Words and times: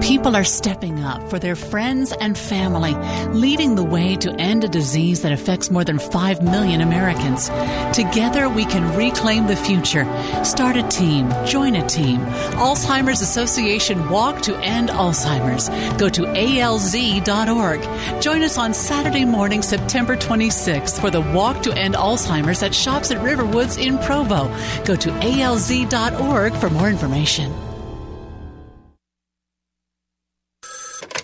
People 0.00 0.34
are 0.34 0.44
stepping 0.44 1.04
up 1.04 1.28
for 1.30 1.38
their 1.38 1.54
friends 1.54 2.12
and 2.12 2.36
family, 2.36 2.94
leading 3.32 3.74
the 3.74 3.84
way 3.84 4.16
to 4.16 4.32
end 4.32 4.64
a 4.64 4.68
disease 4.68 5.22
that 5.22 5.32
affects 5.32 5.70
more 5.70 5.84
than 5.84 5.98
5 5.98 6.42
million 6.42 6.80
Americans. 6.80 7.48
Together, 7.94 8.48
we 8.48 8.64
can 8.64 8.96
reclaim 8.96 9.46
the 9.46 9.56
future. 9.56 10.04
Start 10.42 10.76
a 10.76 10.88
team, 10.88 11.30
join 11.46 11.76
a 11.76 11.86
team. 11.86 12.20
Alzheimer's 12.56 13.20
Association 13.20 14.08
Walk 14.08 14.40
to 14.42 14.56
End 14.58 14.88
Alzheimer's. 14.88 15.68
Go 15.98 16.08
to 16.08 16.22
alz.org. 16.22 17.80
Join 18.22 18.42
us 18.42 18.58
on 18.58 18.74
Saturday 18.74 19.24
morning, 19.24 19.62
September 19.62 20.16
26th 20.16 21.00
for 21.00 21.10
the 21.10 21.20
Walk 21.20 21.62
to 21.62 21.72
End 21.72 21.94
Alzheimer's 21.94 22.62
at 22.62 22.74
Shops 22.74 23.10
at 23.10 23.18
Riverwoods 23.18 23.80
in 23.80 23.98
Provo. 23.98 24.48
Go 24.84 24.96
to 24.96 25.10
alz.org 25.10 26.54
for 26.54 26.70
more 26.70 26.88
information. 26.88 27.69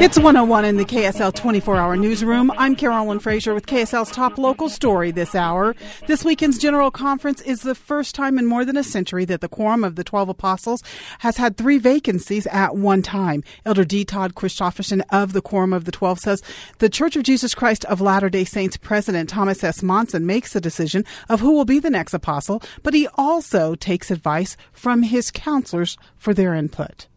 It's 0.00 0.16
101 0.16 0.64
in 0.64 0.76
the 0.76 0.84
KSL 0.84 1.34
24 1.34 1.76
hour 1.76 1.96
newsroom. 1.96 2.52
I'm 2.52 2.76
Carolyn 2.76 3.18
Fraser 3.18 3.52
with 3.52 3.66
KSL's 3.66 4.12
top 4.12 4.38
local 4.38 4.68
story 4.68 5.10
this 5.10 5.34
hour. 5.34 5.74
This 6.06 6.24
weekend's 6.24 6.56
General 6.56 6.92
Conference 6.92 7.40
is 7.40 7.62
the 7.62 7.74
first 7.74 8.14
time 8.14 8.38
in 8.38 8.46
more 8.46 8.64
than 8.64 8.76
a 8.76 8.84
century 8.84 9.24
that 9.24 9.40
the 9.40 9.48
Quorum 9.48 9.82
of 9.82 9.96
the 9.96 10.04
12 10.04 10.28
Apostles 10.28 10.84
has 11.18 11.36
had 11.36 11.56
three 11.56 11.78
vacancies 11.78 12.46
at 12.46 12.76
one 12.76 13.02
time. 13.02 13.42
Elder 13.66 13.84
D. 13.84 14.04
Todd 14.04 14.36
Christofferson 14.36 15.02
of 15.10 15.32
the 15.32 15.42
Quorum 15.42 15.72
of 15.72 15.84
the 15.84 15.90
12 15.90 16.20
says 16.20 16.42
the 16.78 16.88
Church 16.88 17.16
of 17.16 17.24
Jesus 17.24 17.52
Christ 17.52 17.84
of 17.86 18.00
Latter 18.00 18.30
day 18.30 18.44
Saints 18.44 18.76
President 18.76 19.28
Thomas 19.28 19.64
S. 19.64 19.82
Monson 19.82 20.24
makes 20.24 20.52
the 20.52 20.60
decision 20.60 21.04
of 21.28 21.40
who 21.40 21.50
will 21.50 21.64
be 21.64 21.80
the 21.80 21.90
next 21.90 22.14
apostle, 22.14 22.62
but 22.84 22.94
he 22.94 23.08
also 23.16 23.74
takes 23.74 24.12
advice 24.12 24.56
from 24.72 25.02
his 25.02 25.32
counselors 25.32 25.98
for 26.16 26.32
their 26.32 26.54
input 26.54 27.07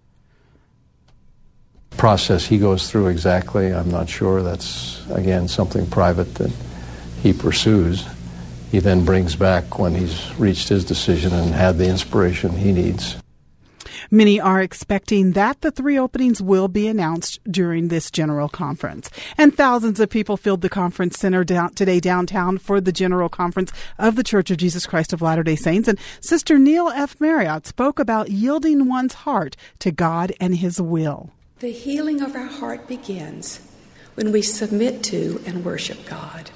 process 1.97 2.45
he 2.45 2.57
goes 2.57 2.89
through 2.89 3.07
exactly, 3.07 3.73
I'm 3.73 3.89
not 3.89 4.09
sure. 4.09 4.41
That's, 4.41 5.05
again, 5.09 5.47
something 5.47 5.85
private 5.87 6.35
that 6.35 6.51
he 7.21 7.33
pursues. 7.33 8.07
He 8.71 8.79
then 8.79 9.05
brings 9.05 9.35
back 9.35 9.77
when 9.77 9.93
he's 9.93 10.33
reached 10.39 10.69
his 10.69 10.85
decision 10.85 11.33
and 11.33 11.53
had 11.53 11.77
the 11.77 11.87
inspiration 11.87 12.51
he 12.51 12.71
needs. 12.71 13.17
Many 14.09 14.39
are 14.41 14.61
expecting 14.61 15.33
that 15.33 15.61
the 15.61 15.71
three 15.71 15.97
openings 15.97 16.41
will 16.41 16.67
be 16.67 16.87
announced 16.87 17.39
during 17.49 17.87
this 17.87 18.09
general 18.09 18.49
conference. 18.49 19.09
And 19.37 19.55
thousands 19.55 19.99
of 19.99 20.09
people 20.09 20.37
filled 20.37 20.61
the 20.61 20.69
conference 20.69 21.17
center 21.19 21.43
down, 21.43 21.73
today 21.75 21.99
downtown 21.99 22.57
for 22.57 22.81
the 22.81 22.91
general 22.91 23.29
conference 23.29 23.71
of 23.97 24.15
the 24.15 24.23
Church 24.23 24.51
of 24.51 24.57
Jesus 24.57 24.85
Christ 24.85 25.13
of 25.13 25.21
Latter 25.21 25.43
day 25.43 25.55
Saints. 25.55 25.87
And 25.87 25.99
Sister 26.19 26.57
Neill 26.57 26.89
F. 26.89 27.19
Marriott 27.21 27.67
spoke 27.67 27.99
about 27.99 28.31
yielding 28.31 28.87
one's 28.87 29.13
heart 29.13 29.55
to 29.79 29.91
God 29.91 30.33
and 30.39 30.55
His 30.57 30.81
will. 30.81 31.29
The 31.61 31.71
healing 31.71 32.23
of 32.23 32.35
our 32.35 32.47
heart 32.47 32.87
begins 32.87 33.59
when 34.15 34.31
we 34.31 34.41
submit 34.41 35.03
to 35.03 35.39
and 35.45 35.63
worship 35.63 36.07
God. 36.07 36.49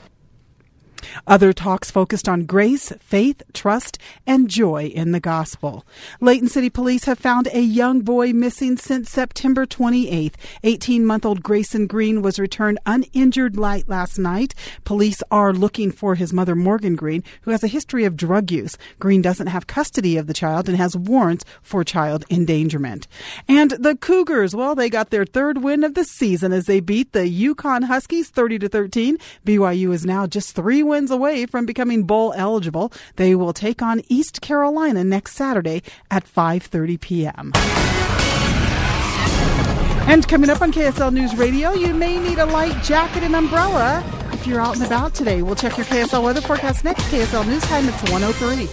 Other 1.28 1.54
talks 1.54 1.92
focused 1.92 2.28
on 2.28 2.46
grace, 2.46 2.92
faith, 3.00 3.42
trust, 3.54 3.98
and 4.26 4.50
joy 4.50 4.86
in 4.86 5.12
the 5.12 5.20
gospel. 5.20 5.86
Layton 6.22 6.48
City 6.48 6.70
Police 6.70 7.06
have 7.06 7.20
found 7.20 7.48
a 7.52 7.62
young 7.62 8.02
boy 8.02 8.34
missing 8.34 8.78
since 8.78 9.10
September 9.10 9.66
28th. 9.66 10.34
18 10.64 11.06
month 11.06 11.26
old 11.26 11.44
Grayson 11.44 11.88
Green 11.88 12.22
was 12.22 12.40
returned 12.40 12.80
uninjured 12.86 13.58
late 13.58 13.88
last 13.88 14.18
night. 14.18 14.54
Police 14.84 15.22
are 15.32 15.54
looking 15.54 15.92
for 15.92 16.16
his 16.16 16.34
mother, 16.34 16.56
Morgan 16.56 16.96
Green, 16.96 17.24
who 17.42 17.52
has 17.52 17.64
a 17.64 17.68
history 17.68 18.06
of 18.06 18.18
drug 18.18 18.52
use. 18.52 18.78
Green 19.00 19.22
doesn't 19.22 19.48
have 19.48 19.68
custody 19.68 20.18
of 20.18 20.28
the 20.28 20.34
child 20.34 20.68
and 20.68 20.78
has 20.78 20.96
warrants 20.96 21.46
for 21.62 21.84
child 21.84 22.26
endangerment. 22.30 23.08
And 23.48 23.72
the 23.72 23.96
Cougars, 23.96 24.56
well, 24.56 24.76
they 24.76 24.90
got 24.90 25.10
their 25.10 25.26
third 25.26 25.64
win 25.64 25.84
of 25.84 25.94
the 25.94 26.04
season 26.04 26.52
as 26.54 26.66
they 26.66 26.80
beat 26.80 27.12
the 27.12 27.20
UConn 27.20 27.84
Huskies 27.86 28.30
30 28.30 28.60
to 28.60 28.70
13. 28.70 29.18
BYU 29.46 29.94
is 29.94 30.06
now 30.06 30.28
just 30.28 30.56
three 30.56 30.82
wins 30.82 30.95
wins 30.96 31.12
away 31.12 31.46
from 31.46 31.66
becoming 31.66 32.04
bowl 32.04 32.34
eligible. 32.38 32.90
They 33.18 33.36
will 33.36 33.52
take 33.52 33.82
on 33.82 34.02
East 34.08 34.40
Carolina 34.40 35.04
next 35.04 35.34
Saturday 35.34 35.84
at 36.10 36.24
5:30 36.24 37.02
p.m. 37.02 37.52
And 40.08 40.26
coming 40.26 40.50
up 40.50 40.62
on 40.62 40.72
KSL 40.72 41.12
News 41.12 41.36
Radio, 41.36 41.74
you 41.74 41.94
may 41.94 42.18
need 42.18 42.40
a 42.40 42.46
light 42.46 42.82
jacket 42.82 43.24
and 43.24 43.36
umbrella 43.36 44.02
if 44.32 44.48
you're 44.48 44.62
out 44.62 44.78
and 44.78 44.86
about 44.86 45.14
today. 45.14 45.42
We'll 45.42 45.56
check 45.56 45.76
your 45.76 45.86
KSL 45.86 46.24
weather 46.24 46.40
forecast 46.40 46.86
next. 46.86 47.04
KSL 47.12 47.46
News 47.46 47.64
Time, 47.64 47.90
it's 47.90 48.02
103. 48.10 48.68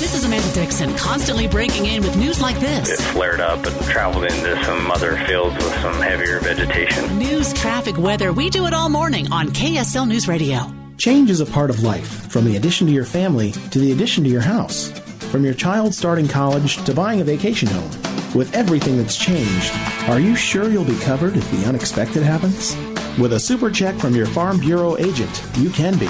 This 0.00 0.14
is 0.14 0.24
Amanda 0.24 0.50
Dixon, 0.54 0.96
constantly 0.96 1.48
breaking 1.48 1.84
in 1.84 2.02
with 2.02 2.16
news 2.16 2.40
like 2.40 2.58
this. 2.60 2.88
It 2.88 3.02
flared 3.12 3.40
up 3.40 3.66
and 3.66 3.76
traveled 3.90 4.24
into 4.24 4.64
some 4.64 4.90
other 4.90 5.18
fields 5.26 5.56
with 5.56 5.74
some 5.82 6.00
heavier 6.00 6.40
vegetation. 6.40 7.18
News, 7.18 7.52
traffic, 7.52 7.98
weather. 7.98 8.32
We 8.32 8.48
do 8.48 8.64
it 8.66 8.72
all 8.72 8.88
morning 8.88 9.30
on 9.32 9.48
KSL 9.48 10.08
News 10.08 10.28
Radio. 10.28 10.87
Change 10.98 11.30
is 11.30 11.40
a 11.40 11.46
part 11.46 11.70
of 11.70 11.84
life, 11.84 12.28
from 12.28 12.44
the 12.44 12.56
addition 12.56 12.84
to 12.88 12.92
your 12.92 13.04
family 13.04 13.52
to 13.52 13.78
the 13.78 13.92
addition 13.92 14.24
to 14.24 14.30
your 14.30 14.40
house. 14.40 14.90
From 15.30 15.44
your 15.44 15.54
child 15.54 15.94
starting 15.94 16.26
college 16.26 16.82
to 16.84 16.92
buying 16.92 17.20
a 17.20 17.24
vacation 17.24 17.68
home. 17.68 17.90
With 18.34 18.52
everything 18.52 18.96
that's 18.96 19.16
changed, 19.16 19.72
are 20.08 20.18
you 20.18 20.34
sure 20.34 20.68
you'll 20.68 20.84
be 20.84 20.98
covered 20.98 21.36
if 21.36 21.48
the 21.52 21.68
unexpected 21.68 22.24
happens? 22.24 22.74
With 23.16 23.34
a 23.34 23.38
super 23.38 23.70
check 23.70 23.94
from 23.94 24.16
your 24.16 24.26
Farm 24.26 24.58
Bureau 24.58 24.98
agent, 24.98 25.44
you 25.58 25.70
can 25.70 25.96
be. 25.98 26.08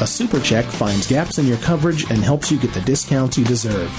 A 0.00 0.06
super 0.06 0.40
check 0.40 0.64
finds 0.64 1.06
gaps 1.06 1.36
in 1.36 1.46
your 1.46 1.58
coverage 1.58 2.10
and 2.10 2.24
helps 2.24 2.50
you 2.50 2.58
get 2.58 2.72
the 2.72 2.80
discounts 2.80 3.36
you 3.36 3.44
deserve. 3.44 3.92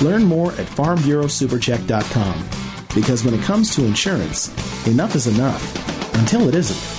Learn 0.00 0.24
more 0.24 0.52
at 0.52 0.66
farmbureausupercheck.com. 0.66 2.48
Because 2.94 3.22
when 3.22 3.34
it 3.34 3.42
comes 3.42 3.74
to 3.76 3.84
insurance, 3.84 4.48
enough 4.86 5.14
is 5.14 5.26
enough 5.26 6.14
until 6.14 6.48
it 6.48 6.54
isn't. 6.54 6.97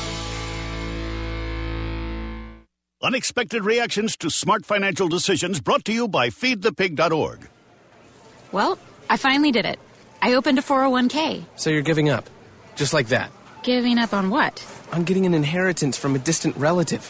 Unexpected 3.01 3.63
reactions 3.63 4.17
to 4.17 4.29
smart 4.29 4.65
financial 4.65 5.07
decisions 5.07 5.61
brought 5.61 5.85
to 5.85 5.93
you 5.93 6.05
by 6.05 6.27
feedthepig.org. 6.29 7.47
Well, 8.51 8.77
I 9.09 9.15
finally 9.15 9.53
did 9.53 9.65
it. 9.65 9.79
I 10.21 10.33
opened 10.33 10.59
a 10.59 10.61
401k. 10.61 11.45
So 11.55 11.69
you're 11.69 11.81
giving 11.81 12.09
up? 12.09 12.29
Just 12.75 12.93
like 12.93 13.07
that? 13.07 13.31
Giving 13.63 13.97
up 13.97 14.13
on 14.13 14.29
what? 14.29 14.65
On 14.91 15.05
getting 15.05 15.25
an 15.25 15.33
inheritance 15.33 15.97
from 15.97 16.13
a 16.13 16.19
distant 16.19 16.57
relative. 16.57 17.09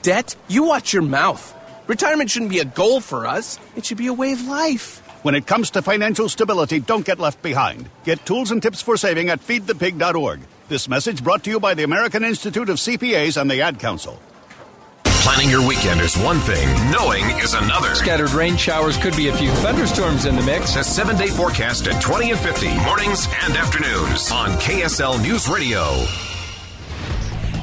Debt? 0.00 0.34
You 0.48 0.64
watch 0.64 0.92
your 0.92 1.02
mouth. 1.02 1.54
Retirement 1.86 2.30
shouldn't 2.30 2.50
be 2.50 2.60
a 2.60 2.64
goal 2.64 3.00
for 3.00 3.26
us, 3.26 3.58
it 3.76 3.84
should 3.84 3.98
be 3.98 4.06
a 4.06 4.12
way 4.12 4.32
of 4.32 4.46
life. 4.46 5.00
When 5.22 5.34
it 5.34 5.46
comes 5.46 5.70
to 5.72 5.82
financial 5.82 6.28
stability, 6.28 6.80
don't 6.80 7.04
get 7.04 7.18
left 7.18 7.42
behind. 7.42 7.88
Get 8.04 8.24
tools 8.24 8.50
and 8.50 8.62
tips 8.62 8.80
for 8.82 8.96
saving 8.96 9.28
at 9.28 9.40
feedthepig.org. 9.40 10.40
This 10.68 10.88
message 10.88 11.22
brought 11.22 11.44
to 11.44 11.50
you 11.50 11.60
by 11.60 11.74
the 11.74 11.82
American 11.82 12.24
Institute 12.24 12.68
of 12.68 12.78
CPAs 12.78 13.40
and 13.40 13.50
the 13.50 13.60
Ad 13.60 13.78
Council. 13.78 14.18
Planning 15.04 15.50
your 15.50 15.66
weekend 15.66 16.00
is 16.00 16.16
one 16.16 16.40
thing, 16.40 16.66
knowing 16.90 17.24
is 17.38 17.54
another. 17.54 17.94
Scattered 17.94 18.32
rain 18.32 18.56
showers 18.56 18.96
could 18.96 19.16
be 19.16 19.28
a 19.28 19.36
few 19.36 19.50
thunderstorms 19.56 20.24
in 20.24 20.34
the 20.34 20.42
mix. 20.42 20.74
The 20.74 20.82
seven 20.82 21.16
day 21.16 21.28
forecast 21.28 21.86
at 21.86 22.02
20 22.02 22.32
and 22.32 22.40
50, 22.40 22.74
mornings 22.78 23.28
and 23.44 23.56
afternoons 23.56 24.32
on 24.32 24.50
KSL 24.58 25.22
News 25.22 25.48
Radio. 25.48 26.04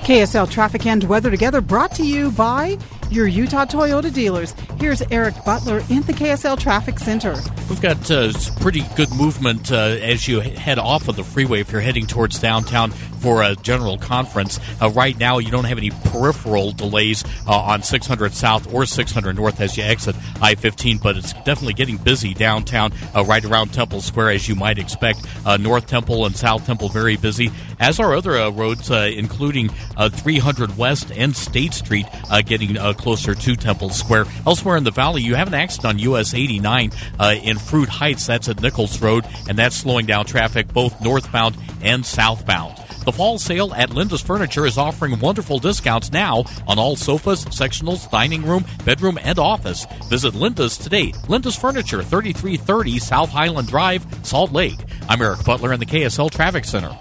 KSL 0.10 0.50
Traffic 0.50 0.88
and 0.88 1.04
Weather 1.04 1.30
Together 1.30 1.62
brought 1.62 1.94
to 1.94 2.04
you 2.04 2.32
by 2.32 2.80
your 3.10 3.28
Utah 3.28 3.66
Toyota 3.66 4.14
dealers. 4.14 4.54
Here's 4.80 5.02
Eric 5.12 5.36
Butler 5.46 5.80
in 5.90 6.02
the 6.04 6.14
KSL 6.14 6.60
Traffic 6.60 7.00
Center. 7.00 7.36
We've 7.70 7.82
got 7.82 8.10
uh, 8.10 8.32
pretty 8.62 8.84
good 8.96 9.12
movement 9.12 9.72
uh, 9.72 9.76
as 9.76 10.28
you 10.28 10.40
head 10.40 10.80
off 10.80 11.08
of 11.08 11.16
the 11.16 11.24
freeway 11.24 11.60
if 11.60 11.72
you're 11.72 11.82
heading 11.82 12.08
towards 12.08 12.40
downtown 12.40 12.92
for 13.20 13.44
a 13.44 13.56
general 13.56 13.98
conference. 13.98 14.60
Uh, 14.82 14.90
right 14.90 15.18
now, 15.18 15.38
you 15.38 15.52
don't 15.52 15.66
have 15.66 15.78
any 15.78 15.92
peripheral 15.92 16.72
delays 16.72 17.24
uh, 17.48 17.60
on 17.60 17.84
600 17.84 18.34
South 18.34 18.74
or 18.74 18.86
600 18.86 19.36
North 19.36 19.60
as 19.62 19.78
you 19.78 19.84
exit 19.84 20.16
I 20.42 20.56
15, 20.56 20.98
but 21.00 21.18
it's 21.18 21.34
definitely 21.34 21.74
getting 21.74 21.98
busy 21.98 22.34
downtown, 22.34 22.94
uh, 23.16 23.24
right 23.26 23.44
around 23.44 23.74
Temple 23.74 24.02
Square, 24.02 24.32
as 24.32 24.48
you 24.48 24.56
might 24.56 24.80
expect. 24.80 25.26
Uh, 25.46 25.58
North 25.58 25.88
Temple 25.88 26.26
and 26.26 26.36
South 26.36 26.66
Temple 26.66 26.90
very 26.90 27.18
busy, 27.18 27.52
as 27.80 28.00
are 28.00 28.16
other 28.16 28.50
roads, 28.52 28.90
including 28.90 29.70
300 29.70 30.78
West 30.78 31.12
and 31.12 31.36
State 31.36 31.74
Street, 31.74 32.06
getting 32.46 32.78
closer 33.00 33.34
to 33.34 33.56
Temple 33.56 33.90
Square. 33.90 34.25
Elsewhere 34.46 34.78
in 34.78 34.84
the 34.84 34.92
valley, 34.92 35.24
you 35.24 35.36
have 35.36 35.48
an 35.48 35.56
accident 35.56 35.86
on 35.86 36.00
US 36.00 36.34
89 36.34 36.92
uh, 37.19 37.36
in 37.42 37.57
Fruit 37.57 37.90
Heights. 37.90 38.28
That's 38.28 38.50
at 38.50 38.62
Nichols 38.62 39.01
Road, 39.01 39.25
and 39.48 39.57
that's 39.57 39.75
slowing 39.75 40.06
down 40.06 40.25
traffic 40.25 40.68
both 40.68 41.01
northbound 41.01 41.57
and 41.81 42.06
southbound. 42.06 42.78
The 43.06 43.13
fall 43.13 43.40
sale 43.40 43.74
at 43.74 43.92
Linda's 43.92 44.22
Furniture 44.22 44.66
is 44.66 44.78
offering 44.78 45.19
wonderful 45.19 45.57
discounts 45.57 46.12
now 46.12 46.44
on 46.68 46.78
all 46.78 46.96
sofas, 46.96 47.46
sectionals, 47.46 48.10
dining 48.12 48.44
room, 48.44 48.66
bedroom, 48.86 49.18
and 49.24 49.40
office. 49.40 49.88
Visit 50.10 50.36
Linda's 50.36 50.78
today. 50.78 51.13
Linda's 51.28 51.56
Furniture, 51.56 52.04
3330 52.04 53.00
South 53.00 53.30
Highland 53.30 53.68
Drive, 53.68 54.06
Salt 54.24 54.51
Lake. 54.51 54.80
I'm 55.07 55.22
Eric 55.22 55.44
Butler 55.46 55.74
in 55.74 55.80
the 55.80 55.86
KSL 55.86 56.30
Traffic 56.30 56.66
Center. 56.66 56.96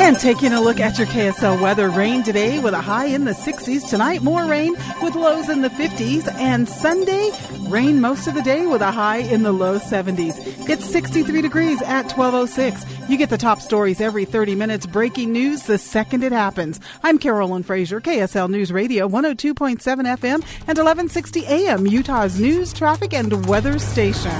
And 0.00 0.18
taking 0.18 0.52
a 0.52 0.60
look 0.60 0.80
at 0.80 0.98
your 0.98 1.06
KSL 1.06 1.60
weather, 1.60 1.88
rain 1.88 2.22
today 2.22 2.58
with 2.58 2.74
a 2.74 2.80
high 2.80 3.06
in 3.06 3.24
the 3.24 3.32
60s. 3.32 3.88
Tonight, 3.88 4.22
more 4.22 4.44
rain 4.46 4.74
with 5.00 5.14
lows 5.14 5.48
in 5.48 5.62
the 5.62 5.68
50s. 5.68 6.26
And 6.34 6.68
Sunday, 6.68 7.30
rain 7.68 8.00
most 8.00 8.26
of 8.26 8.34
the 8.34 8.42
day 8.42 8.66
with 8.66 8.82
a 8.82 8.90
high 8.90 9.18
in 9.18 9.42
the 9.42 9.52
low 9.52 9.78
70s. 9.78 10.68
It's 10.68 10.84
63 10.84 11.40
degrees 11.40 11.80
at 11.82 12.10
1206. 12.10 12.84
You 13.08 13.16
get 13.16 13.30
the 13.30 13.38
top 13.38 13.60
stories 13.60 14.00
every 14.00 14.24
30 14.24 14.54
minutes, 14.54 14.86
breaking 14.86 15.32
news 15.32 15.64
the 15.64 15.78
second 15.78 16.24
it 16.24 16.32
happens. 16.32 16.80
I'm 17.02 17.18
Carolyn 17.18 17.62
Fraser, 17.62 18.00
KSL 18.00 18.50
News 18.50 18.72
Radio, 18.72 19.08
102.7 19.08 19.78
FM 19.78 20.42
and 20.66 20.78
1160 20.78 21.46
AM, 21.46 21.86
Utah's 21.86 22.40
news, 22.40 22.72
traffic, 22.72 23.14
and 23.14 23.46
weather 23.46 23.78
station. 23.78 24.32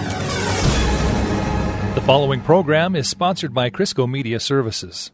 The 1.94 2.02
following 2.06 2.40
program 2.40 2.96
is 2.96 3.08
sponsored 3.08 3.54
by 3.54 3.70
Crisco 3.70 4.10
Media 4.10 4.40
Services. 4.40 5.12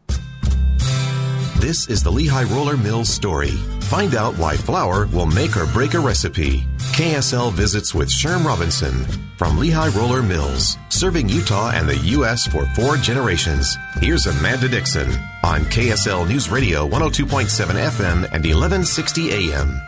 This 1.60 1.88
is 1.88 2.04
the 2.04 2.10
Lehi 2.10 2.48
Roller 2.48 2.76
Mills 2.76 3.08
story. 3.08 3.50
Find 3.90 4.14
out 4.14 4.38
why 4.38 4.56
flour 4.56 5.06
will 5.08 5.26
make 5.26 5.56
or 5.56 5.66
break 5.66 5.94
a 5.94 5.98
recipe. 5.98 6.64
KSL 6.94 7.52
visits 7.52 7.92
with 7.92 8.08
Sherm 8.08 8.44
Robinson 8.44 9.04
from 9.36 9.56
Lehi 9.58 9.92
Roller 9.96 10.22
Mills, 10.22 10.76
serving 10.88 11.28
Utah 11.28 11.72
and 11.74 11.88
the 11.88 11.96
U.S. 12.14 12.46
for 12.46 12.64
four 12.76 12.96
generations. 12.96 13.76
Here's 14.00 14.28
Amanda 14.28 14.68
Dixon 14.68 15.10
on 15.42 15.62
KSL 15.62 16.28
News 16.28 16.48
Radio 16.48 16.86
102.7 16.88 17.48
FM 17.48 18.24
and 18.32 18.44
1160 18.44 19.30
AM. 19.32 19.80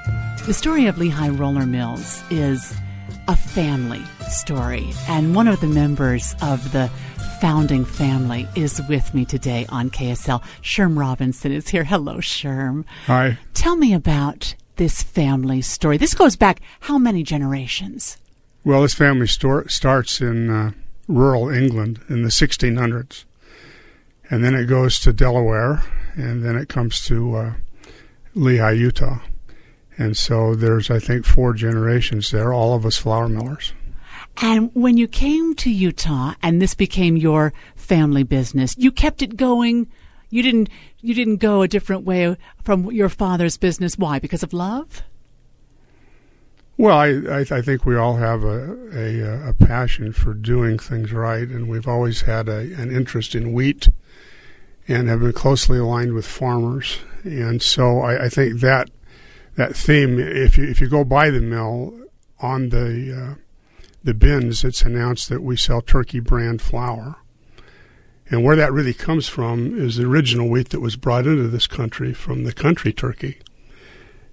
The 0.47 0.55
story 0.55 0.87
of 0.87 0.97
Lehi 0.97 1.39
Roller 1.39 1.67
Mills 1.67 2.21
is 2.31 2.75
a 3.29 3.37
family 3.37 4.03
story, 4.29 4.91
and 5.07 5.37
one 5.37 5.47
of 5.47 5.61
the 5.61 5.69
members 5.69 6.35
of 6.43 6.73
the 6.73 6.91
founding 7.41 7.87
family 7.87 8.47
is 8.55 8.83
with 8.87 9.15
me 9.15 9.25
today 9.25 9.65
on 9.71 9.89
KSL. 9.89 10.43
Sherm 10.63 10.99
Robinson 10.99 11.53
is 11.53 11.71
here. 11.71 11.85
Hello, 11.85 12.17
Sherm. 12.17 12.85
Hi. 13.07 13.39
Tell 13.55 13.77
me 13.77 13.95
about 13.95 14.55
this 14.77 15.03
family 15.03 15.63
story. 15.63 15.97
This 15.97 16.13
goes 16.13 16.37
back 16.37 16.61
how 16.81 16.99
many 16.99 17.23
generations? 17.23 18.19
Well, 18.63 18.83
this 18.83 18.93
family 18.93 19.27
store 19.27 19.67
starts 19.71 20.21
in 20.21 20.51
uh, 20.51 20.73
rural 21.09 21.49
England 21.49 22.03
in 22.11 22.23
the 22.23 22.29
1600s, 22.29 23.25
and 24.29 24.45
then 24.45 24.55
it 24.55 24.67
goes 24.67 25.01
to 25.01 25.13
Delaware, 25.13 25.83
and 26.17 26.45
then 26.45 26.57
it 26.57 26.69
comes 26.69 27.03
to 27.07 27.37
uh, 27.37 27.53
Lehi, 28.37 28.79
Utah. 28.79 29.21
And 29.97 30.15
so 30.15 30.55
there's, 30.55 30.91
I 30.91 30.99
think, 30.99 31.25
four 31.25 31.55
generations 31.55 32.33
there, 32.33 32.53
all 32.53 32.75
of 32.75 32.85
us 32.85 32.99
flour 32.99 33.29
millers. 33.29 33.73
And 34.41 34.71
when 34.75 34.97
you 34.97 35.07
came 35.07 35.55
to 35.57 35.71
Utah 35.71 36.35
and 36.43 36.61
this 36.61 36.75
became 36.75 37.17
your 37.17 37.53
family 37.77 38.23
business, 38.23 38.75
you 38.79 38.91
kept 38.91 39.21
it 39.21 39.37
going. 39.37 39.87
You 40.31 40.43
didn't 40.43 40.71
you 41.01 41.15
didn't 41.15 41.37
go 41.37 41.63
a 41.63 41.69
different 41.69 42.05
way 42.05 42.37
from 42.65 42.91
your 42.91 43.09
father's 43.09 43.59
business. 43.59 43.99
Why? 43.99 44.19
Because 44.19 44.43
of 44.43 44.53
love? 44.53 45.03
Well, 46.79 46.97
I, 46.97 47.09
I, 47.09 47.41
I 47.41 47.61
think 47.61 47.85
we 47.85 47.97
all 47.97 48.17
have 48.17 48.43
a, 48.43 48.75
a, 48.95 49.51
a 49.51 49.53
passion 49.53 50.15
for 50.15 50.33
doing 50.33 50.79
things 50.79 51.13
right, 51.13 51.47
and 51.47 51.69
we've 51.69 51.87
always 51.87 52.23
had 52.23 52.49
a, 52.49 52.61
an 52.61 52.91
interest 52.91 53.35
in 53.35 53.53
wheat, 53.53 53.89
and 54.89 55.07
have 55.07 55.21
been 55.21 55.35
closely 55.35 55.79
aligned 55.79 56.15
with 56.15 56.27
farmers. 56.27 57.01
And 57.23 57.61
so 57.61 58.01
I, 58.01 58.25
I 58.25 58.29
think 58.31 58.61
that 58.61 58.89
that 59.57 59.77
theme, 59.77 60.19
if 60.19 60.57
you 60.57 60.65
if 60.65 60.81
you 60.81 60.89
go 60.89 61.05
by 61.05 61.29
the 61.29 61.43
mill 61.43 62.01
on 62.39 62.71
the 62.71 63.37
uh, 63.37 63.50
the 64.03 64.15
bins, 64.15 64.65
it's 64.65 64.83
announced 64.83 65.29
that 65.29 65.43
we 65.43 65.57
sell 65.57 65.83
turkey 65.83 66.21
brand 66.21 66.63
flour. 66.63 67.17
And 68.29 68.45
where 68.45 68.57
that 68.57 68.73
really 68.73 68.95
comes 68.95 69.29
from 69.29 69.77
is 69.79 69.97
the 69.97 70.07
original 70.07 70.49
wheat 70.49 70.69
that 70.71 70.81
was 70.81 70.97
brought 70.97 71.27
into 71.27 71.49
this 71.49 71.67
country 71.67 72.15
from 72.15 72.45
the 72.45 72.53
country 72.53 72.93
turkey 72.93 73.39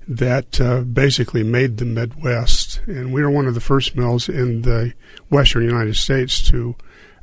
that 0.08 0.62
uh, 0.62 0.82
basically 0.82 1.44
made 1.44 1.78
the 1.78 1.86
Midwest. 1.86 2.80
And 2.86 3.12
we 3.12 3.22
are 3.22 3.30
one 3.30 3.48
of 3.48 3.56
the 3.56 3.60
first 3.60 3.96
mills 3.96 4.30
in 4.30 4.62
the 4.62 4.94
western 5.30 5.64
United 5.64 5.96
States 5.96 6.42
to 6.50 6.76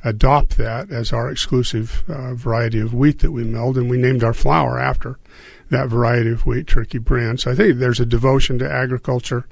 adopt 0.03 0.57
that 0.57 0.91
as 0.91 1.11
our 1.11 1.31
exclusive 1.31 2.03
uh, 2.07 2.35
variety 2.35 2.79
of 2.79 2.93
wheat 2.93 3.19
that 3.19 3.31
we 3.31 3.43
milled. 3.43 3.77
And 3.77 3.89
we 3.89 3.97
named 3.97 4.23
our 4.23 4.33
flour 4.33 4.77
after 4.77 5.17
that 5.71 5.87
variety 5.87 6.29
of 6.29 6.45
wheat, 6.45 6.67
turkey 6.67 6.99
brand. 6.99 7.39
So 7.39 7.51
I 7.51 7.55
think 7.55 7.79
there's 7.79 7.99
a 7.99 8.05
devotion 8.05 8.59
to 8.59 8.71
agriculture 8.71 9.47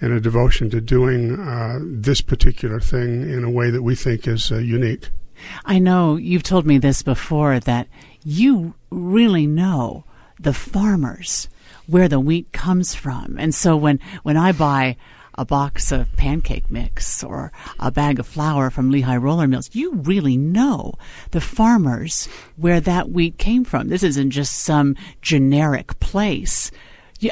and 0.00 0.12
a 0.12 0.20
devotion 0.20 0.70
to 0.70 0.80
doing 0.80 1.38
uh, 1.38 1.78
this 1.82 2.20
particular 2.20 2.80
thing 2.80 3.22
in 3.22 3.44
a 3.44 3.50
way 3.50 3.70
that 3.70 3.82
we 3.82 3.94
think 3.94 4.26
is 4.26 4.52
uh, 4.52 4.56
unique. 4.56 5.08
I 5.64 5.78
know 5.78 6.16
you've 6.16 6.42
told 6.42 6.66
me 6.66 6.78
this 6.78 7.02
before 7.02 7.60
that 7.60 7.88
you 8.22 8.74
really 8.90 9.46
know 9.46 10.04
the 10.38 10.52
farmers 10.52 11.48
where 11.86 12.08
the 12.08 12.20
wheat 12.20 12.52
comes 12.52 12.94
from. 12.94 13.36
And 13.38 13.54
so 13.54 13.76
when, 13.76 14.00
when 14.22 14.36
I 14.36 14.52
buy 14.52 14.96
a 15.38 15.44
box 15.44 15.92
of 15.92 16.14
pancake 16.16 16.70
mix 16.70 17.22
or 17.22 17.52
a 17.78 17.90
bag 17.90 18.18
of 18.18 18.26
flour 18.26 18.70
from 18.70 18.90
Lehi 18.90 19.20
Roller 19.20 19.46
Mills, 19.46 19.70
you 19.72 19.92
really 19.94 20.36
know 20.36 20.94
the 21.30 21.40
farmers 21.40 22.26
where 22.56 22.80
that 22.80 23.10
wheat 23.10 23.38
came 23.38 23.64
from. 23.64 23.88
This 23.88 24.02
isn't 24.02 24.30
just 24.30 24.60
some 24.60 24.96
generic 25.20 25.98
place. 26.00 26.70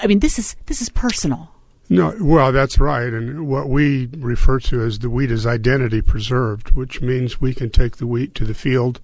I 0.00 0.06
mean, 0.06 0.20
this 0.20 0.38
is 0.38 0.56
this 0.66 0.80
is 0.80 0.88
personal. 0.88 1.53
No, 1.94 2.12
well, 2.20 2.50
that's 2.50 2.78
right. 2.78 3.12
And 3.12 3.46
what 3.46 3.68
we 3.68 4.08
refer 4.16 4.58
to 4.60 4.82
as 4.82 4.98
the 4.98 5.08
wheat 5.08 5.30
is 5.30 5.46
identity 5.46 6.02
preserved, 6.02 6.72
which 6.72 7.00
means 7.00 7.40
we 7.40 7.54
can 7.54 7.70
take 7.70 7.98
the 7.98 8.06
wheat 8.06 8.34
to 8.34 8.44
the 8.44 8.54
field 8.54 9.00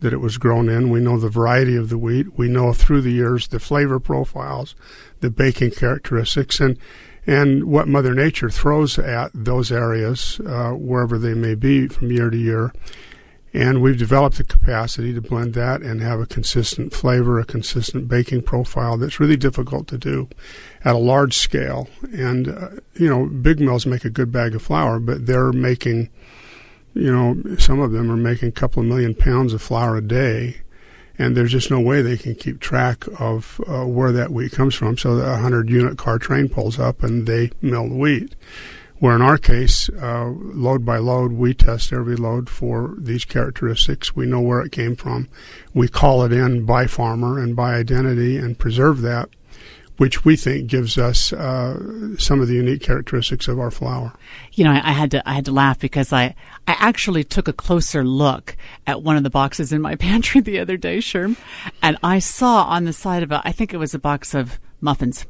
that 0.00 0.12
it 0.12 0.18
was 0.18 0.36
grown 0.36 0.68
in. 0.68 0.90
We 0.90 1.00
know 1.00 1.18
the 1.18 1.30
variety 1.30 1.76
of 1.76 1.88
the 1.88 1.96
wheat. 1.96 2.38
We 2.38 2.48
know 2.48 2.74
through 2.74 3.00
the 3.00 3.12
years 3.12 3.48
the 3.48 3.58
flavor 3.58 3.98
profiles, 3.98 4.74
the 5.20 5.30
baking 5.30 5.70
characteristics, 5.72 6.60
and 6.60 6.78
and 7.26 7.64
what 7.64 7.88
Mother 7.88 8.14
Nature 8.14 8.50
throws 8.50 8.98
at 8.98 9.30
those 9.34 9.72
areas, 9.72 10.38
uh, 10.46 10.72
wherever 10.72 11.18
they 11.18 11.34
may 11.34 11.54
be 11.54 11.88
from 11.88 12.12
year 12.12 12.30
to 12.30 12.36
year. 12.36 12.72
And 13.56 13.80
we've 13.80 13.96
developed 13.96 14.36
the 14.36 14.44
capacity 14.44 15.14
to 15.14 15.22
blend 15.22 15.54
that 15.54 15.80
and 15.80 16.02
have 16.02 16.20
a 16.20 16.26
consistent 16.26 16.92
flavor, 16.92 17.40
a 17.40 17.44
consistent 17.46 18.06
baking 18.06 18.42
profile 18.42 18.98
that's 18.98 19.18
really 19.18 19.38
difficult 19.38 19.88
to 19.88 19.96
do 19.96 20.28
at 20.84 20.94
a 20.94 20.98
large 20.98 21.38
scale. 21.38 21.88
And, 22.12 22.48
uh, 22.48 22.68
you 22.96 23.08
know, 23.08 23.24
big 23.24 23.58
mills 23.58 23.86
make 23.86 24.04
a 24.04 24.10
good 24.10 24.30
bag 24.30 24.54
of 24.54 24.60
flour, 24.60 25.00
but 25.00 25.24
they're 25.24 25.52
making, 25.52 26.10
you 26.92 27.10
know, 27.10 27.56
some 27.56 27.80
of 27.80 27.92
them 27.92 28.10
are 28.10 28.16
making 28.18 28.50
a 28.50 28.52
couple 28.52 28.82
of 28.82 28.88
million 28.88 29.14
pounds 29.14 29.54
of 29.54 29.62
flour 29.62 29.96
a 29.96 30.02
day. 30.02 30.58
And 31.18 31.34
there's 31.34 31.52
just 31.52 31.70
no 31.70 31.80
way 31.80 32.02
they 32.02 32.18
can 32.18 32.34
keep 32.34 32.60
track 32.60 33.06
of 33.18 33.58
uh, 33.66 33.86
where 33.86 34.12
that 34.12 34.32
wheat 34.32 34.52
comes 34.52 34.74
from. 34.74 34.98
So 34.98 35.12
a 35.12 35.30
100 35.30 35.70
unit 35.70 35.96
car 35.96 36.18
train 36.18 36.50
pulls 36.50 36.78
up 36.78 37.02
and 37.02 37.26
they 37.26 37.52
mill 37.62 37.88
the 37.88 37.96
wheat. 37.96 38.34
Where 38.98 39.14
in 39.14 39.20
our 39.20 39.36
case, 39.36 39.90
uh, 39.90 40.30
load 40.30 40.86
by 40.86 40.98
load, 40.98 41.32
we 41.32 41.52
test 41.52 41.92
every 41.92 42.16
load 42.16 42.48
for 42.48 42.94
these 42.96 43.26
characteristics. 43.26 44.16
We 44.16 44.24
know 44.24 44.40
where 44.40 44.60
it 44.60 44.72
came 44.72 44.96
from. 44.96 45.28
We 45.74 45.88
call 45.88 46.22
it 46.22 46.32
in 46.32 46.64
by 46.64 46.86
farmer 46.86 47.38
and 47.38 47.54
by 47.54 47.74
identity 47.74 48.38
and 48.38 48.58
preserve 48.58 49.02
that, 49.02 49.28
which 49.98 50.24
we 50.24 50.34
think 50.34 50.68
gives 50.68 50.96
us 50.96 51.30
uh, 51.34 52.16
some 52.16 52.40
of 52.40 52.48
the 52.48 52.54
unique 52.54 52.80
characteristics 52.80 53.48
of 53.48 53.60
our 53.60 53.70
flour. 53.70 54.14
You 54.54 54.64
know, 54.64 54.72
I, 54.72 54.88
I 54.88 54.92
had 54.92 55.10
to 55.10 55.28
I 55.28 55.34
had 55.34 55.44
to 55.44 55.52
laugh 55.52 55.78
because 55.78 56.10
I 56.10 56.34
I 56.66 56.76
actually 56.78 57.22
took 57.22 57.48
a 57.48 57.52
closer 57.52 58.02
look 58.02 58.56
at 58.86 59.02
one 59.02 59.18
of 59.18 59.24
the 59.24 59.30
boxes 59.30 59.74
in 59.74 59.82
my 59.82 59.94
pantry 59.96 60.40
the 60.40 60.58
other 60.58 60.78
day, 60.78 60.98
Sherm, 60.98 61.36
and 61.82 61.98
I 62.02 62.18
saw 62.18 62.64
on 62.64 62.84
the 62.84 62.94
side 62.94 63.22
of 63.22 63.30
it, 63.30 63.42
I 63.44 63.52
think 63.52 63.74
it 63.74 63.78
was 63.78 63.92
a 63.92 63.98
box 63.98 64.32
of 64.32 64.58
muffins 64.80 65.26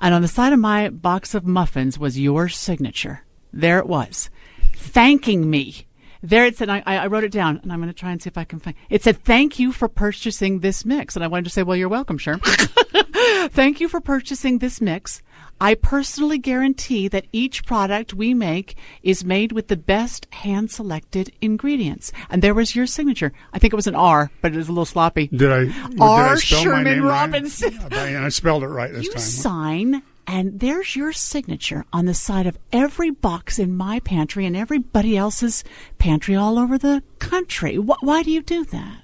and 0.00 0.14
on 0.14 0.22
the 0.22 0.28
side 0.28 0.52
of 0.52 0.58
my 0.58 0.88
box 0.88 1.34
of 1.34 1.44
muffins 1.46 1.98
was 1.98 2.18
your 2.18 2.48
signature. 2.48 3.22
There 3.52 3.78
it 3.78 3.86
was. 3.86 4.30
thanking 4.74 5.48
me. 5.50 5.86
There 6.22 6.46
it 6.46 6.56
said, 6.56 6.68
I, 6.68 6.82
I 6.86 7.06
wrote 7.08 7.24
it 7.24 7.32
down, 7.32 7.58
and 7.62 7.72
I'm 7.72 7.80
going 7.80 7.88
to 7.92 7.98
try 7.98 8.12
and 8.12 8.22
see 8.22 8.28
if 8.28 8.38
I 8.38 8.44
can 8.44 8.60
find. 8.60 8.76
It 8.88 9.02
said, 9.02 9.24
"Thank 9.24 9.58
you 9.58 9.72
for 9.72 9.88
purchasing 9.88 10.60
this 10.60 10.84
mix," 10.84 11.16
and 11.16 11.24
I 11.24 11.28
wanted 11.28 11.44
to 11.44 11.50
say, 11.50 11.64
"Well, 11.64 11.76
you're 11.76 11.88
welcome, 11.88 12.16
Sherm. 12.18 12.40
Thank 13.48 13.80
you 13.80 13.88
for 13.88 14.00
purchasing 14.00 14.58
this 14.58 14.80
mix. 14.80 15.22
I 15.60 15.74
personally 15.74 16.38
guarantee 16.38 17.06
that 17.08 17.26
each 17.32 17.64
product 17.64 18.14
we 18.14 18.34
make 18.34 18.76
is 19.02 19.24
made 19.24 19.52
with 19.52 19.68
the 19.68 19.76
best 19.76 20.26
hand-selected 20.32 21.32
ingredients." 21.40 22.12
And 22.30 22.42
there 22.42 22.54
was 22.54 22.74
your 22.74 22.86
signature. 22.86 23.32
I 23.52 23.58
think 23.58 23.72
it 23.72 23.76
was 23.76 23.86
an 23.86 23.94
R, 23.94 24.30
but 24.40 24.52
it 24.52 24.56
was 24.56 24.68
a 24.68 24.72
little 24.72 24.84
sloppy. 24.84 25.28
Did 25.28 25.52
I? 25.52 25.56
R. 25.56 25.64
did 25.64 25.72
I 26.02 26.34
spell 26.36 26.58
my 26.58 26.64
Sherman 26.64 26.84
name 26.84 27.02
right? 27.04 27.10
Robinson. 27.10 27.78
Uh, 27.78 27.88
and 27.96 28.24
I 28.24 28.28
spelled 28.28 28.64
it 28.64 28.68
right 28.68 28.92
this 28.92 29.04
You 29.04 29.12
time. 29.12 29.20
sign, 29.20 30.02
and 30.26 30.58
there's 30.60 30.96
your 30.96 31.12
signature 31.12 31.84
on 31.92 32.06
the 32.06 32.14
side 32.14 32.46
of 32.46 32.58
every 32.72 33.10
box 33.10 33.58
in 33.58 33.76
my 33.76 34.00
pantry 34.00 34.46
and 34.46 34.56
everybody 34.56 35.16
else's 35.16 35.62
pantry 35.98 36.34
all 36.34 36.58
over 36.58 36.76
the 36.78 37.02
country. 37.18 37.76
Wh- 37.76 38.02
why 38.02 38.22
do 38.24 38.30
you 38.32 38.42
do 38.42 38.64
that? 38.64 39.01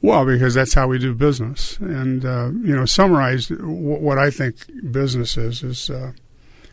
Well, 0.00 0.24
because 0.24 0.54
that's 0.54 0.74
how 0.74 0.86
we 0.88 0.98
do 0.98 1.12
business. 1.14 1.76
And, 1.78 2.24
uh, 2.24 2.50
you 2.52 2.74
know, 2.76 2.84
summarized, 2.84 3.48
w- 3.50 3.66
what 3.98 4.16
I 4.18 4.30
think 4.30 4.56
business 4.92 5.36
is, 5.36 5.62
is 5.62 5.90
uh, 5.90 6.12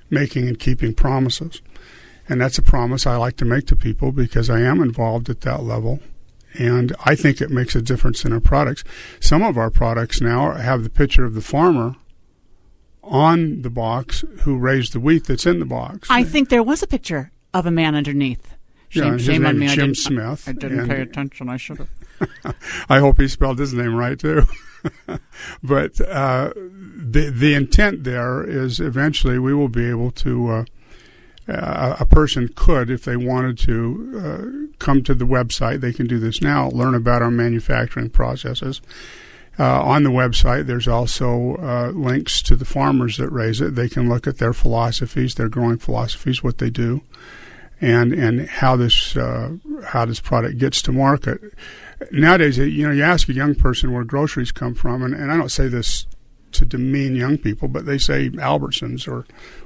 making 0.09 0.47
and 0.47 0.59
keeping 0.59 0.93
promises. 0.93 1.61
And 2.29 2.39
that's 2.39 2.57
a 2.57 2.61
promise 2.61 3.07
I 3.07 3.15
like 3.17 3.35
to 3.37 3.45
make 3.45 3.65
to 3.67 3.75
people 3.75 4.11
because 4.11 4.49
I 4.49 4.61
am 4.61 4.81
involved 4.81 5.29
at 5.29 5.41
that 5.41 5.63
level. 5.63 5.99
And 6.57 6.95
I 7.03 7.15
think 7.15 7.41
it 7.41 7.49
makes 7.49 7.75
a 7.75 7.81
difference 7.81 8.23
in 8.25 8.31
our 8.31 8.39
products. 8.39 8.83
Some 9.19 9.41
of 9.43 9.57
our 9.57 9.69
products 9.71 10.21
now 10.21 10.51
have 10.53 10.83
the 10.83 10.89
picture 10.89 11.25
of 11.25 11.33
the 11.33 11.41
farmer 11.41 11.95
on 13.03 13.61
the 13.61 13.69
box 13.69 14.23
who 14.41 14.57
raised 14.57 14.93
the 14.93 14.99
wheat 14.99 15.25
that's 15.25 15.45
in 15.45 15.59
the 15.59 15.65
box. 15.65 16.07
I 16.09 16.23
think 16.23 16.49
there 16.49 16.63
was 16.63 16.81
a 16.81 16.87
picture 16.87 17.31
of 17.53 17.65
a 17.65 17.71
man 17.71 17.93
underneath. 17.95 18.53
Shame, 18.89 19.13
Yeah, 19.13 19.17
shame 19.17 19.45
on 19.45 19.59
me. 19.59 19.65
is 19.65 19.71
I 19.73 19.75
Jim 19.75 19.85
didn't, 19.87 19.97
Smith, 19.97 20.47
I 20.47 20.51
didn't 20.53 20.79
and- 20.81 20.89
pay 20.89 21.01
attention. 21.01 21.49
I 21.49 21.57
should 21.57 21.77
have. 21.79 21.89
I 22.89 22.99
hope 22.99 23.19
he 23.19 23.27
spelled 23.27 23.59
his 23.59 23.73
name 23.73 23.95
right 23.95 24.17
too. 24.17 24.43
but 25.63 25.99
uh, 26.01 26.51
the 26.55 27.31
the 27.33 27.53
intent 27.53 28.03
there 28.03 28.43
is 28.43 28.79
eventually 28.79 29.39
we 29.39 29.53
will 29.53 29.69
be 29.69 29.89
able 29.89 30.11
to. 30.11 30.49
Uh, 30.49 30.65
uh, 31.47 31.95
a 31.99 32.05
person 32.07 32.49
could, 32.55 32.89
if 32.89 33.03
they 33.03 33.15
wanted 33.15 33.55
to, 33.55 34.11
uh, 34.17 34.75
come 34.79 35.03
to 35.03 35.13
the 35.13 35.25
website. 35.25 35.79
They 35.79 35.93
can 35.93 36.07
do 36.07 36.17
this 36.17 36.41
now. 36.41 36.69
Learn 36.69 36.95
about 36.95 37.21
our 37.21 37.29
manufacturing 37.29 38.09
processes. 38.09 38.81
Uh, 39.57 39.81
on 39.83 40.03
the 40.03 40.09
website, 40.09 40.65
there's 40.65 40.87
also 40.87 41.55
uh, 41.57 41.91
links 41.91 42.41
to 42.41 42.55
the 42.55 42.65
farmers 42.65 43.17
that 43.17 43.29
raise 43.29 43.61
it. 43.61 43.75
They 43.75 43.87
can 43.87 44.09
look 44.09 44.27
at 44.27 44.37
their 44.37 44.53
philosophies, 44.53 45.35
their 45.35 45.47
growing 45.47 45.77
philosophies, 45.77 46.43
what 46.43 46.57
they 46.57 46.69
do, 46.69 47.03
and 47.81 48.13
and 48.13 48.47
how 48.47 48.75
this 48.75 49.15
uh, 49.15 49.51
how 49.85 50.05
this 50.05 50.19
product 50.19 50.57
gets 50.57 50.81
to 50.83 50.91
market. 50.91 51.41
Nowadays, 52.11 52.57
you 52.57 52.85
know, 52.85 52.93
you 52.93 53.03
ask 53.03 53.29
a 53.29 53.33
young 53.33 53.55
person 53.55 53.93
where 53.93 54.03
groceries 54.03 54.51
come 54.51 54.75
from, 54.75 55.03
and, 55.03 55.13
and 55.13 55.31
I 55.31 55.37
don't 55.37 55.49
say 55.49 55.67
this 55.67 56.05
to 56.53 56.65
demean 56.65 57.15
young 57.15 57.37
people, 57.37 57.67
but 57.67 57.85
they 57.85 57.97
say 57.97 58.29
Albertsons 58.29 59.07
or 59.07 59.25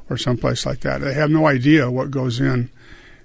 or 0.09 0.17
someplace 0.17 0.65
like 0.65 0.81
that. 0.81 1.01
They 1.01 1.13
have 1.13 1.29
no 1.29 1.47
idea 1.47 1.91
what 1.91 2.11
goes 2.11 2.39
in 2.39 2.69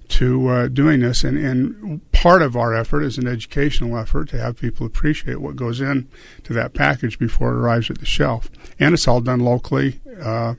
to 0.07 0.49
uh, 0.49 0.69
doing 0.69 1.00
this, 1.00 1.25
and, 1.25 1.38
and 1.38 2.12
part 2.12 2.43
of 2.43 2.57
our 2.57 2.75
effort 2.75 3.03
is 3.03 3.17
an 3.17 3.26
educational 3.26 3.97
effort 3.97 4.29
to 4.29 4.38
have 4.38 4.59
people 4.59 4.87
appreciate 4.87 5.41
what 5.41 5.57
goes 5.57 5.81
in 5.81 6.09
to 6.43 6.53
that 6.53 6.75
package 6.75 7.19
before 7.19 7.53
it 7.53 7.57
arrives 7.57 7.91
at 7.91 7.99
the 7.99 8.07
shelf, 8.07 8.50
and 8.79 8.93
it's 8.93 9.09
all 9.09 9.23
done 9.23 9.41
locally. 9.41 10.00
Uh, 10.23 10.55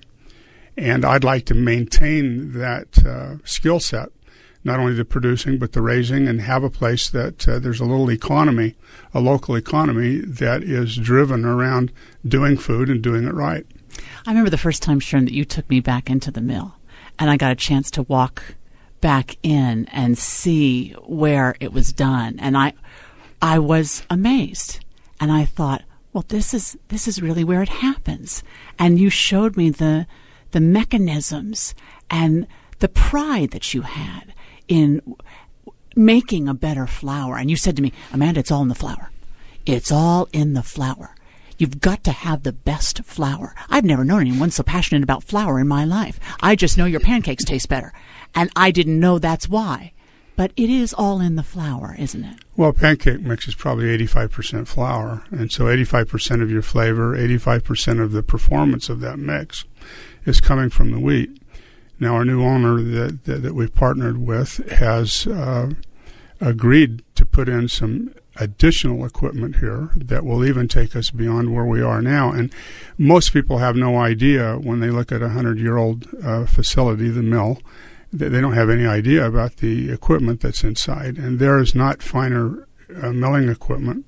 and 0.78 1.06
I'd 1.06 1.24
like 1.24 1.46
to 1.46 1.54
maintain 1.54 2.54
that 2.54 3.06
uh, 3.06 3.38
skill 3.46 3.80
set, 3.80 4.10
not 4.66 4.80
only 4.80 4.94
the 4.94 5.06
producing 5.06 5.58
but 5.58 5.72
the 5.72 5.82
raising, 5.82 6.28
and 6.28 6.42
have 6.42 6.64
a 6.64 6.70
place 6.70 7.10
that 7.10 7.48
uh, 7.48 7.60
there's 7.60 7.80
a 7.80 7.86
little 7.86 8.12
economy, 8.12 8.76
a 9.14 9.22
local 9.22 9.56
economy 9.56 10.18
that 10.18 10.64
is 10.64 10.98
driven 10.98 11.46
around 11.46 11.94
doing 12.28 12.58
food 12.58 12.90
and 12.90 13.02
doing 13.02 13.26
it 13.26 13.34
right. 13.34 13.66
I 14.26 14.32
remember 14.32 14.50
the 14.50 14.58
first 14.58 14.84
time, 14.84 15.00
Sharon, 15.00 15.26
that 15.26 15.34
you 15.34 15.46
took 15.46 15.70
me 15.70 15.80
back 15.80 16.10
into 16.10 16.32
the 16.32 16.42
mill, 16.42 16.76
and 17.18 17.30
I 17.30 17.38
got 17.38 17.52
a 17.52 17.56
chance 17.56 17.90
to 17.92 18.02
walk 18.04 18.56
back 19.00 19.38
in 19.44 19.86
and 19.92 20.18
see 20.18 20.92
where 21.06 21.56
it 21.60 21.72
was 21.72 21.94
done, 21.94 22.40
and 22.40 22.58
I, 22.58 22.74
I 23.42 23.60
was 23.60 24.04
amazed, 24.10 24.84
and 25.22 25.32
I 25.32 25.46
thought, 25.46 25.84
well, 26.12 26.26
this 26.28 26.54
is 26.54 26.78
this 26.88 27.08
is 27.08 27.22
really 27.22 27.44
where 27.44 27.62
it 27.62 27.70
happens, 27.70 28.42
and 28.80 28.98
you 28.98 29.10
showed 29.10 29.56
me 29.56 29.70
the 29.70 30.08
the 30.52 30.62
mechanisms 30.62 31.76
and 32.10 32.48
the 32.80 32.88
pride 32.88 33.52
that 33.52 33.74
you 33.74 33.82
had 33.82 34.34
in 34.68 35.02
making 35.96 36.48
a 36.48 36.54
better 36.54 36.88
flour, 36.88 37.38
and 37.38 37.50
you 37.50 37.56
said 37.56 37.76
to 37.78 37.82
me, 37.82 37.94
Amanda, 38.12 38.40
it's 38.40 38.52
all 38.52 38.62
in 38.62 38.68
the 38.68 38.76
flour, 38.76 39.12
it's 39.66 39.92
all 39.92 40.28
in 40.34 40.54
the 40.54 40.64
flour. 40.64 41.16
You've 41.58 41.80
got 41.80 42.04
to 42.04 42.12
have 42.12 42.44
the 42.44 42.52
best 42.52 43.04
flour. 43.06 43.56
I've 43.70 43.86
never 43.86 44.04
known 44.04 44.22
anyone 44.22 44.52
so 44.52 44.62
passionate 44.62 45.04
about 45.04 45.24
flour 45.24 45.60
in 45.60 45.68
my 45.68 45.86
life. 45.86 46.20
I 46.42 46.56
just 46.56 46.78
know 46.78 46.86
your 46.86 47.00
pancakes 47.00 47.46
taste 47.46 47.70
better. 47.70 47.94
And 48.34 48.50
I 48.58 48.72
didn't 48.72 49.00
know 49.00 49.20
that's 49.20 49.48
why. 49.48 49.94
But 50.36 50.52
it 50.58 50.70
is 50.70 50.94
all 50.94 51.22
in 51.22 51.38
the 51.38 51.44
flour, 51.44 51.96
isn't 51.98 52.26
it? 52.26 52.40
Well, 52.58 52.74
pancake 52.74 53.22
mix 53.22 53.48
is 53.48 53.56
probably 53.56 53.98
85% 53.98 54.68
flour. 54.68 55.24
And 55.32 55.50
so 55.50 55.66
85% 55.66 56.42
of 56.42 56.52
your 56.52 56.62
flavor, 56.62 57.16
85% 57.16 58.04
of 58.04 58.12
the 58.12 58.22
performance 58.22 58.90
of 58.90 59.00
that 59.00 59.18
mix 59.18 59.64
is 60.26 60.42
coming 60.42 60.70
from 60.70 60.92
the 60.92 61.00
wheat. 61.00 61.42
Now, 62.00 62.16
our 62.16 62.26
new 62.26 62.44
owner 62.44 62.82
that, 62.82 63.24
that, 63.26 63.44
that 63.44 63.56
we've 63.56 63.74
partnered 63.74 64.18
with 64.18 64.58
has 64.72 65.28
uh, 65.28 65.72
agreed 66.42 67.04
to 67.16 67.26
put 67.26 67.48
in 67.48 67.68
some 67.68 68.14
additional 68.38 69.06
equipment 69.06 69.58
here 69.58 69.92
that 69.96 70.26
will 70.26 70.44
even 70.44 70.68
take 70.68 70.96
us 70.96 71.10
beyond 71.10 71.54
where 71.54 71.66
we 71.66 71.82
are 71.82 72.02
now. 72.02 72.32
And 72.32 72.54
most 72.98 73.32
people 73.32 73.60
have 73.60 73.76
no 73.76 73.98
idea 73.98 74.56
when 74.56 74.82
they 74.82 74.90
look 74.90 75.12
at 75.12 75.22
a 75.22 75.28
100 75.28 75.58
year 75.58 75.78
old 75.78 76.08
uh, 76.24 76.46
facility, 76.46 77.10
the 77.10 77.22
mill, 77.22 77.60
they 78.12 78.28
they 78.28 78.42
don't 78.42 78.54
have 78.54 78.70
any 78.70 78.86
idea 78.86 79.26
about 79.26 79.58
the 79.58 79.92
equipment 79.92 80.42
that's 80.42 80.64
inside. 80.64 81.18
And 81.18 81.40
there 81.40 81.60
is 81.60 81.74
not 81.76 82.04
finer 82.04 82.68
uh, 83.02 83.12
milling 83.12 83.50
equipment 83.50 84.06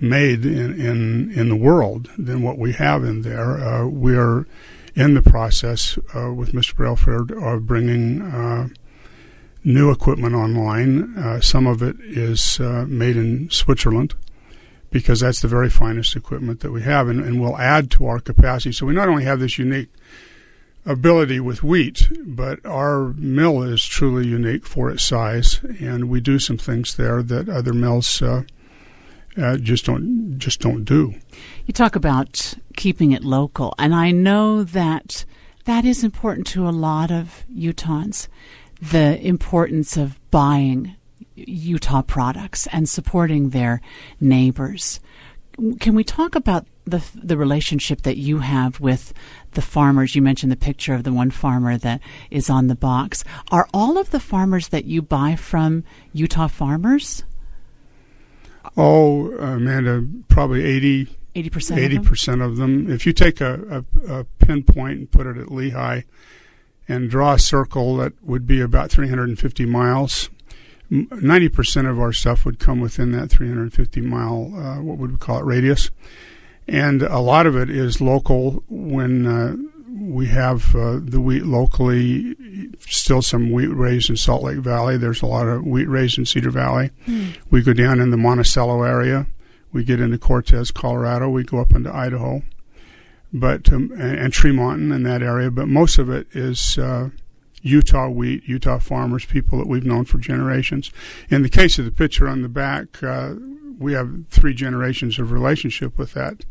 made 0.00 0.44
in, 0.44 0.80
in, 0.80 1.32
in 1.32 1.48
the 1.48 1.56
world 1.56 2.10
than 2.16 2.42
what 2.42 2.58
we 2.58 2.72
have 2.72 3.04
in 3.04 3.22
there. 3.22 3.58
Uh, 3.58 3.86
we 3.86 4.16
are 4.16 4.46
in 4.98 5.14
the 5.14 5.22
process 5.22 5.96
uh, 6.12 6.32
with 6.34 6.52
Mr. 6.52 6.74
Brailsford 6.74 7.30
of 7.30 7.66
bringing 7.66 8.20
uh, 8.20 8.68
new 9.62 9.92
equipment 9.92 10.34
online. 10.34 11.16
Uh, 11.16 11.40
some 11.40 11.68
of 11.68 11.82
it 11.82 11.94
is 12.00 12.58
uh, 12.58 12.84
made 12.88 13.16
in 13.16 13.48
Switzerland 13.48 14.16
because 14.90 15.20
that's 15.20 15.40
the 15.40 15.46
very 15.46 15.70
finest 15.70 16.16
equipment 16.16 16.60
that 16.60 16.72
we 16.72 16.82
have, 16.82 17.08
and, 17.08 17.20
and 17.20 17.40
will 17.40 17.56
add 17.58 17.92
to 17.92 18.06
our 18.06 18.18
capacity. 18.18 18.72
So 18.72 18.86
we 18.86 18.94
not 18.94 19.08
only 19.08 19.22
have 19.22 19.38
this 19.38 19.56
unique 19.56 19.90
ability 20.84 21.38
with 21.38 21.62
wheat, 21.62 22.08
but 22.26 22.64
our 22.66 23.12
mill 23.12 23.62
is 23.62 23.84
truly 23.84 24.26
unique 24.26 24.66
for 24.66 24.90
its 24.90 25.04
size, 25.04 25.60
and 25.78 26.08
we 26.08 26.20
do 26.20 26.40
some 26.40 26.58
things 26.58 26.96
there 26.96 27.22
that 27.22 27.48
other 27.48 27.74
mills 27.74 28.20
uh, 28.20 28.42
uh, 29.36 29.58
just 29.58 29.84
don't 29.84 30.38
just 30.38 30.60
don't 30.60 30.84
do. 30.84 31.14
You 31.68 31.74
talk 31.74 31.96
about 31.96 32.54
keeping 32.76 33.12
it 33.12 33.22
local, 33.22 33.74
and 33.78 33.94
I 33.94 34.10
know 34.10 34.64
that 34.64 35.26
that 35.66 35.84
is 35.84 36.02
important 36.02 36.46
to 36.46 36.66
a 36.66 36.70
lot 36.70 37.10
of 37.10 37.44
Utahns. 37.54 38.26
The 38.80 39.20
importance 39.20 39.98
of 39.98 40.18
buying 40.30 40.96
Utah 41.34 42.00
products 42.00 42.68
and 42.72 42.88
supporting 42.88 43.50
their 43.50 43.82
neighbors. 44.18 45.00
Can 45.78 45.94
we 45.94 46.04
talk 46.04 46.34
about 46.34 46.66
the 46.86 47.04
the 47.14 47.36
relationship 47.36 48.00
that 48.00 48.16
you 48.16 48.38
have 48.38 48.80
with 48.80 49.12
the 49.52 49.60
farmers? 49.60 50.16
You 50.16 50.22
mentioned 50.22 50.50
the 50.50 50.56
picture 50.56 50.94
of 50.94 51.04
the 51.04 51.12
one 51.12 51.30
farmer 51.30 51.76
that 51.76 52.00
is 52.30 52.48
on 52.48 52.68
the 52.68 52.76
box. 52.76 53.24
Are 53.50 53.68
all 53.74 53.98
of 53.98 54.10
the 54.10 54.20
farmers 54.20 54.68
that 54.68 54.86
you 54.86 55.02
buy 55.02 55.36
from 55.36 55.84
Utah 56.14 56.48
farmers? 56.48 57.24
Oh, 58.74 59.32
Amanda, 59.32 60.06
probably 60.28 60.64
80, 60.64 61.17
80% 61.44 61.86
of 61.86 61.92
them? 61.92 62.04
80% 62.04 62.44
of 62.44 62.56
them. 62.56 62.90
If 62.90 63.06
you 63.06 63.12
take 63.12 63.40
a, 63.40 63.84
a, 64.06 64.12
a 64.20 64.24
pinpoint 64.24 64.98
and 64.98 65.10
put 65.10 65.26
it 65.26 65.36
at 65.36 65.46
Lehi 65.46 66.04
and 66.88 67.10
draw 67.10 67.34
a 67.34 67.38
circle 67.38 67.96
that 67.98 68.12
would 68.22 68.46
be 68.46 68.60
about 68.60 68.90
350 68.90 69.66
miles, 69.66 70.30
90% 70.90 71.90
of 71.90 72.00
our 72.00 72.12
stuff 72.12 72.44
would 72.44 72.58
come 72.58 72.80
within 72.80 73.12
that 73.12 73.28
350 73.28 74.00
mile, 74.00 74.52
uh, 74.56 74.80
what 74.80 74.98
would 74.98 75.12
we 75.12 75.18
call 75.18 75.38
it, 75.38 75.44
radius. 75.44 75.90
And 76.66 77.02
a 77.02 77.18
lot 77.18 77.46
of 77.46 77.56
it 77.56 77.70
is 77.70 78.00
local 78.00 78.62
when 78.68 79.26
uh, 79.26 79.56
we 79.98 80.26
have 80.26 80.74
uh, 80.74 80.98
the 81.02 81.20
wheat 81.20 81.44
locally, 81.44 82.36
still 82.78 83.22
some 83.22 83.50
wheat 83.50 83.68
raised 83.68 84.10
in 84.10 84.16
Salt 84.16 84.42
Lake 84.42 84.58
Valley. 84.58 84.96
There's 84.96 85.22
a 85.22 85.26
lot 85.26 85.46
of 85.46 85.66
wheat 85.66 85.88
raised 85.88 86.18
in 86.18 86.26
Cedar 86.26 86.50
Valley. 86.50 86.90
Hmm. 87.04 87.30
We 87.50 87.62
go 87.62 87.72
down 87.72 88.00
in 88.00 88.10
the 88.10 88.16
Monticello 88.16 88.82
area. 88.82 89.26
We 89.72 89.84
get 89.84 90.00
into 90.00 90.18
Cortez, 90.18 90.70
Colorado. 90.70 91.28
We 91.28 91.44
go 91.44 91.60
up 91.60 91.72
into 91.72 91.94
Idaho, 91.94 92.42
but 93.32 93.72
um, 93.72 93.92
and, 93.92 94.18
and 94.18 94.32
Tremont 94.32 94.92
in 94.92 95.02
that 95.02 95.22
area. 95.22 95.50
But 95.50 95.68
most 95.68 95.98
of 95.98 96.08
it 96.08 96.26
is 96.32 96.78
uh, 96.78 97.10
Utah 97.62 98.08
wheat, 98.08 98.44
Utah 98.46 98.78
farmers, 98.78 99.24
people 99.24 99.58
that 99.58 99.68
we've 99.68 99.84
known 99.84 100.04
for 100.04 100.18
generations. 100.18 100.90
In 101.28 101.42
the 101.42 101.48
case 101.48 101.78
of 101.78 101.84
the 101.84 101.90
picture 101.90 102.28
on 102.28 102.42
the 102.42 102.48
back, 102.48 103.02
uh, 103.02 103.34
we 103.78 103.92
have 103.92 104.26
three 104.28 104.54
generations 104.54 105.18
of 105.18 105.32
relationship 105.32 105.98
with 105.98 106.14
that 106.14 106.44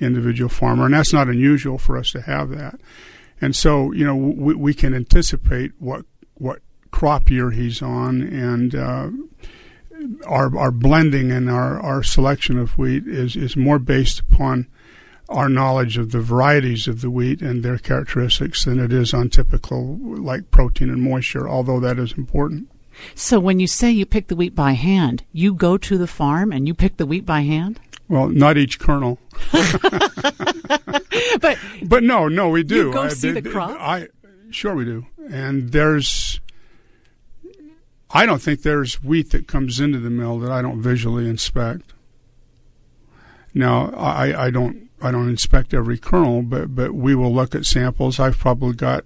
individual 0.00 0.48
farmer, 0.48 0.86
and 0.86 0.94
that's 0.94 1.12
not 1.12 1.28
unusual 1.28 1.78
for 1.78 1.96
us 1.96 2.10
to 2.12 2.22
have 2.22 2.50
that. 2.50 2.80
And 3.40 3.54
so, 3.54 3.92
you 3.92 4.04
know, 4.04 4.16
we, 4.16 4.54
we 4.54 4.74
can 4.74 4.94
anticipate 4.94 5.72
what 5.78 6.04
what 6.34 6.60
crop 6.90 7.30
year 7.30 7.50
he's 7.50 7.82
on, 7.82 8.22
and 8.22 8.74
uh, 8.74 9.10
our 10.26 10.56
our 10.56 10.70
blending 10.70 11.30
and 11.30 11.50
our, 11.50 11.80
our 11.80 12.02
selection 12.02 12.58
of 12.58 12.78
wheat 12.78 13.06
is 13.06 13.36
is 13.36 13.56
more 13.56 13.78
based 13.78 14.20
upon 14.20 14.66
our 15.28 15.48
knowledge 15.48 15.96
of 15.96 16.12
the 16.12 16.20
varieties 16.20 16.86
of 16.86 17.00
the 17.00 17.10
wheat 17.10 17.40
and 17.40 17.62
their 17.62 17.78
characteristics 17.78 18.64
than 18.64 18.78
it 18.78 18.92
is 18.92 19.14
on 19.14 19.30
typical 19.30 19.96
like 19.98 20.50
protein 20.50 20.90
and 20.90 21.02
moisture, 21.02 21.48
although 21.48 21.80
that 21.80 21.98
is 21.98 22.12
important. 22.12 22.68
So 23.14 23.40
when 23.40 23.58
you 23.58 23.66
say 23.66 23.90
you 23.90 24.06
pick 24.06 24.28
the 24.28 24.36
wheat 24.36 24.54
by 24.54 24.72
hand, 24.72 25.24
you 25.32 25.54
go 25.54 25.76
to 25.78 25.98
the 25.98 26.06
farm 26.06 26.52
and 26.52 26.68
you 26.68 26.74
pick 26.74 26.96
the 26.96 27.06
wheat 27.06 27.26
by 27.26 27.40
hand? 27.40 27.80
Well, 28.08 28.28
not 28.28 28.56
each 28.58 28.78
kernel. 28.78 29.18
but 31.40 31.58
but 31.82 32.02
no, 32.02 32.28
no, 32.28 32.50
we 32.50 32.62
do. 32.62 32.86
You 32.86 32.92
go 32.92 33.02
I, 33.02 33.08
see 33.08 33.30
the 33.30 33.42
crop. 33.42 33.70
I 33.80 34.08
sure 34.50 34.74
we 34.74 34.84
do. 34.84 35.06
And 35.30 35.72
there's 35.72 36.40
I 38.10 38.26
don't 38.26 38.40
think 38.40 38.62
there's 38.62 39.02
wheat 39.02 39.30
that 39.30 39.48
comes 39.48 39.80
into 39.80 39.98
the 39.98 40.10
mill 40.10 40.38
that 40.40 40.52
I 40.52 40.62
don't 40.62 40.80
visually 40.80 41.28
inspect. 41.28 41.92
Now, 43.54 43.90
I, 43.90 44.46
I 44.46 44.50
don't 44.50 44.88
I 45.00 45.10
don't 45.10 45.28
inspect 45.28 45.74
every 45.74 45.98
kernel, 45.98 46.42
but 46.42 46.74
but 46.74 46.94
we 46.94 47.14
will 47.14 47.32
look 47.32 47.54
at 47.54 47.66
samples. 47.66 48.18
I've 48.18 48.38
probably 48.38 48.74
got 48.74 49.04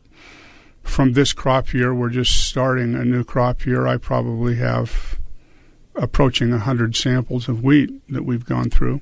from 0.83 1.13
this 1.13 1.33
crop 1.33 1.73
year. 1.73 1.95
We're 1.95 2.09
just 2.09 2.49
starting 2.49 2.95
a 2.95 3.05
new 3.05 3.25
crop 3.25 3.67
year. 3.67 3.87
I 3.87 3.97
probably 3.97 4.57
have 4.57 5.19
approaching 5.95 6.53
hundred 6.53 6.97
samples 6.97 7.49
of 7.49 7.63
wheat 7.63 7.91
that 8.09 8.25
we've 8.25 8.45
gone 8.45 8.71
through, 8.71 9.01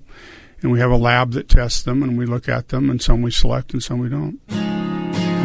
and 0.62 0.73
we 0.73 0.81
have 0.81 0.91
a 0.91 0.97
lab 0.97 1.33
that 1.33 1.49
tests 1.49 1.83
them, 1.83 2.03
and 2.03 2.17
we 2.17 2.26
look 2.26 2.49
at 2.49 2.69
them, 2.69 2.91
and 2.91 3.00
some 3.03 3.23
we 3.23 3.31
select, 3.31 3.73
and 3.73 3.83
some 3.83 3.99
we 3.99 4.09
don't. 4.09 4.41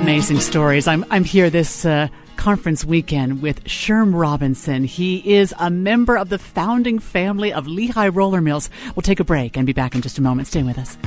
Amazing 0.02 0.40
stories. 0.40 0.88
I'm 0.88 1.06
I'm 1.12 1.24
here 1.24 1.50
this. 1.50 1.86
Uh, 1.86 2.08
conference 2.42 2.84
weekend 2.84 3.40
with 3.40 3.64
Sherm 3.66 4.20
Robinson. 4.20 4.84
He 4.84 5.36
is 5.36 5.54
a 5.60 5.70
member 5.70 6.18
of 6.18 6.30
the 6.30 6.40
founding 6.40 6.98
family 6.98 7.54
of 7.54 7.68
Lehi 7.68 8.16
Roller 8.16 8.42
Mills. 8.42 8.68
We'll 8.96 9.04
take 9.04 9.20
a 9.20 9.24
break 9.24 9.58
and 9.58 9.68
be 9.68 9.74
back 9.74 9.94
in 9.94 10.02
just 10.02 10.18
a 10.18 10.24
moment. 10.24 10.48
Stay 10.48 10.64
with 10.64 10.80
us. 10.80 10.98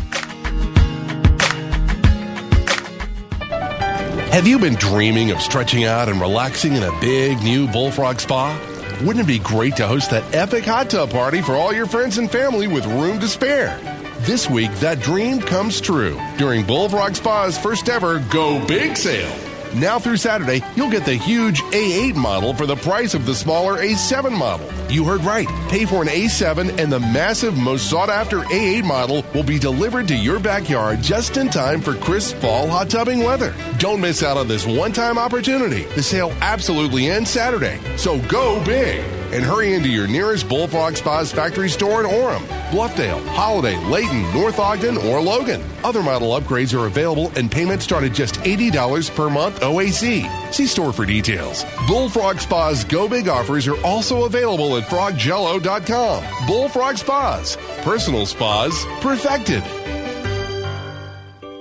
Have 4.31 4.47
you 4.47 4.61
been 4.61 4.77
dreaming 4.77 5.33
of 5.33 5.41
stretching 5.41 5.83
out 5.83 6.09
and 6.09 6.21
relaxing 6.21 6.75
in 6.75 6.85
a 6.85 7.01
big 7.01 7.43
new 7.43 7.67
Bullfrog 7.67 8.21
spa? 8.21 8.57
Wouldn't 9.03 9.25
it 9.25 9.27
be 9.27 9.41
great 9.41 9.75
to 9.79 9.89
host 9.89 10.13
that 10.13 10.33
epic 10.33 10.65
hot 10.65 10.89
tub 10.91 11.11
party 11.11 11.43
for 11.43 11.57
all 11.57 11.73
your 11.73 11.87
friends 11.87 12.17
and 12.17 12.31
family 12.31 12.69
with 12.69 12.87
room 12.87 13.19
to 13.19 13.27
spare? 13.27 13.77
This 14.21 14.49
week, 14.49 14.71
that 14.75 15.01
dream 15.01 15.41
comes 15.41 15.81
true 15.81 16.17
during 16.39 16.65
Bullfrog 16.65 17.17
Spa's 17.17 17.59
first 17.59 17.89
ever 17.89 18.21
Go 18.31 18.65
Big 18.69 18.97
sale. 18.97 19.54
Now 19.75 19.99
through 19.99 20.19
Saturday, 20.19 20.63
you'll 20.77 20.91
get 20.91 21.05
the 21.05 21.15
huge 21.15 21.61
A8 21.63 22.15
model 22.15 22.55
for 22.55 22.65
the 22.65 22.77
price 22.77 23.15
of 23.15 23.27
the 23.27 23.35
smaller 23.35 23.79
A7 23.79 24.37
model. 24.37 24.71
You 24.89 25.05
heard 25.05 25.23
right. 25.23 25.49
Pay 25.69 25.85
for 25.85 26.03
an 26.03 26.09
A7 26.09 26.79
and 26.79 26.93
the 26.93 27.01
massive, 27.01 27.57
most 27.57 27.91
sought 27.91 28.09
after 28.09 28.41
A8 28.41 28.85
model 28.85 29.25
will 29.35 29.43
be 29.43 29.59
delivered 29.59 30.07
to 30.09 30.17
your 30.17 30.39
backyard 30.39 31.03
just 31.03 31.37
in 31.37 31.49
time 31.49 31.81
for 31.81 31.95
crisp 31.95 32.37
fall 32.37 32.69
hot 32.69 32.89
tubbing 32.89 33.25
weather. 33.25 33.53
Don't 33.79 34.01
miss 34.01 34.23
out 34.23 34.37
on 34.37 34.47
this 34.47 34.65
one 34.65 34.93
time 34.93 35.19
opportunity. 35.19 35.83
The 35.97 36.03
sale 36.03 36.33
absolutely 36.41 37.09
ends 37.09 37.31
Saturday. 37.31 37.81
So 37.97 38.21
go 38.29 38.65
big 38.65 39.05
and 39.35 39.45
hurry 39.45 39.75
into 39.75 39.89
your 39.89 40.07
nearest 40.07 40.49
Bullfrog 40.49 40.97
Spas 40.97 41.33
factory 41.33 41.69
store 41.69 42.01
in 42.01 42.11
Orem, 42.11 42.47
Bluffdale, 42.71 43.25
Holiday, 43.29 43.77
Layton, 43.87 44.23
North 44.33 44.59
Ogden, 44.59 44.97
or 44.97 45.21
Logan. 45.21 45.63
Other 45.83 46.03
model 46.03 46.41
upgrades 46.41 46.73
are 46.73 46.87
available 46.87 47.33
and 47.37 47.51
payments 47.51 47.85
start 47.85 48.05
at 48.05 48.13
just 48.13 48.37
$80 48.37 49.15
per 49.15 49.29
month 49.29 49.61
OAC. 49.61 50.53
See 50.55 50.67
store 50.67 50.93
for 50.93 51.05
details. 51.05 51.65
Bullfrog 51.87 52.39
Spas 52.41 52.85
Go 52.85 53.09
Big 53.09 53.29
offers 53.29 53.67
are 53.67 53.81
also 53.85 54.25
available 54.25 54.77
at 54.77 54.85
frogjello.com. 54.85 56.47
Bullfrog 56.47 56.97
Spas, 56.97 57.57
personal 57.83 58.27
spas 58.27 58.85
perfected. 59.01 59.63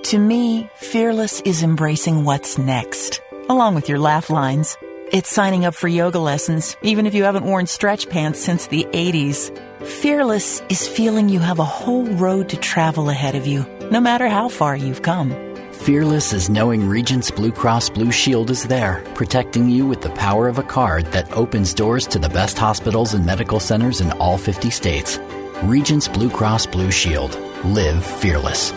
To 0.04 0.18
me, 0.18 0.68
fearless 0.76 1.40
is 1.40 1.62
embracing 1.62 2.24
what's 2.24 2.58
next, 2.58 3.20
along 3.48 3.74
with 3.74 3.88
your 3.88 3.98
laugh 3.98 4.28
lines. 4.30 4.76
It's 5.12 5.30
signing 5.30 5.64
up 5.64 5.74
for 5.74 5.86
yoga 5.86 6.18
lessons, 6.18 6.76
even 6.82 7.06
if 7.06 7.14
you 7.14 7.24
haven't 7.24 7.44
worn 7.44 7.66
stretch 7.66 8.08
pants 8.08 8.40
since 8.40 8.66
the 8.66 8.84
80s. 8.92 9.56
Fearless 9.84 10.62
is 10.68 10.88
feeling 10.88 11.28
you 11.28 11.40
have 11.40 11.58
a 11.58 11.64
whole 11.64 12.06
road 12.06 12.48
to 12.48 12.56
travel 12.56 13.10
ahead 13.10 13.34
of 13.34 13.46
you, 13.46 13.66
no 13.90 14.00
matter 14.00 14.28
how 14.28 14.48
far 14.48 14.76
you've 14.76 15.02
come. 15.02 15.30
Fearless 15.72 16.32
is 16.32 16.48
knowing 16.48 16.88
Regence 16.88 17.30
Blue 17.30 17.52
Cross 17.52 17.90
Blue 17.90 18.10
Shield 18.10 18.50
is 18.50 18.64
there, 18.64 19.04
protecting 19.14 19.68
you 19.68 19.86
with 19.86 20.00
the 20.00 20.10
power 20.10 20.48
of 20.48 20.58
a 20.58 20.62
card 20.62 21.06
that 21.12 21.30
opens 21.32 21.74
doors 21.74 22.06
to 22.06 22.18
the 22.18 22.30
best 22.30 22.56
hospitals 22.56 23.12
and 23.12 23.26
medical 23.26 23.60
centers 23.60 24.00
in 24.00 24.10
all 24.12 24.38
50 24.38 24.70
states. 24.70 25.18
Regence 25.62 26.08
Blue 26.08 26.30
Cross 26.30 26.66
Blue 26.66 26.90
Shield. 26.90 27.38
Live 27.64 28.04
fearless. 28.04 28.72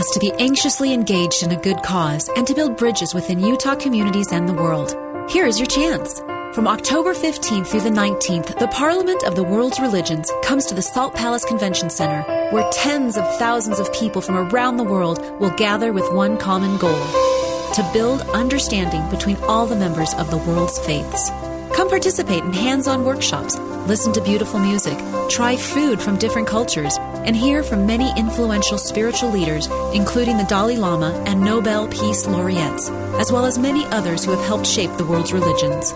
To 0.00 0.18
be 0.18 0.32
anxiously 0.40 0.92
engaged 0.92 1.44
in 1.44 1.52
a 1.52 1.60
good 1.60 1.84
cause 1.84 2.28
and 2.30 2.44
to 2.48 2.54
build 2.54 2.76
bridges 2.76 3.14
within 3.14 3.38
Utah 3.38 3.76
communities 3.76 4.32
and 4.32 4.48
the 4.48 4.52
world. 4.52 4.96
Here 5.30 5.46
is 5.46 5.60
your 5.60 5.68
chance. 5.68 6.18
From 6.52 6.66
October 6.66 7.14
15th 7.14 7.68
through 7.68 7.82
the 7.82 7.90
19th, 7.90 8.58
the 8.58 8.66
Parliament 8.68 9.22
of 9.22 9.36
the 9.36 9.44
World's 9.44 9.78
Religions 9.78 10.28
comes 10.42 10.66
to 10.66 10.74
the 10.74 10.82
Salt 10.82 11.14
Palace 11.14 11.44
Convention 11.44 11.90
Center, 11.90 12.22
where 12.50 12.68
tens 12.72 13.16
of 13.16 13.38
thousands 13.38 13.78
of 13.78 13.92
people 13.92 14.20
from 14.20 14.36
around 14.36 14.78
the 14.78 14.84
world 14.84 15.20
will 15.38 15.50
gather 15.50 15.92
with 15.92 16.12
one 16.12 16.36
common 16.36 16.76
goal 16.78 17.06
to 17.74 17.90
build 17.92 18.22
understanding 18.30 19.08
between 19.10 19.36
all 19.44 19.66
the 19.66 19.76
members 19.76 20.12
of 20.14 20.30
the 20.32 20.38
world's 20.38 20.78
faiths. 20.80 21.30
Come 21.76 21.88
participate 21.88 22.42
in 22.42 22.52
hands 22.52 22.88
on 22.88 23.04
workshops, 23.04 23.56
listen 23.86 24.12
to 24.14 24.20
beautiful 24.20 24.58
music, 24.58 24.98
try 25.28 25.56
food 25.56 26.02
from 26.02 26.18
different 26.18 26.48
cultures, 26.48 26.98
and 27.24 27.36
hear 27.36 27.62
from 27.62 27.86
many 27.86 28.12
influential 28.18 28.78
spiritual 28.78 29.30
leaders, 29.30 29.66
including 29.92 30.36
the 30.36 30.44
Dalai 30.44 30.76
Lama 30.76 31.12
and 31.26 31.40
Nobel 31.40 31.88
Peace 31.88 32.26
Laureates, 32.26 32.90
as 33.20 33.30
well 33.30 33.46
as 33.46 33.58
many 33.58 33.84
others 33.86 34.24
who 34.24 34.30
have 34.30 34.44
helped 34.46 34.66
shape 34.66 34.90
the 34.96 35.04
world's 35.04 35.32
religions. 35.32 35.92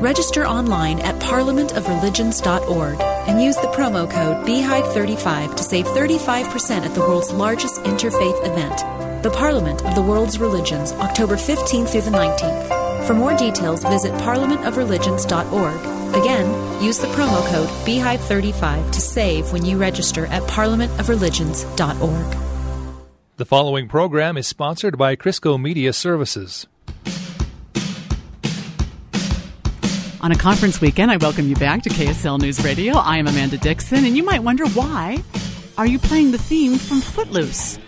Register 0.00 0.46
online 0.46 1.00
at 1.00 1.20
parliamentofreligions.org 1.20 3.00
and 3.28 3.42
use 3.42 3.56
the 3.56 3.68
promo 3.68 4.08
code 4.08 4.46
BHIVE35 4.46 5.56
to 5.56 5.62
save 5.62 5.86
35% 5.86 6.84
at 6.84 6.94
the 6.94 7.00
world's 7.00 7.32
largest 7.32 7.80
interfaith 7.82 8.46
event, 8.46 9.22
the 9.22 9.30
Parliament 9.30 9.84
of 9.84 9.96
the 9.96 10.02
World's 10.02 10.38
Religions, 10.38 10.92
October 10.92 11.34
15th 11.34 11.88
through 11.90 12.02
the 12.02 12.10
19th. 12.10 12.77
For 13.06 13.14
more 13.14 13.36
details, 13.36 13.84
visit 13.84 14.12
parliamentofreligions.org. 14.14 15.98
Again, 16.14 16.82
use 16.82 16.98
the 16.98 17.06
promo 17.08 17.46
code 17.48 17.68
BHIVE35 17.86 18.92
to 18.92 19.00
save 19.00 19.52
when 19.52 19.64
you 19.64 19.78
register 19.78 20.26
at 20.26 20.42
parliamentofreligions.org. 20.44 22.36
The 23.36 23.44
following 23.44 23.88
program 23.88 24.36
is 24.36 24.46
sponsored 24.46 24.98
by 24.98 25.16
Crisco 25.16 25.60
Media 25.60 25.92
Services. 25.92 26.66
On 30.20 30.32
a 30.32 30.36
conference 30.36 30.80
weekend, 30.80 31.12
I 31.12 31.16
welcome 31.18 31.48
you 31.48 31.54
back 31.54 31.82
to 31.84 31.90
KSL 31.90 32.40
News 32.40 32.64
Radio. 32.64 32.96
I 32.96 33.18
am 33.18 33.28
Amanda 33.28 33.56
Dixon, 33.56 34.04
and 34.04 34.16
you 34.16 34.24
might 34.24 34.42
wonder 34.42 34.66
why 34.66 35.22
are 35.76 35.86
you 35.86 36.00
playing 36.00 36.32
the 36.32 36.38
theme 36.38 36.76
from 36.76 37.00
Footloose? 37.00 37.78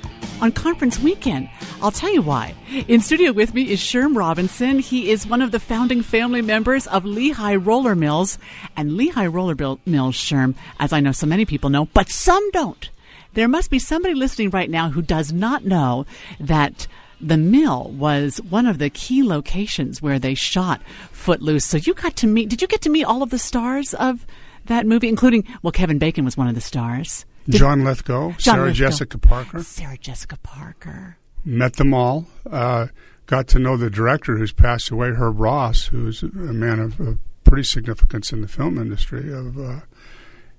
On 0.40 0.50
conference 0.50 0.98
weekend. 0.98 1.50
I'll 1.82 1.90
tell 1.90 2.12
you 2.12 2.22
why. 2.22 2.54
In 2.88 3.02
studio 3.02 3.32
with 3.32 3.52
me 3.52 3.70
is 3.70 3.78
Sherm 3.78 4.16
Robinson. 4.16 4.78
He 4.78 5.10
is 5.10 5.26
one 5.26 5.42
of 5.42 5.52
the 5.52 5.60
founding 5.60 6.00
family 6.00 6.40
members 6.40 6.86
of 6.86 7.04
Lehi 7.04 7.62
Roller 7.62 7.94
Mills. 7.94 8.38
And 8.74 8.92
Lehi 8.92 9.30
Roller 9.30 9.54
Mills, 9.84 10.16
Sherm, 10.16 10.54
as 10.78 10.94
I 10.94 11.00
know 11.00 11.12
so 11.12 11.26
many 11.26 11.44
people 11.44 11.68
know, 11.68 11.86
but 11.92 12.08
some 12.08 12.50
don't. 12.52 12.88
There 13.34 13.48
must 13.48 13.70
be 13.70 13.78
somebody 13.78 14.14
listening 14.14 14.48
right 14.48 14.70
now 14.70 14.88
who 14.88 15.02
does 15.02 15.30
not 15.30 15.66
know 15.66 16.06
that 16.38 16.86
the 17.20 17.36
mill 17.36 17.90
was 17.90 18.40
one 18.40 18.66
of 18.66 18.78
the 18.78 18.88
key 18.88 19.22
locations 19.22 20.00
where 20.00 20.18
they 20.18 20.34
shot 20.34 20.80
Footloose. 21.12 21.66
So 21.66 21.76
you 21.76 21.92
got 21.92 22.16
to 22.16 22.26
meet, 22.26 22.48
did 22.48 22.62
you 22.62 22.68
get 22.68 22.80
to 22.82 22.90
meet 22.90 23.04
all 23.04 23.22
of 23.22 23.28
the 23.28 23.38
stars 23.38 23.92
of 23.92 24.24
that 24.66 24.86
movie, 24.86 25.08
including, 25.08 25.46
well, 25.62 25.72
Kevin 25.72 25.98
Bacon 25.98 26.24
was 26.24 26.36
one 26.36 26.48
of 26.48 26.54
the 26.54 26.60
stars. 26.62 27.26
John 27.58 27.84
Lithgow, 27.84 28.30
John 28.32 28.40
Sarah 28.40 28.66
Lithgow. 28.66 28.78
Jessica 28.78 29.18
Parker. 29.18 29.62
Sarah 29.62 29.98
Jessica 29.98 30.38
Parker. 30.42 31.16
Met 31.44 31.74
them 31.74 31.94
all. 31.94 32.26
Uh, 32.50 32.88
got 33.26 33.48
to 33.48 33.58
know 33.58 33.76
the 33.76 33.90
director 33.90 34.36
who's 34.36 34.52
passed 34.52 34.90
away, 34.90 35.08
Herb 35.10 35.38
Ross, 35.40 35.86
who's 35.86 36.22
a 36.22 36.28
man 36.28 36.78
of, 36.78 37.00
of 37.00 37.18
pretty 37.44 37.64
significance 37.64 38.32
in 38.32 38.42
the 38.42 38.48
film 38.48 38.78
industry. 38.78 39.32
Of 39.32 39.58
uh, 39.58 39.80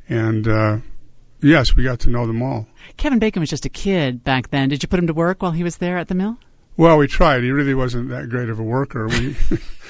and 0.10 0.48
uh, 0.48 0.78
yes, 1.42 1.76
we 1.76 1.84
got 1.84 2.00
to 2.02 2.10
know 2.10 2.26
them 2.26 2.42
all. 2.42 2.68
Kevin 2.98 3.20
Bacon 3.20 3.40
was 3.42 3.50
just 3.50 3.66
a 3.66 3.70
kid 3.70 4.24
back 4.24 4.50
then. 4.50 4.70
Did 4.70 4.84
you 4.84 4.90
put 4.90 5.00
him 5.00 5.08
to 5.08 5.14
work 5.14 5.42
while 5.42 5.52
he 5.52 5.64
was 5.64 5.78
there 5.78 5.98
at 5.98 6.08
the 6.08 6.16
mill? 6.16 6.38
Well, 6.82 6.98
we 6.98 7.06
tried. 7.06 7.44
He 7.44 7.52
really 7.52 7.76
wasn't 7.76 8.10
that 8.10 8.28
great 8.30 8.50
of 8.50 8.58
a 8.58 8.64
worker. 8.64 9.08
We, 9.08 9.36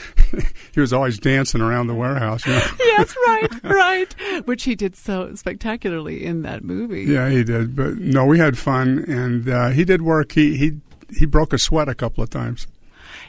he 0.74 0.82
was 0.82 0.92
always 0.92 1.18
dancing 1.20 1.62
around 1.62 1.88
the 1.88 1.96
warehouse. 1.96 2.46
You 2.46 2.52
know? 2.52 2.68
yes, 2.80 3.16
right, 3.28 3.64
right. 3.64 4.14
Which 4.46 4.66
he 4.66 4.76
did 4.76 4.98
so 4.98 5.34
spectacularly 5.36 6.26
in 6.26 6.42
that 6.42 6.66
movie. 6.66 7.04
Yeah, 7.04 7.30
he 7.30 7.46
did. 7.46 7.78
But 7.78 7.96
no, 7.96 8.26
we 8.26 8.40
had 8.40 8.58
fun, 8.58 9.06
and 9.08 9.48
uh, 9.48 9.70
he 9.70 9.86
did 9.86 10.02
work. 10.02 10.34
He 10.34 10.58
he 10.58 10.82
he 11.18 11.26
broke 11.26 11.54
a 11.54 11.58
sweat 11.58 11.88
a 11.88 11.96
couple 11.96 12.26
of 12.26 12.30
times. 12.30 12.68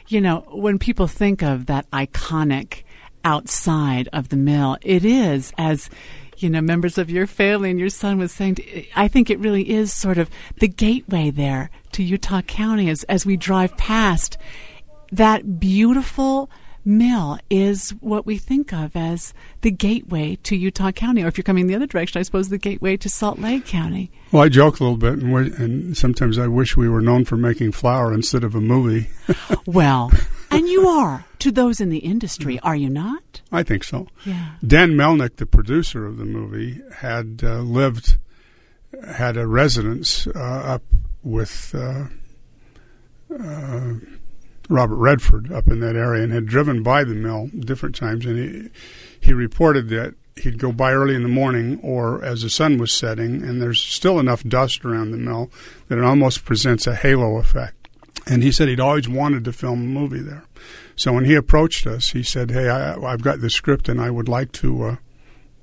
You 0.09 0.19
know, 0.19 0.41
when 0.51 0.77
people 0.77 1.07
think 1.07 1.41
of 1.41 1.67
that 1.67 1.89
iconic 1.91 2.83
outside 3.23 4.09
of 4.11 4.27
the 4.27 4.35
mill, 4.35 4.75
it 4.81 5.05
is 5.05 5.53
as 5.57 5.89
you 6.37 6.49
know, 6.49 6.61
members 6.61 6.97
of 6.97 7.09
your 7.09 7.27
family 7.27 7.69
and 7.69 7.79
your 7.79 7.89
son 7.89 8.17
was 8.17 8.31
saying, 8.31 8.57
I 8.95 9.07
think 9.07 9.29
it 9.29 9.39
really 9.39 9.69
is 9.69 9.93
sort 9.93 10.17
of 10.17 10.29
the 10.57 10.67
gateway 10.67 11.29
there 11.29 11.69
to 11.93 12.03
Utah 12.03 12.41
County 12.41 12.89
as, 12.89 13.03
as 13.03 13.25
we 13.25 13.37
drive 13.37 13.77
past. 13.77 14.37
That 15.11 15.59
beautiful 15.59 16.49
mill 16.85 17.39
is 17.49 17.91
what 18.01 18.25
we 18.25 18.37
think 18.37 18.73
of 18.73 18.95
as 18.95 19.33
the 19.61 19.71
gateway 19.71 20.37
to 20.43 20.55
Utah 20.55 20.91
County. 20.91 21.23
Or 21.23 21.27
if 21.27 21.37
you're 21.37 21.43
coming 21.43 21.67
the 21.67 21.75
other 21.75 21.87
direction, 21.87 22.19
I 22.19 22.23
suppose 22.23 22.49
the 22.49 22.57
gateway 22.57 22.97
to 22.97 23.09
Salt 23.09 23.39
Lake 23.39 23.65
County. 23.65 24.11
Well, 24.31 24.43
I 24.43 24.49
joke 24.49 24.79
a 24.79 24.83
little 24.83 24.97
bit, 24.97 25.19
and, 25.19 25.33
and 25.53 25.97
sometimes 25.97 26.37
I 26.37 26.47
wish 26.47 26.75
we 26.75 26.89
were 26.89 27.01
known 27.01 27.25
for 27.25 27.37
making 27.37 27.71
flour 27.71 28.13
instead 28.13 28.43
of 28.43 28.55
a 28.55 28.61
movie. 28.61 29.09
well, 29.65 30.11
and 30.55 30.67
you 30.67 30.87
are 30.87 31.25
to 31.39 31.51
those 31.51 31.81
in 31.81 31.89
the 31.89 31.99
industry, 31.99 32.59
are 32.59 32.75
you 32.75 32.89
not? 32.89 33.41
I 33.51 33.63
think 33.63 33.83
so. 33.83 34.07
Yeah. 34.25 34.51
Dan 34.65 34.91
Melnick, 34.91 35.37
the 35.37 35.45
producer 35.45 36.05
of 36.05 36.17
the 36.17 36.25
movie, 36.25 36.81
had 36.97 37.41
uh, 37.43 37.59
lived, 37.59 38.17
had 39.07 39.37
a 39.37 39.47
residence 39.47 40.27
uh, 40.27 40.39
up 40.39 40.83
with 41.23 41.73
uh, 41.75 42.05
uh, 43.37 43.93
Robert 44.69 44.95
Redford 44.95 45.51
up 45.51 45.67
in 45.67 45.79
that 45.81 45.95
area 45.95 46.23
and 46.23 46.33
had 46.33 46.45
driven 46.45 46.83
by 46.83 47.03
the 47.03 47.13
mill 47.13 47.49
different 47.59 47.95
times. 47.95 48.25
And 48.25 48.37
he, 48.37 48.69
he 49.19 49.33
reported 49.33 49.89
that 49.89 50.15
he'd 50.35 50.57
go 50.57 50.71
by 50.71 50.93
early 50.93 51.15
in 51.15 51.23
the 51.23 51.29
morning 51.29 51.79
or 51.81 52.23
as 52.23 52.41
the 52.41 52.49
sun 52.49 52.77
was 52.77 52.93
setting, 52.93 53.43
and 53.43 53.61
there's 53.61 53.81
still 53.81 54.19
enough 54.19 54.43
dust 54.43 54.83
around 54.85 55.11
the 55.11 55.17
mill 55.17 55.51
that 55.87 55.97
it 55.97 56.03
almost 56.03 56.45
presents 56.45 56.87
a 56.87 56.95
halo 56.95 57.37
effect. 57.37 57.82
And 58.25 58.43
he 58.43 58.51
said 58.51 58.67
he'd 58.67 58.79
always 58.79 59.09
wanted 59.09 59.43
to 59.45 59.53
film 59.53 59.81
a 59.81 59.99
movie 59.99 60.21
there. 60.21 60.45
So 60.95 61.11
when 61.11 61.25
he 61.25 61.35
approached 61.35 61.85
us, 61.87 62.11
he 62.11 62.23
said, 62.23 62.51
"Hey, 62.51 62.69
I, 62.69 62.99
have 63.09 63.21
got 63.21 63.41
this 63.41 63.53
script, 63.53 63.89
and 63.89 63.99
I 63.99 64.09
would 64.09 64.29
like 64.29 64.51
to, 64.53 64.83
uh, 64.83 64.95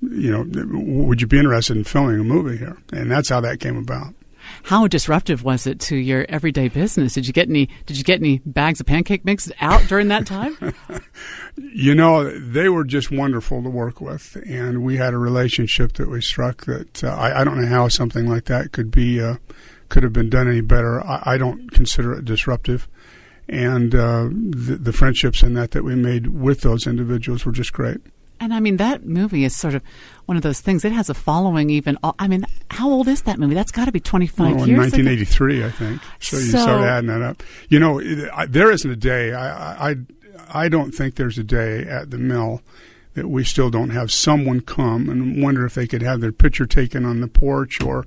you 0.02 0.30
know, 0.30 0.46
would 1.06 1.20
you 1.20 1.26
be 1.26 1.38
interested 1.38 1.76
in 1.76 1.84
filming 1.84 2.20
a 2.20 2.24
movie 2.24 2.58
here?" 2.58 2.76
And 2.92 3.10
that's 3.10 3.28
how 3.28 3.40
that 3.40 3.60
came 3.60 3.76
about. 3.76 4.14
How 4.64 4.86
disruptive 4.86 5.42
was 5.42 5.66
it 5.66 5.80
to 5.80 5.96
your 5.96 6.26
everyday 6.28 6.68
business? 6.68 7.14
Did 7.14 7.26
you 7.26 7.32
get 7.32 7.48
any? 7.48 7.68
Did 7.86 7.96
you 7.96 8.04
get 8.04 8.20
any 8.20 8.40
bags 8.44 8.80
of 8.80 8.86
pancake 8.86 9.24
mix 9.24 9.50
out 9.60 9.82
during 9.88 10.08
that 10.08 10.26
time? 10.26 10.56
you 11.56 11.94
know, 11.94 12.30
they 12.38 12.68
were 12.68 12.84
just 12.84 13.10
wonderful 13.10 13.62
to 13.62 13.68
work 13.68 14.00
with, 14.00 14.36
and 14.46 14.82
we 14.82 14.96
had 14.96 15.14
a 15.14 15.18
relationship 15.18 15.94
that 15.94 16.08
we 16.08 16.20
struck. 16.20 16.66
That 16.66 17.04
uh, 17.04 17.08
I, 17.08 17.40
I, 17.40 17.44
don't 17.44 17.60
know 17.60 17.68
how 17.68 17.88
something 17.88 18.28
like 18.28 18.44
that 18.46 18.72
could 18.72 18.90
be. 18.90 19.20
Uh, 19.20 19.36
could 19.90 20.02
have 20.02 20.12
been 20.12 20.30
done 20.30 20.48
any 20.48 20.62
better. 20.62 21.04
I, 21.04 21.34
I 21.34 21.38
don't 21.38 21.70
consider 21.70 22.14
it 22.14 22.24
disruptive, 22.24 22.88
and 23.48 23.94
uh, 23.94 24.28
the, 24.30 24.78
the 24.80 24.92
friendships 24.92 25.42
and 25.42 25.54
that 25.56 25.72
that 25.72 25.84
we 25.84 25.94
made 25.94 26.28
with 26.28 26.62
those 26.62 26.86
individuals 26.86 27.44
were 27.44 27.52
just 27.52 27.74
great. 27.74 27.98
And 28.42 28.54
I 28.54 28.60
mean, 28.60 28.78
that 28.78 29.04
movie 29.04 29.44
is 29.44 29.54
sort 29.54 29.74
of 29.74 29.82
one 30.24 30.38
of 30.38 30.42
those 30.42 30.62
things. 30.62 30.82
It 30.82 30.92
has 30.92 31.10
a 31.10 31.14
following. 31.14 31.68
Even 31.68 31.98
I 32.18 32.26
mean, 32.26 32.46
how 32.70 32.88
old 32.90 33.06
is 33.06 33.22
that 33.22 33.38
movie? 33.38 33.54
That's 33.54 33.72
got 33.72 33.84
to 33.84 33.92
be 33.92 34.00
twenty 34.00 34.26
five 34.26 34.58
oh, 34.58 34.64
years. 34.64 34.78
Nineteen 34.78 35.08
eighty 35.08 35.26
three, 35.26 35.62
I 35.62 35.70
think. 35.70 36.00
So, 36.20 36.38
so, 36.38 36.42
you 36.42 36.48
start 36.50 36.84
adding 36.84 37.08
that 37.08 37.20
up. 37.20 37.42
You 37.68 37.78
know, 37.78 38.00
there 38.46 38.72
isn't 38.72 38.90
a 38.90 38.96
day. 38.96 39.34
I, 39.34 39.90
I 39.90 39.96
I 40.52 40.68
don't 40.68 40.92
think 40.92 41.16
there's 41.16 41.36
a 41.36 41.44
day 41.44 41.82
at 41.82 42.10
the 42.10 42.18
mill 42.18 42.62
that 43.14 43.28
we 43.28 43.44
still 43.44 43.70
don't 43.70 43.90
have 43.90 44.10
someone 44.10 44.60
come 44.60 45.08
and 45.08 45.42
wonder 45.42 45.66
if 45.66 45.74
they 45.74 45.86
could 45.86 46.02
have 46.02 46.20
their 46.20 46.32
picture 46.32 46.64
taken 46.64 47.04
on 47.04 47.20
the 47.20 47.28
porch 47.28 47.82
or 47.82 48.06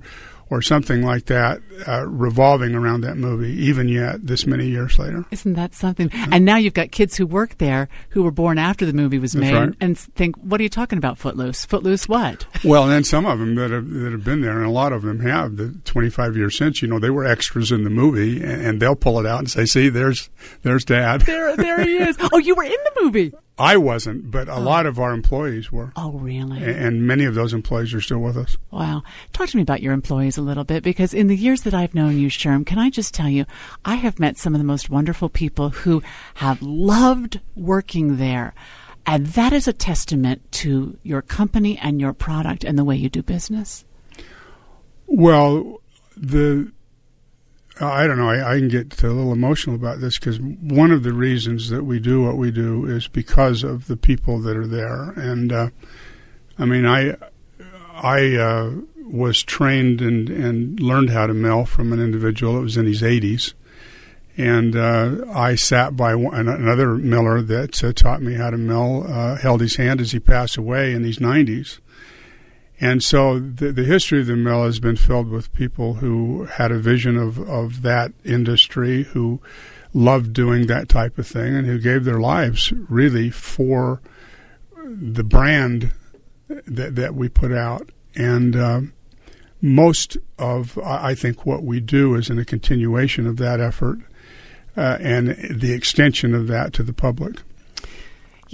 or 0.54 0.62
something 0.62 1.02
like 1.02 1.26
that 1.26 1.60
uh, 1.88 2.06
revolving 2.06 2.74
around 2.74 3.00
that 3.00 3.16
movie, 3.16 3.52
even 3.64 3.88
yet 3.88 4.24
this 4.24 4.46
many 4.46 4.68
years 4.68 4.98
later. 4.98 5.24
Isn't 5.32 5.54
that 5.54 5.74
something? 5.74 6.10
And 6.30 6.44
now 6.44 6.56
you've 6.56 6.74
got 6.74 6.92
kids 6.92 7.16
who 7.16 7.26
work 7.26 7.58
there 7.58 7.88
who 8.10 8.22
were 8.22 8.30
born 8.30 8.56
after 8.56 8.86
the 8.86 8.92
movie 8.92 9.18
was 9.18 9.34
made 9.34 9.52
right. 9.52 9.74
and 9.80 9.98
think, 9.98 10.36
"What 10.36 10.60
are 10.60 10.62
you 10.62 10.68
talking 10.68 10.96
about, 10.96 11.18
Footloose? 11.18 11.64
Footloose 11.64 12.08
what?" 12.08 12.46
Well, 12.64 12.84
and 12.84 12.92
then 12.92 13.04
some 13.04 13.26
of 13.26 13.38
them 13.38 13.56
that 13.56 13.70
have 13.70 13.90
that 13.90 14.12
have 14.12 14.24
been 14.24 14.40
there, 14.40 14.56
and 14.56 14.66
a 14.66 14.70
lot 14.70 14.92
of 14.92 15.02
them 15.02 15.20
have 15.20 15.56
the 15.56 15.78
25 15.84 16.36
years 16.36 16.56
since. 16.56 16.80
You 16.80 16.88
know, 16.88 16.98
they 16.98 17.10
were 17.10 17.24
extras 17.26 17.70
in 17.70 17.84
the 17.84 17.90
movie, 17.90 18.42
and, 18.42 18.62
and 18.66 18.80
they'll 18.80 18.96
pull 18.96 19.20
it 19.20 19.26
out 19.26 19.40
and 19.40 19.50
say, 19.50 19.66
"See, 19.66 19.88
there's 19.88 20.30
there's 20.62 20.84
Dad. 20.84 21.22
There, 21.22 21.56
there 21.56 21.82
he 21.82 21.98
is. 21.98 22.16
Oh, 22.32 22.38
you 22.38 22.54
were 22.54 22.64
in 22.64 22.70
the 22.70 23.02
movie." 23.02 23.32
I 23.56 23.76
wasn't, 23.76 24.32
but 24.32 24.48
a 24.48 24.54
oh. 24.54 24.60
lot 24.60 24.84
of 24.84 24.98
our 24.98 25.12
employees 25.12 25.70
were. 25.70 25.92
Oh, 25.94 26.12
really? 26.12 26.58
And 26.62 27.06
many 27.06 27.24
of 27.24 27.36
those 27.36 27.52
employees 27.52 27.94
are 27.94 28.00
still 28.00 28.18
with 28.18 28.36
us. 28.36 28.56
Wow. 28.72 29.04
Talk 29.32 29.48
to 29.50 29.56
me 29.56 29.62
about 29.62 29.80
your 29.80 29.92
employees 29.92 30.36
a 30.36 30.42
little 30.42 30.64
bit 30.64 30.82
because 30.82 31.14
in 31.14 31.28
the 31.28 31.36
years 31.36 31.62
that 31.62 31.74
I've 31.74 31.94
known 31.94 32.18
you, 32.18 32.28
Sherm, 32.28 32.66
can 32.66 32.78
I 32.78 32.90
just 32.90 33.14
tell 33.14 33.28
you, 33.28 33.46
I 33.84 33.94
have 33.94 34.18
met 34.18 34.38
some 34.38 34.54
of 34.54 34.58
the 34.58 34.64
most 34.64 34.90
wonderful 34.90 35.28
people 35.28 35.70
who 35.70 36.02
have 36.34 36.60
loved 36.62 37.40
working 37.54 38.16
there. 38.16 38.54
And 39.06 39.26
that 39.28 39.52
is 39.52 39.68
a 39.68 39.72
testament 39.72 40.50
to 40.52 40.98
your 41.02 41.22
company 41.22 41.78
and 41.78 42.00
your 42.00 42.12
product 42.12 42.64
and 42.64 42.76
the 42.76 42.84
way 42.84 42.96
you 42.96 43.08
do 43.08 43.22
business. 43.22 43.84
Well, 45.06 45.80
the 46.16 46.72
I 47.80 48.06
don't 48.06 48.18
know. 48.18 48.30
I, 48.30 48.54
I, 48.54 48.58
can 48.58 48.68
get 48.68 49.02
a 49.02 49.08
little 49.08 49.32
emotional 49.32 49.74
about 49.74 50.00
this 50.00 50.16
because 50.18 50.38
one 50.38 50.92
of 50.92 51.02
the 51.02 51.12
reasons 51.12 51.70
that 51.70 51.82
we 51.82 51.98
do 51.98 52.22
what 52.22 52.36
we 52.36 52.52
do 52.52 52.86
is 52.86 53.08
because 53.08 53.64
of 53.64 53.88
the 53.88 53.96
people 53.96 54.38
that 54.42 54.56
are 54.56 54.66
there. 54.66 55.10
And 55.10 55.52
uh, 55.52 55.70
I 56.56 56.66
mean, 56.66 56.86
I 56.86 57.16
I 57.94 58.36
uh, 58.36 58.72
was 58.96 59.42
trained 59.42 60.00
and, 60.00 60.30
and 60.30 60.80
learned 60.80 61.10
how 61.10 61.26
to 61.26 61.34
mill 61.34 61.64
from 61.64 61.92
an 61.92 62.00
individual 62.00 62.54
that 62.54 62.60
was 62.60 62.76
in 62.76 62.86
his 62.86 63.02
80s. 63.02 63.54
And 64.36 64.74
uh, 64.74 65.24
I 65.32 65.54
sat 65.54 65.96
by 65.96 66.14
one, 66.16 66.48
another 66.48 66.96
miller 66.96 67.40
that 67.42 67.84
uh, 67.84 67.92
taught 67.92 68.20
me 68.20 68.34
how 68.34 68.50
to 68.50 68.56
mill, 68.56 69.04
uh, 69.08 69.36
held 69.36 69.60
his 69.60 69.76
hand 69.76 70.00
as 70.00 70.10
he 70.10 70.18
passed 70.18 70.56
away 70.56 70.92
in 70.92 71.04
his 71.04 71.18
90s. 71.18 71.78
And 72.80 73.02
so 73.02 73.38
the, 73.38 73.72
the 73.72 73.84
history 73.84 74.20
of 74.20 74.26
the 74.26 74.36
mill 74.36 74.64
has 74.64 74.80
been 74.80 74.96
filled 74.96 75.28
with 75.28 75.52
people 75.52 75.94
who 75.94 76.44
had 76.44 76.72
a 76.72 76.78
vision 76.78 77.16
of, 77.16 77.38
of 77.48 77.82
that 77.82 78.12
industry, 78.24 79.04
who 79.04 79.40
loved 79.92 80.32
doing 80.32 80.66
that 80.66 80.88
type 80.88 81.18
of 81.18 81.26
thing, 81.26 81.54
and 81.54 81.66
who 81.66 81.78
gave 81.78 82.04
their 82.04 82.18
lives 82.18 82.72
really 82.88 83.30
for 83.30 84.00
the 84.84 85.24
brand 85.24 85.92
that, 86.48 86.96
that 86.96 87.14
we 87.14 87.28
put 87.28 87.52
out. 87.52 87.90
And 88.16 88.56
uh, 88.56 88.80
most 89.62 90.16
of, 90.38 90.76
I 90.78 91.14
think, 91.14 91.46
what 91.46 91.62
we 91.62 91.80
do 91.80 92.14
is 92.16 92.28
in 92.28 92.38
a 92.38 92.44
continuation 92.44 93.26
of 93.26 93.36
that 93.38 93.60
effort 93.60 94.00
uh, 94.76 94.98
and 95.00 95.28
the 95.50 95.72
extension 95.72 96.34
of 96.34 96.48
that 96.48 96.72
to 96.74 96.82
the 96.82 96.92
public. 96.92 97.42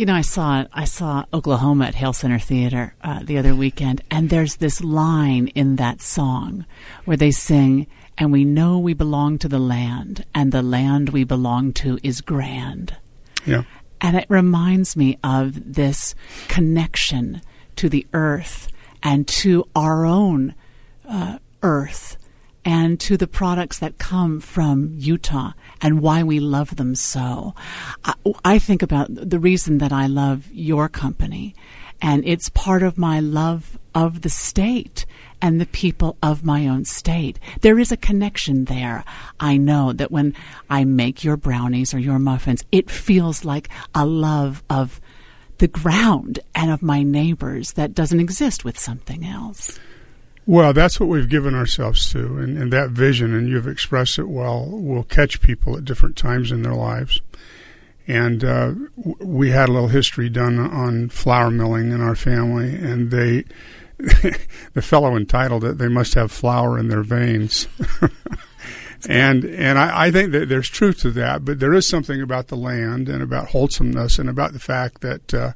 You 0.01 0.07
know, 0.07 0.15
I 0.15 0.23
saw 0.23 0.65
I 0.73 0.87
saw 0.87 1.27
Oklahoma 1.31 1.85
at 1.85 1.95
Hale 1.95 2.15
Center 2.15 2.39
Theater 2.39 2.95
uh, 3.03 3.21
the 3.23 3.37
other 3.37 3.55
weekend, 3.55 4.01
and 4.11 4.31
there's 4.31 4.57
this 4.57 4.83
line 4.83 5.49
in 5.49 5.77
that 5.77 6.01
song 6.01 6.65
where 7.05 7.19
they 7.19 7.31
sing, 7.31 7.87
"And 8.17 8.33
we 8.33 8.47
know 8.47 8.79
we 8.79 8.95
belong 8.95 9.37
to 9.41 9.47
the 9.47 9.59
land, 9.59 10.25
and 10.35 10.53
the 10.53 10.63
land 10.63 11.11
we 11.11 11.25
belong 11.25 11.75
to 11.85 11.99
is 12.03 12.23
grand." 12.23 12.97
Yeah, 13.45 13.65
and 14.01 14.17
it 14.17 14.25
reminds 14.31 14.97
me 14.97 15.19
of 15.23 15.75
this 15.75 16.15
connection 16.49 17.43
to 17.77 17.91
the 17.91 18.07
earth 18.15 18.69
and 19.03 19.29
to 19.29 19.69
our 19.77 20.07
own 20.07 20.55
uh, 21.07 21.41
earth 21.63 22.17
and 22.65 23.01
to 23.01 23.17
the 23.17 23.27
products 23.27 23.79
that 23.79 23.99
come 23.99 24.41
from 24.41 24.93
Utah 24.97 25.53
and 25.81 26.01
why 26.01 26.23
we 26.23 26.41
love 26.41 26.77
them 26.77 26.95
so. 26.95 27.55
I, 28.05 28.15
I, 28.45 28.59
think 28.59 28.83
about 28.83 29.09
the 29.11 29.39
reason 29.39 29.79
that 29.79 29.93
I 29.93 30.07
love 30.07 30.49
your 30.53 30.89
company, 30.89 31.55
and 32.03 32.25
it's 32.27 32.49
part 32.51 32.83
of 32.83 32.99
my 32.99 33.21
love 33.21 33.79
of 33.95 34.23
the 34.23 34.29
state 34.29 35.07
and 35.43 35.61
the 35.61 35.67
people 35.67 36.17
of 36.23 36.45
my 36.45 36.69
own 36.69 36.85
state. 36.85 37.39
There 37.63 37.79
is 37.79 37.91
a 37.91 37.97
connection 37.97 38.67
there. 38.67 39.05
I 39.39 39.57
know 39.57 39.93
that 39.93 40.11
when 40.11 40.35
I 40.69 40.85
make 40.85 41.25
your 41.25 41.37
brownies 41.37 41.95
or 41.95 41.99
your 41.99 42.19
muffins, 42.19 42.65
it 42.71 42.91
feels 42.91 43.45
like 43.45 43.69
a 43.95 44.05
love 44.05 44.63
of 44.69 45.01
the 45.59 45.69
ground 45.69 46.41
and 46.55 46.71
of 46.71 46.83
my 46.83 47.03
neighbors 47.03 47.73
that 47.73 47.95
doesn't 47.95 48.21
exist 48.21 48.65
with 48.65 48.79
something 48.79 49.25
else. 49.25 49.79
Well, 50.51 50.73
that's 50.73 50.99
what 50.99 51.09
we've 51.09 51.29
given 51.29 51.55
ourselves 51.55 52.11
to, 52.11 52.39
and, 52.39 52.59
and, 52.59 52.73
that 52.73 52.91
vision, 52.91 53.33
and 53.33 53.49
you've 53.49 53.69
expressed 53.69 54.19
it 54.19 54.29
well, 54.29 54.67
will 54.69 55.05
catch 55.05 55.41
people 55.41 55.77
at 55.77 55.85
different 55.85 56.17
times 56.17 56.51
in 56.51 56.63
their 56.63 56.75
lives. 56.75 57.21
And 58.09 58.43
uh, 58.43 58.73
we 59.21 59.51
had 59.51 59.69
a 59.69 59.73
little 59.73 59.87
history 59.87 60.29
done 60.29 60.59
on 60.59 61.09
flour 61.09 61.53
milling 61.53 61.93
in 61.93 62.01
our 62.01 62.17
family, 62.17 62.75
and 62.75 63.13
they, 63.13 63.45
the 64.75 64.83
fellow 64.83 65.15
entitled 65.15 65.63
it, 65.63 65.79
they 65.79 65.87
must 65.87 66.15
have 66.15 66.33
flour 66.33 66.77
in 66.81 66.89
their 66.89 67.05
veins. 67.05 67.69
And 69.09 69.47
and 69.47 69.79
I, 69.79 70.09
I 70.09 70.11
think 70.11 70.33
that 70.33 70.51
there's 70.51 70.69
truth 70.69 70.99
to 71.01 71.11
that, 71.13 71.43
but 71.43 71.59
there 71.59 71.73
is 71.73 71.89
something 71.89 72.21
about 72.21 72.49
the 72.49 72.57
land 72.57 73.09
and 73.09 73.23
about 73.23 73.49
wholesomeness 73.49 74.19
and 74.19 74.29
about 74.29 74.53
the 74.53 74.59
fact 74.59 75.01
that 75.01 75.33
uh, 75.33 75.53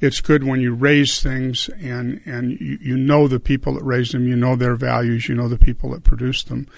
it's 0.00 0.20
good 0.20 0.44
when 0.44 0.60
you 0.60 0.74
raise 0.74 1.22
things 1.22 1.68
and 1.80 2.20
and 2.26 2.60
you, 2.60 2.78
you 2.80 2.96
know 2.96 3.28
the 3.28 3.40
people 3.40 3.74
that 3.74 3.84
raise 3.84 4.12
them, 4.12 4.26
you 4.26 4.36
know 4.36 4.56
their 4.56 4.76
values, 4.76 5.28
you 5.28 5.34
know 5.34 5.48
the 5.48 5.58
people 5.58 5.90
that 5.90 6.04
produce 6.04 6.42
them, 6.44 6.68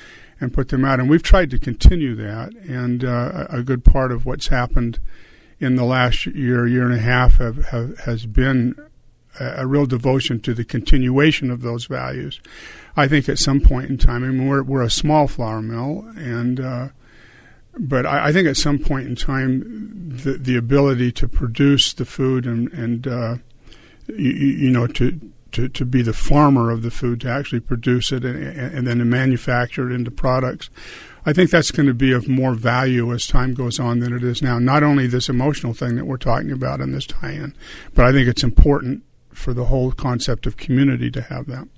and 0.40 0.52
put 0.52 0.68
them 0.68 0.84
out. 0.84 1.00
And 1.00 1.10
we've 1.10 1.22
tried 1.22 1.50
to 1.50 1.58
continue 1.58 2.14
that. 2.16 2.54
And 2.68 3.04
uh, 3.04 3.46
a 3.50 3.62
good 3.62 3.84
part 3.84 4.12
of 4.12 4.24
what's 4.24 4.48
happened 4.48 4.98
in 5.60 5.76
the 5.76 5.84
last 5.84 6.26
year, 6.26 6.66
year 6.66 6.84
and 6.84 6.94
a 6.94 7.00
half, 7.02 7.38
have, 7.38 7.66
have, 7.66 7.98
has 8.00 8.26
been 8.26 8.76
a, 9.40 9.62
a 9.62 9.66
real 9.66 9.86
devotion 9.86 10.40
to 10.40 10.54
the 10.54 10.64
continuation 10.64 11.50
of 11.50 11.62
those 11.62 11.86
values. 11.86 12.40
I 12.96 13.08
think 13.08 13.28
at 13.28 13.38
some 13.38 13.60
point 13.60 13.90
in 13.90 13.98
time, 13.98 14.24
I 14.24 14.28
mean, 14.28 14.46
we're, 14.48 14.62
we're 14.62 14.82
a 14.82 14.90
small 14.90 15.26
flour 15.26 15.60
mill, 15.60 16.08
and 16.16 16.60
uh, 16.60 16.88
but 17.78 18.06
I, 18.06 18.28
I, 18.28 18.32
think 18.32 18.48
at 18.48 18.56
some 18.56 18.78
point 18.78 19.06
in 19.06 19.16
time, 19.16 19.62
the 20.08 20.32
the 20.32 20.56
ability 20.56 21.12
to 21.12 21.28
produce 21.28 21.92
the 21.92 22.04
food 22.04 22.46
and 22.46 22.72
and 22.72 23.06
uh, 23.06 23.36
you, 24.08 24.30
you, 24.30 24.70
know 24.70 24.86
to, 24.86 25.20
to 25.52 25.68
to 25.68 25.84
be 25.84 26.02
the 26.02 26.12
farmer 26.12 26.70
of 26.70 26.82
the 26.82 26.90
food 26.90 27.20
to 27.22 27.28
actually 27.28 27.60
produce 27.60 28.12
it 28.12 28.24
and, 28.24 28.36
and 28.36 28.86
then 28.86 28.98
to 28.98 29.04
manufacture 29.04 29.90
it 29.90 29.94
into 29.94 30.10
products. 30.10 30.70
I 31.26 31.32
think 31.32 31.50
that's 31.50 31.70
going 31.70 31.86
to 31.86 31.94
be 31.94 32.12
of 32.12 32.26
more 32.26 32.54
value 32.54 33.12
as 33.12 33.26
time 33.26 33.52
goes 33.52 33.78
on 33.78 33.98
than 33.98 34.14
it 34.14 34.22
is 34.22 34.40
now. 34.40 34.58
Not 34.58 34.82
only 34.82 35.06
this 35.06 35.28
emotional 35.28 35.74
thing 35.74 35.96
that 35.96 36.06
we're 36.06 36.16
talking 36.16 36.50
about 36.50 36.80
in 36.80 36.92
this 36.92 37.06
tie-in, 37.06 37.54
but 37.94 38.06
I 38.06 38.12
think 38.12 38.28
it's 38.28 38.42
important 38.42 39.02
for 39.34 39.52
the 39.52 39.66
whole 39.66 39.92
concept 39.92 40.46
of 40.46 40.56
community 40.56 41.10
to 41.10 41.22
have 41.22 41.46
that. 41.46 41.68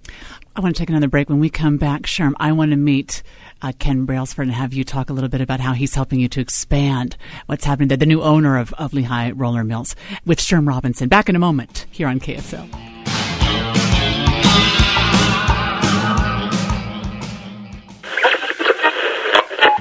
I 0.57 0.61
want 0.61 0.75
to 0.75 0.81
take 0.81 0.89
another 0.89 1.09
break. 1.09 1.29
When 1.29 1.41
we 1.41 1.51
come 1.51 1.77
back, 1.77 2.03
Sherm, 2.03 2.33
I 2.39 2.53
want 2.53 2.71
to 2.71 2.77
meet 2.77 3.23
uh, 3.63 3.73
Ken 3.79 4.05
Brailsford 4.05 4.47
and 4.47 4.55
have 4.55 4.73
you 4.73 4.85
talk 4.85 5.11
a 5.11 5.13
little 5.13 5.29
bit 5.29 5.41
about 5.41 5.61
how 5.61 5.73
he's 5.73 5.95
helping 5.95 6.21
you 6.21 6.29
to 6.29 6.41
expand 6.41 7.17
what's 7.47 7.65
happening 7.65 7.89
there, 7.89 7.97
the 7.97 8.07
new 8.07 8.23
owner 8.23 8.59
of, 8.59 8.73
of 8.75 8.93
Lehi 8.93 9.33
Roller 9.35 9.65
Mills 9.65 9.95
with 10.25 10.39
Sherm 10.39 10.67
Robinson. 10.67 11.09
Back 11.09 11.29
in 11.29 11.37
a 11.37 11.41
moment 11.41 11.87
here 11.91 12.09
on 12.09 12.21
KSL. 12.21 13.20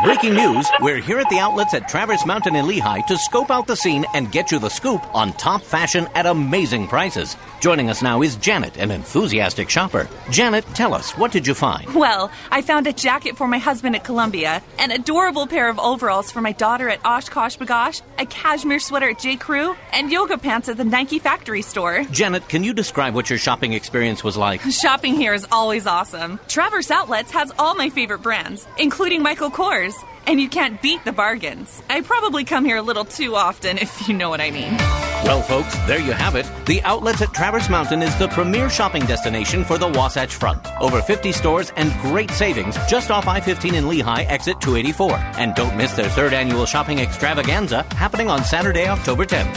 Breaking 0.04 0.34
news 0.34 0.66
we're 0.80 1.02
here 1.02 1.20
at 1.20 1.30
the 1.30 1.40
outlets 1.40 1.74
at 1.74 1.90
Traverse 1.90 2.26
Mountain 2.26 2.56
in 2.56 2.66
Lehi 2.66 3.06
to 3.08 3.18
scope 3.18 3.52
out 3.52 3.68
the 3.68 3.76
scene 3.76 4.06
and 4.14 4.32
get 4.32 4.50
you 4.50 4.58
the 4.58 4.70
scoop 4.70 5.04
on 5.14 5.34
top 5.34 5.62
fashion 5.62 6.08
at 6.16 6.26
amazing 6.26 6.88
prices. 6.88 7.36
Joining 7.60 7.90
us 7.90 8.02
now 8.02 8.22
is 8.22 8.38
Janet, 8.38 8.78
an 8.78 8.92
enthusiastic 8.92 9.70
shopper. 9.70 10.08
Janet, 10.30 10.64
tell 10.74 10.94
us, 10.94 11.18
what 11.18 11.34
did 11.34 11.46
you 11.46 11.54
find? 11.54 11.94
Well, 11.94 12.32
I 12.50 12.62
found 12.62 12.88
a 12.88 12.94
jacket 12.94 13.36
for 13.36 13.48
my 13.48 13.58
husband 13.58 13.96
at 13.96 14.06
Columbia, 14.06 14.64
an 14.78 14.92
adorable 14.92 15.48
pair 15.48 15.68
of 15.70 15.78
overalls 15.80 16.32
for 16.32 16.40
my 16.40 16.54
daughter 16.54 16.88
at 16.88 17.04
OshKosh 17.04 17.58
B'gosh, 17.58 18.02
a 18.18 18.26
cashmere 18.26 18.80
sweater 18.80 19.10
at 19.10 19.20
J. 19.20 19.36
Crew, 19.36 19.76
and 19.92 20.10
yoga 20.12 20.38
pants 20.38 20.70
at 20.70 20.78
the 20.78 20.86
Nike 20.86 21.20
factory 21.20 21.62
store. 21.62 22.06
Janet, 22.06 22.48
can 22.48 22.64
you 22.64 22.74
describe 22.74 23.16
what 23.16 23.30
your 23.30 23.40
shopping 23.40 23.74
experience 23.74 24.24
was 24.24 24.38
like? 24.38 24.62
Shopping 24.72 25.16
here 25.16 25.34
is 25.34 25.46
always 25.52 25.88
awesome. 25.88 26.40
Traverse 26.48 26.90
Outlets 26.90 27.32
has 27.32 27.52
all 27.60 27.76
my 27.76 27.90
favorite 27.90 28.22
brands, 28.22 28.66
including 28.78 29.22
Michael 29.22 29.52
Kors 29.52 29.89
and 30.26 30.40
you 30.40 30.50
can't 30.50 30.82
beat 30.82 31.04
the 31.06 31.12
bargains. 31.12 31.82
I 31.90 32.02
probably 32.02 32.44
come 32.44 32.66
here 32.66 32.78
a 32.78 32.82
little 32.82 33.06
too 33.06 33.36
often, 33.36 33.78
if 33.78 34.08
you 34.08 34.14
know 34.14 34.30
what 34.30 34.42
I 34.42 34.52
mean. 34.52 34.76
Well, 35.24 35.42
folks, 35.42 35.76
there 35.88 36.00
you 36.00 36.12
have 36.12 36.36
it. 36.36 36.50
The 36.66 36.82
Outlets 36.84 37.22
at 37.22 37.34
Traverse 37.34 37.70
Mountain 37.70 38.02
is 38.02 38.16
the 38.18 38.28
premier 38.30 38.70
shopping 38.70 39.06
destination 39.06 39.64
for 39.64 39.78
the 39.78 39.88
Wasatch 39.88 40.34
Front. 40.34 40.66
Over 40.80 41.02
50 41.02 41.32
stores 41.32 41.72
and 41.76 41.92
great 42.02 42.32
savings 42.32 42.78
just 42.88 43.12
off 43.12 43.28
I 43.28 43.40
15 43.40 43.76
in 43.76 43.86
Lehi, 43.86 44.26
exit 44.28 44.62
284. 44.62 45.14
And 45.38 45.56
don't 45.56 45.76
miss 45.76 45.94
their 45.94 46.10
third 46.10 46.34
annual 46.34 46.66
shopping 46.66 47.00
extravaganza 47.00 47.84
happening 47.96 48.30
on 48.30 48.44
Saturday, 48.44 48.88
October 48.88 49.26
10th. 49.26 49.54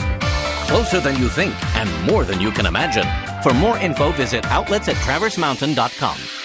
Closer 0.69 1.01
than 1.01 1.19
you 1.21 1.29
think 1.29 1.55
and 1.77 2.11
more 2.11 2.25
than 2.25 2.41
you 2.41 2.51
can 2.51 2.67
imagine. 2.67 3.07
For 3.43 3.53
more 3.55 3.79
info, 3.79 4.13
visit 4.13 4.45
outlets 4.47 4.89
at 4.89 4.97
traversemountain.com. 4.97 6.42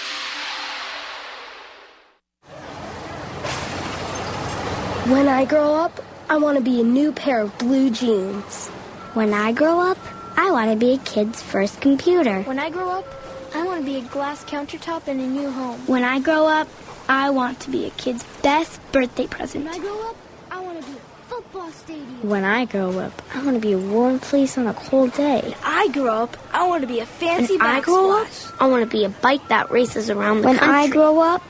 When 5.08 5.26
I 5.26 5.46
grow 5.46 5.74
up, 5.74 6.04
I 6.28 6.36
want 6.36 6.58
to 6.58 6.62
be 6.62 6.82
a 6.82 6.84
new 6.84 7.12
pair 7.12 7.40
of 7.40 7.56
blue 7.56 7.88
jeans. 7.88 8.68
When 9.14 9.32
I 9.32 9.52
grow 9.52 9.80
up, 9.80 9.96
I 10.36 10.50
want 10.50 10.70
to 10.70 10.76
be 10.76 10.92
a 10.92 10.98
kid's 10.98 11.40
first 11.42 11.80
computer. 11.80 12.42
When 12.42 12.58
I 12.58 12.68
grow 12.68 12.90
up, 12.90 13.06
I 13.54 13.64
want 13.64 13.80
to 13.80 13.86
be 13.86 13.96
a 13.96 14.02
glass 14.02 14.44
countertop 14.44 15.08
in 15.08 15.18
a 15.18 15.26
new 15.26 15.50
home. 15.50 15.80
When 15.86 16.04
I 16.04 16.20
grow 16.20 16.46
up, 16.46 16.68
I 17.08 17.30
want 17.30 17.58
to 17.60 17.70
be 17.70 17.86
a 17.86 17.90
kid's 17.90 18.22
best 18.42 18.82
birthday 18.92 19.26
present. 19.26 19.64
When 19.64 19.72
I 19.72 19.78
grow 19.78 20.10
up, 20.10 20.16
I 20.50 20.60
want 20.60 20.84
to 20.84 20.90
be 20.90 20.98
a 20.98 21.00
football 21.28 21.70
stadium. 21.70 22.28
When 22.28 22.44
I 22.44 22.66
grow 22.66 22.98
up, 22.98 23.22
I 23.34 23.42
want 23.42 23.56
to 23.56 23.60
be 23.66 23.72
a 23.72 23.78
warm 23.78 24.18
place 24.18 24.58
on 24.58 24.66
a 24.66 24.74
cold 24.74 25.14
day. 25.14 25.40
When 25.40 25.54
I 25.64 25.88
grow 25.88 26.24
up, 26.24 26.36
I 26.52 26.68
want 26.68 26.82
to 26.82 26.86
be 26.86 27.00
a 27.00 27.06
fancy 27.06 27.56
when 27.56 27.66
I 27.66 27.80
grow 27.80 28.20
up, 28.20 28.28
I 28.60 28.66
want 28.66 28.82
to 28.82 28.90
be 28.90 29.04
a 29.04 29.08
bike 29.08 29.48
that 29.48 29.70
races 29.70 30.10
around 30.10 30.42
the 30.42 30.48
when 30.48 30.58
country. 30.58 30.74
When 30.74 30.84
I 30.84 30.88
grow 30.88 31.20
up, 31.22 31.42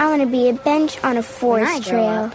I 0.00 0.08
want 0.08 0.22
to 0.22 0.26
be 0.26 0.48
a 0.48 0.52
bench 0.52 0.98
on 1.04 1.16
a 1.16 1.22
forest 1.22 1.84
trail. 1.86 2.32
Up, 2.32 2.34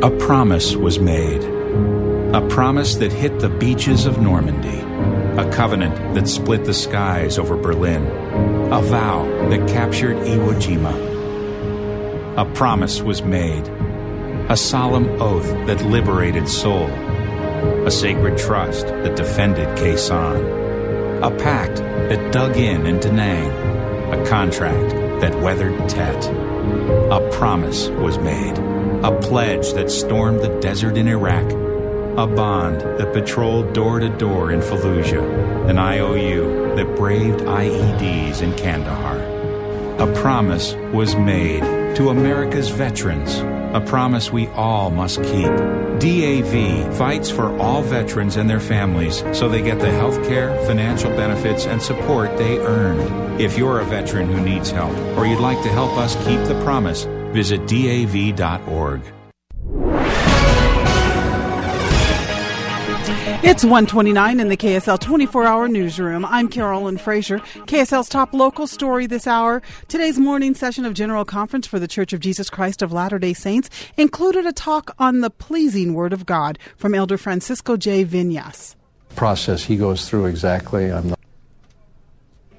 A 0.00 0.10
promise 0.12 0.76
was 0.76 1.00
made. 1.00 1.42
A 2.32 2.46
promise 2.48 2.94
that 2.94 3.10
hit 3.10 3.40
the 3.40 3.48
beaches 3.48 4.06
of 4.06 4.20
Normandy. 4.20 4.78
A 5.36 5.50
covenant 5.52 6.14
that 6.14 6.28
split 6.28 6.64
the 6.66 6.72
skies 6.72 7.36
over 7.36 7.56
Berlin. 7.56 8.06
A 8.72 8.80
vow 8.80 9.24
that 9.48 9.68
captured 9.68 10.16
Iwo 10.18 10.54
Jima. 10.54 10.94
A 12.36 12.44
promise 12.54 13.02
was 13.02 13.22
made. 13.22 13.66
A 14.48 14.56
solemn 14.56 15.20
oath 15.20 15.48
that 15.66 15.84
liberated 15.84 16.48
Seoul. 16.48 16.86
A 17.84 17.90
sacred 17.90 18.38
trust 18.38 18.86
that 18.86 19.16
defended 19.16 19.76
Khe 19.76 19.96
A 19.96 21.36
pact 21.40 21.78
that 21.78 22.32
dug 22.32 22.56
in 22.56 22.86
in 22.86 23.00
Da 23.00 23.10
Nang. 23.10 23.50
A 24.12 24.24
contract 24.28 24.90
that 25.20 25.40
weathered 25.42 25.88
Tet. 25.88 26.24
A 27.10 27.28
promise 27.32 27.88
was 27.88 28.16
made 28.18 28.77
a 29.04 29.16
pledge 29.20 29.74
that 29.74 29.90
stormed 29.90 30.40
the 30.40 30.58
desert 30.60 30.96
in 30.96 31.06
Iraq, 31.06 31.44
a 32.18 32.26
bond 32.26 32.80
that 32.80 33.12
patrolled 33.12 33.72
door 33.72 34.00
to 34.00 34.08
door 34.08 34.50
in 34.50 34.58
Fallujah, 34.60 35.70
an 35.70 35.78
IOU 35.78 36.74
that 36.74 36.96
braved 36.96 37.40
IEDs 37.40 38.42
in 38.42 38.52
Kandahar. 38.56 39.18
A 40.00 40.12
promise 40.20 40.74
was 40.92 41.14
made 41.14 41.60
to 41.94 42.08
America's 42.08 42.70
veterans, 42.70 43.36
a 43.72 43.80
promise 43.86 44.32
we 44.32 44.48
all 44.48 44.90
must 44.90 45.22
keep. 45.22 45.50
DAV 46.00 46.96
fights 46.96 47.30
for 47.30 47.56
all 47.58 47.82
veterans 47.82 48.36
and 48.36 48.50
their 48.50 48.60
families 48.60 49.22
so 49.32 49.48
they 49.48 49.62
get 49.62 49.78
the 49.78 49.90
health 49.90 50.16
care, 50.26 50.56
financial 50.66 51.10
benefits, 51.10 51.66
and 51.66 51.80
support 51.80 52.36
they 52.36 52.58
earned. 52.58 53.40
If 53.40 53.56
you're 53.56 53.78
a 53.78 53.84
veteran 53.84 54.26
who 54.26 54.40
needs 54.40 54.70
help 54.70 54.96
or 55.16 55.24
you'd 55.24 55.40
like 55.40 55.62
to 55.62 55.68
help 55.68 55.96
us 55.98 56.16
keep 56.26 56.40
the 56.48 56.60
promise, 56.64 57.06
Visit 57.32 57.66
DAV.org. 57.66 59.02
It's 63.40 63.62
129 63.62 64.40
in 64.40 64.48
the 64.48 64.56
KSL 64.56 64.98
24 64.98 65.44
hour 65.44 65.68
newsroom. 65.68 66.24
I'm 66.24 66.48
Carolyn 66.48 66.98
Frazier. 66.98 67.38
KSL's 67.38 68.08
top 68.08 68.34
local 68.34 68.66
story 68.66 69.06
this 69.06 69.28
hour. 69.28 69.62
Today's 69.86 70.18
morning 70.18 70.54
session 70.54 70.84
of 70.84 70.92
General 70.92 71.24
Conference 71.24 71.64
for 71.66 71.78
the 71.78 71.86
Church 71.86 72.12
of 72.12 72.18
Jesus 72.18 72.50
Christ 72.50 72.82
of 72.82 72.92
Latter 72.92 73.18
day 73.18 73.32
Saints 73.32 73.70
included 73.96 74.44
a 74.44 74.52
talk 74.52 74.94
on 74.98 75.20
the 75.20 75.30
pleasing 75.30 75.94
Word 75.94 76.12
of 76.12 76.26
God 76.26 76.58
from 76.76 76.94
Elder 76.94 77.16
Francisco 77.16 77.76
J. 77.76 78.04
Viñas. 78.04 78.74
Process 79.14 79.64
he 79.64 79.76
goes 79.76 80.08
through 80.08 80.26
exactly. 80.26 80.92
I'm 80.92 81.10
not. 81.10 81.18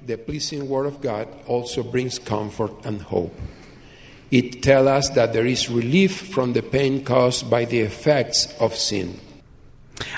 The 0.06 0.16
pleasing 0.16 0.66
Word 0.68 0.86
of 0.86 1.02
God 1.02 1.28
also 1.46 1.82
brings 1.82 2.18
comfort 2.18 2.72
and 2.84 3.02
hope. 3.02 3.34
It 4.30 4.62
tells 4.62 4.86
us 4.86 5.08
that 5.10 5.32
there 5.32 5.46
is 5.46 5.70
relief 5.70 6.28
from 6.32 6.52
the 6.52 6.62
pain 6.62 7.04
caused 7.04 7.50
by 7.50 7.64
the 7.64 7.80
effects 7.80 8.54
of 8.60 8.76
sin. 8.76 9.18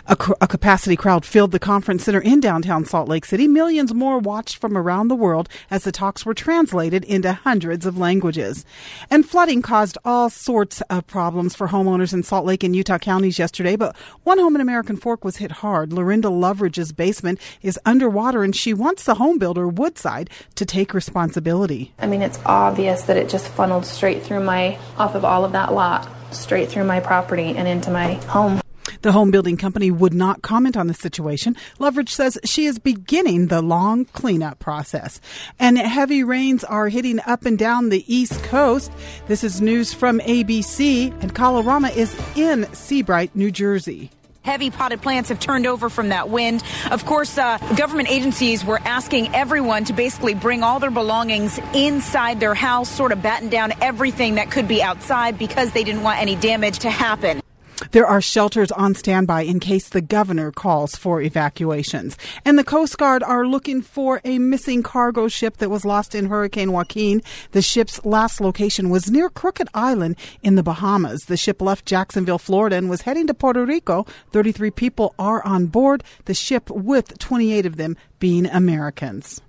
A, 0.06 0.16
a, 0.40 0.46
capacity 0.46 0.96
crowd 0.96 1.24
filled 1.24 1.52
the 1.52 1.58
conference 1.58 2.04
center 2.04 2.20
in 2.20 2.40
downtown 2.40 2.84
Salt 2.84 3.08
Lake 3.08 3.24
City. 3.24 3.48
Millions 3.48 3.94
more 3.94 4.18
watched 4.18 4.56
from 4.56 4.76
around 4.76 5.08
the 5.08 5.14
world 5.14 5.48
as 5.70 5.84
the 5.84 5.92
talks 5.92 6.26
were 6.26 6.34
translated 6.34 7.04
into 7.04 7.32
hundreds 7.32 7.86
of 7.86 7.98
languages. 7.98 8.64
And 9.10 9.28
flooding 9.28 9.62
caused 9.62 9.98
all 10.04 10.30
sorts 10.30 10.80
of 10.82 11.06
problems 11.06 11.54
for 11.54 11.68
homeowners 11.68 12.12
in 12.12 12.22
Salt 12.22 12.46
Lake 12.46 12.62
and 12.62 12.76
Utah 12.76 12.98
counties 12.98 13.38
yesterday, 13.38 13.76
but 13.76 13.96
one 14.24 14.38
home 14.38 14.54
in 14.54 14.60
American 14.60 14.96
Fork 14.96 15.24
was 15.24 15.36
hit 15.36 15.50
hard. 15.50 15.92
Lorinda 15.92 16.28
Loveridge's 16.28 16.92
basement 16.92 17.40
is 17.62 17.78
underwater 17.84 18.42
and 18.42 18.54
she 18.54 18.74
wants 18.74 19.04
the 19.04 19.14
home 19.14 19.38
builder 19.38 19.68
Woodside 19.68 20.30
to 20.56 20.64
take 20.64 20.94
responsibility. 20.94 21.92
I 21.98 22.06
mean, 22.06 22.22
it's 22.22 22.38
obvious 22.44 23.02
that 23.04 23.16
it 23.16 23.28
just 23.28 23.48
funneled 23.48 23.86
straight 23.86 24.22
through 24.22 24.40
my, 24.44 24.78
off 24.96 25.14
of 25.14 25.24
all 25.24 25.44
of 25.44 25.52
that 25.52 25.72
lot, 25.72 26.08
straight 26.30 26.68
through 26.68 26.84
my 26.84 27.00
property 27.00 27.54
and 27.56 27.68
into 27.68 27.90
my 27.90 28.14
home. 28.26 28.60
The 29.02 29.10
home 29.10 29.32
building 29.32 29.56
company 29.56 29.90
would 29.90 30.14
not 30.14 30.42
comment 30.42 30.76
on 30.76 30.86
the 30.86 30.94
situation. 30.94 31.56
Loveridge 31.80 32.08
says 32.08 32.38
she 32.44 32.66
is 32.66 32.78
beginning 32.78 33.48
the 33.48 33.60
long 33.60 34.04
cleanup 34.04 34.60
process. 34.60 35.20
And 35.58 35.76
heavy 35.76 36.22
rains 36.22 36.62
are 36.62 36.88
hitting 36.88 37.18
up 37.26 37.44
and 37.44 37.58
down 37.58 37.88
the 37.88 38.04
East 38.12 38.44
Coast. 38.44 38.92
This 39.26 39.42
is 39.42 39.60
news 39.60 39.92
from 39.92 40.20
ABC, 40.20 41.12
and 41.20 41.34
Colorama 41.34 41.94
is 41.94 42.16
in 42.36 42.72
Seabright, 42.72 43.34
New 43.34 43.50
Jersey 43.50 44.10
heavy 44.44 44.70
potted 44.70 45.00
plants 45.00 45.28
have 45.28 45.38
turned 45.38 45.68
over 45.68 45.88
from 45.88 46.08
that 46.08 46.28
wind. 46.28 46.64
Of 46.90 47.06
course, 47.06 47.38
uh, 47.38 47.58
government 47.76 48.10
agencies 48.10 48.64
were 48.64 48.80
asking 48.84 49.32
everyone 49.36 49.84
to 49.84 49.92
basically 49.92 50.34
bring 50.34 50.64
all 50.64 50.80
their 50.80 50.90
belongings 50.90 51.60
inside 51.74 52.40
their 52.40 52.54
house, 52.54 52.88
sort 52.88 53.12
of 53.12 53.22
batten 53.22 53.50
down 53.50 53.72
everything 53.80 54.34
that 54.34 54.50
could 54.50 54.66
be 54.66 54.82
outside 54.82 55.38
because 55.38 55.70
they 55.70 55.84
didn't 55.84 56.02
want 56.02 56.20
any 56.20 56.34
damage 56.34 56.80
to 56.80 56.90
happen. 56.90 57.40
There 57.90 58.06
are 58.06 58.20
shelters 58.20 58.70
on 58.72 58.94
standby 58.94 59.42
in 59.42 59.60
case 59.60 59.88
the 59.88 60.00
governor 60.00 60.50
calls 60.50 60.96
for 60.96 61.20
evacuations. 61.20 62.16
And 62.44 62.58
the 62.58 62.64
Coast 62.64 62.96
Guard 62.96 63.22
are 63.22 63.46
looking 63.46 63.82
for 63.82 64.20
a 64.24 64.38
missing 64.38 64.82
cargo 64.82 65.28
ship 65.28 65.58
that 65.58 65.70
was 65.70 65.84
lost 65.84 66.14
in 66.14 66.26
Hurricane 66.26 66.72
Joaquin. 66.72 67.22
The 67.50 67.62
ship's 67.62 68.02
last 68.04 68.40
location 68.40 68.88
was 68.88 69.10
near 69.10 69.28
Crooked 69.28 69.68
Island 69.74 70.16
in 70.42 70.54
the 70.54 70.62
Bahamas. 70.62 71.22
The 71.22 71.36
ship 71.36 71.60
left 71.60 71.84
Jacksonville, 71.84 72.38
Florida 72.38 72.76
and 72.76 72.88
was 72.88 73.02
heading 73.02 73.26
to 73.26 73.34
Puerto 73.34 73.64
Rico. 73.64 74.06
33 74.30 74.70
people 74.70 75.14
are 75.18 75.44
on 75.44 75.66
board 75.66 76.04
the 76.24 76.34
ship 76.34 76.70
with 76.70 77.18
28 77.18 77.66
of 77.66 77.76
them 77.76 77.96
being 78.18 78.46
Americans. 78.46 79.40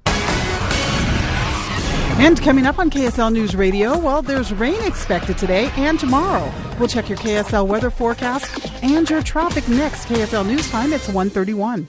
And 2.19 2.41
coming 2.41 2.65
up 2.65 2.80
on 2.80 2.89
KSL 2.89 3.34
News 3.34 3.56
Radio, 3.56 3.97
well, 3.97 4.21
there's 4.21 4.54
rain 4.54 4.82
expected 4.84 5.38
today 5.38 5.69
and 5.76 5.99
tomorrow. 5.99 6.52
We'll 6.80 6.88
check 6.88 7.10
your 7.10 7.17
KSL 7.17 7.67
weather 7.67 7.89
forecast 7.89 8.71
and 8.84 9.10
your 9.10 9.21
traffic 9.21 9.67
next. 9.67 10.06
KSL 10.06 10.45
News 10.45 10.69
Time, 10.69 10.93
it's 10.93 11.08
131. 11.08 11.88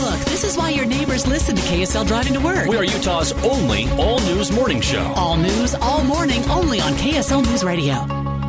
Look, 0.00 0.18
this 0.20 0.44
is 0.44 0.56
why 0.56 0.70
your 0.70 0.86
neighbors 0.86 1.26
listen 1.26 1.56
to 1.56 1.62
KSL 1.62 2.06
Driving 2.06 2.34
to 2.34 2.40
Work. 2.40 2.68
We 2.68 2.76
are 2.76 2.84
Utah's 2.84 3.32
only 3.44 3.88
all 3.92 4.20
news 4.20 4.52
morning 4.52 4.80
show. 4.80 5.02
All 5.16 5.36
news, 5.36 5.74
all 5.74 6.04
morning, 6.04 6.42
only 6.50 6.80
on 6.80 6.92
KSL 6.92 7.44
News 7.44 7.64
Radio. 7.64 8.41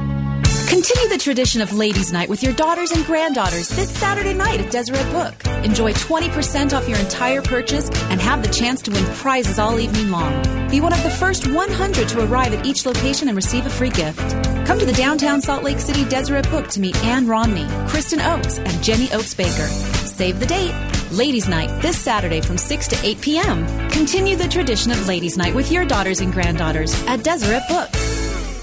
Continue 0.74 1.08
the 1.08 1.20
tradition 1.20 1.62
of 1.62 1.72
Ladies' 1.72 2.12
Night 2.12 2.28
with 2.28 2.42
your 2.42 2.52
daughters 2.54 2.90
and 2.90 3.06
granddaughters 3.06 3.70
this 3.70 3.92
Saturday 3.92 4.34
night 4.34 4.60
at 4.60 4.72
Deseret 4.72 5.08
Book. 5.12 5.46
Enjoy 5.64 5.94
20% 5.94 6.74
off 6.74 6.90
your 6.90 6.98
entire 6.98 7.44
purchase 7.44 7.92
and 8.10 8.20
have 8.20 8.42
the 8.42 8.52
chance 8.52 8.82
to 8.82 8.92
win 8.92 9.06
prizes 9.14 9.60
all 9.60 9.80
evening 9.80 10.10
long. 10.10 10.34
Be 10.72 10.82
one 10.82 10.92
of 10.92 11.04
the 11.04 11.12
first 11.12 11.46
100 11.46 12.10
to 12.10 12.26
arrive 12.26 12.56
at 12.56 12.66
each 12.66 12.88
location 12.88 13.28
and 13.28 13.36
receive 13.36 13.68
a 13.68 13.70
free 13.70 13.92
gift. 13.92 14.18
Come 14.66 14.80
to 14.80 14.86
the 14.88 14.94
downtown 14.94 15.42
Salt 15.42 15.64
Lake 15.64 15.78
City 15.78 16.06
Deseret 16.06 16.50
Book 16.50 16.68
to 16.70 16.80
meet 16.80 16.96
Ann 17.04 17.28
Romney, 17.28 17.68
Kristen 17.88 18.20
Oaks, 18.20 18.58
and 18.58 18.84
Jenny 18.84 19.12
Oaks 19.14 19.36
Baker. 19.36 19.68
Save 20.08 20.40
the 20.40 20.48
date. 20.48 20.74
Ladies' 21.12 21.48
Night 21.48 21.70
this 21.84 22.00
Saturday 22.00 22.42
from 22.42 22.58
6 22.58 22.88
to 22.88 23.06
8 23.06 23.22
p.m. 23.22 23.90
Continue 23.92 24.36
the 24.36 24.48
tradition 24.48 24.90
of 24.90 25.08
Ladies' 25.08 25.38
Night 25.38 25.54
with 25.54 25.72
your 25.72 25.86
daughters 25.86 26.20
and 26.20 26.34
granddaughters 26.34 27.00
at 27.06 27.24
Deseret 27.24 27.62
Book. 27.70 27.92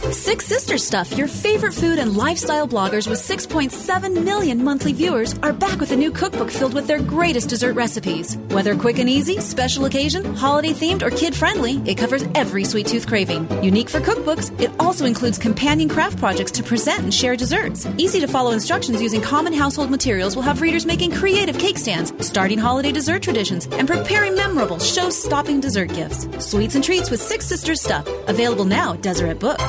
Six 0.00 0.46
Sister 0.46 0.78
Stuff, 0.78 1.16
your 1.16 1.28
favorite 1.28 1.74
food 1.74 1.98
and 1.98 2.16
lifestyle 2.16 2.66
bloggers 2.66 3.06
with 3.06 3.20
6.7 3.20 4.24
million 4.24 4.64
monthly 4.64 4.94
viewers, 4.94 5.38
are 5.40 5.52
back 5.52 5.78
with 5.78 5.92
a 5.92 5.96
new 5.96 6.10
cookbook 6.10 6.50
filled 6.50 6.72
with 6.72 6.86
their 6.86 7.00
greatest 7.00 7.50
dessert 7.50 7.74
recipes. 7.74 8.36
Whether 8.48 8.74
quick 8.74 8.98
and 8.98 9.10
easy, 9.10 9.40
special 9.40 9.84
occasion, 9.84 10.24
holiday 10.34 10.70
themed, 10.70 11.02
or 11.02 11.10
kid 11.10 11.34
friendly, 11.36 11.82
it 11.84 11.96
covers 11.96 12.24
every 12.34 12.64
sweet 12.64 12.86
tooth 12.86 13.06
craving. 13.06 13.46
Unique 13.62 13.90
for 13.90 14.00
cookbooks, 14.00 14.58
it 14.58 14.72
also 14.80 15.04
includes 15.04 15.36
companion 15.36 15.88
craft 15.88 16.18
projects 16.18 16.52
to 16.52 16.62
present 16.62 17.00
and 17.00 17.12
share 17.14 17.36
desserts. 17.36 17.86
Easy 17.98 18.20
to 18.20 18.26
follow 18.26 18.52
instructions 18.52 19.02
using 19.02 19.20
common 19.20 19.52
household 19.52 19.90
materials 19.90 20.34
will 20.34 20.42
have 20.42 20.62
readers 20.62 20.86
making 20.86 21.12
creative 21.12 21.58
cake 21.58 21.78
stands, 21.78 22.12
starting 22.26 22.58
holiday 22.58 22.90
dessert 22.90 23.22
traditions, 23.22 23.66
and 23.72 23.86
preparing 23.86 24.34
memorable 24.34 24.78
show 24.78 25.10
stopping 25.10 25.60
dessert 25.60 25.92
gifts. 25.92 26.26
Sweets 26.44 26.74
and 26.74 26.82
treats 26.82 27.10
with 27.10 27.20
Six 27.20 27.44
Sisters 27.44 27.82
Stuff, 27.82 28.08
available 28.28 28.64
now 28.64 28.94
at 28.94 29.02
Deseret 29.02 29.38
Book. 29.38 29.60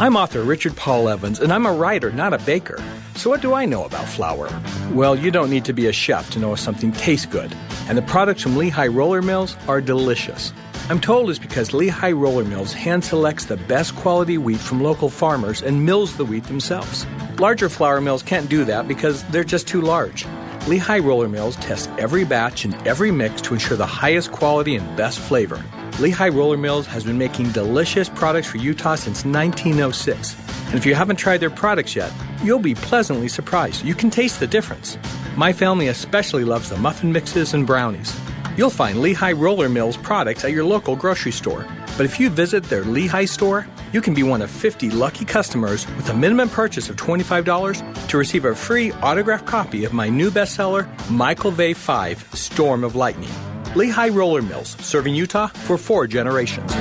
I'm 0.00 0.16
author 0.16 0.42
Richard 0.42 0.76
Paul 0.76 1.08
Evans, 1.08 1.40
and 1.40 1.52
I'm 1.52 1.66
a 1.66 1.72
writer, 1.72 2.10
not 2.10 2.32
a 2.32 2.38
baker. 2.38 2.82
So, 3.16 3.28
what 3.28 3.42
do 3.42 3.52
I 3.52 3.66
know 3.66 3.84
about 3.84 4.06
flour? 4.06 4.48
Well, 4.92 5.14
you 5.14 5.30
don't 5.30 5.50
need 5.50 5.64
to 5.66 5.72
be 5.72 5.88
a 5.88 5.92
chef 5.92 6.30
to 6.30 6.38
know 6.38 6.52
if 6.52 6.60
something 6.60 6.92
tastes 6.92 7.26
good. 7.26 7.54
And 7.86 7.98
the 7.98 8.02
products 8.02 8.42
from 8.42 8.54
Lehi 8.54 8.94
Roller 8.94 9.20
Mills 9.20 9.56
are 9.68 9.80
delicious. 9.80 10.52
I'm 10.88 11.00
told 11.00 11.28
it's 11.28 11.38
because 11.38 11.70
Lehi 11.70 12.18
Roller 12.18 12.44
Mills 12.44 12.72
hand 12.72 13.04
selects 13.04 13.44
the 13.44 13.56
best 13.56 13.94
quality 13.96 14.38
wheat 14.38 14.60
from 14.60 14.82
local 14.82 15.10
farmers 15.10 15.62
and 15.62 15.84
mills 15.84 16.16
the 16.16 16.24
wheat 16.24 16.44
themselves. 16.44 17.06
Larger 17.38 17.68
flour 17.68 18.00
mills 18.00 18.22
can't 18.22 18.48
do 18.48 18.64
that 18.64 18.88
because 18.88 19.22
they're 19.24 19.44
just 19.44 19.68
too 19.68 19.80
large. 19.80 20.24
Lehi 20.60 21.04
Roller 21.04 21.28
Mills 21.28 21.56
test 21.56 21.90
every 21.98 22.24
batch 22.24 22.64
and 22.64 22.74
every 22.86 23.10
mix 23.10 23.40
to 23.42 23.54
ensure 23.54 23.76
the 23.76 23.86
highest 23.86 24.32
quality 24.32 24.76
and 24.76 24.96
best 24.96 25.18
flavor. 25.18 25.62
Lehi 26.00 26.34
Roller 26.34 26.56
Mills 26.56 26.86
has 26.86 27.04
been 27.04 27.18
making 27.18 27.50
delicious 27.50 28.08
products 28.08 28.46
for 28.46 28.56
Utah 28.56 28.94
since 28.94 29.26
1906. 29.26 30.34
And 30.68 30.74
if 30.74 30.86
you 30.86 30.94
haven't 30.94 31.16
tried 31.16 31.40
their 31.40 31.50
products 31.50 31.94
yet, 31.94 32.10
you'll 32.42 32.58
be 32.58 32.74
pleasantly 32.74 33.28
surprised. 33.28 33.84
You 33.84 33.94
can 33.94 34.08
taste 34.08 34.40
the 34.40 34.46
difference. 34.46 34.96
My 35.36 35.52
family 35.52 35.88
especially 35.88 36.42
loves 36.44 36.70
the 36.70 36.78
muffin 36.78 37.12
mixes 37.12 37.52
and 37.52 37.66
brownies. 37.66 38.18
You'll 38.56 38.70
find 38.70 38.96
Lehi 38.96 39.38
Roller 39.38 39.68
Mills 39.68 39.98
products 39.98 40.42
at 40.42 40.52
your 40.52 40.64
local 40.64 40.96
grocery 40.96 41.32
store. 41.32 41.66
But 41.98 42.06
if 42.06 42.18
you 42.18 42.30
visit 42.30 42.64
their 42.64 42.84
Lehi 42.84 43.28
store, 43.28 43.66
you 43.92 44.00
can 44.00 44.14
be 44.14 44.22
one 44.22 44.40
of 44.40 44.50
50 44.50 44.88
lucky 44.88 45.26
customers 45.26 45.86
with 45.96 46.08
a 46.08 46.14
minimum 46.14 46.48
purchase 46.48 46.88
of 46.88 46.96
$25 46.96 48.08
to 48.08 48.16
receive 48.16 48.46
a 48.46 48.54
free 48.54 48.90
autographed 49.02 49.46
copy 49.46 49.84
of 49.84 49.92
my 49.92 50.08
new 50.08 50.30
bestseller, 50.30 50.88
Michael 51.10 51.50
Vey 51.50 51.74
5 51.74 52.30
Storm 52.32 52.84
of 52.84 52.96
Lightning. 52.96 53.49
Lehi 53.74 54.14
Roller 54.14 54.42
Mills, 54.42 54.76
serving 54.80 55.14
Utah 55.14 55.48
for 55.48 55.78
four 55.78 56.06
generations. 56.06 56.72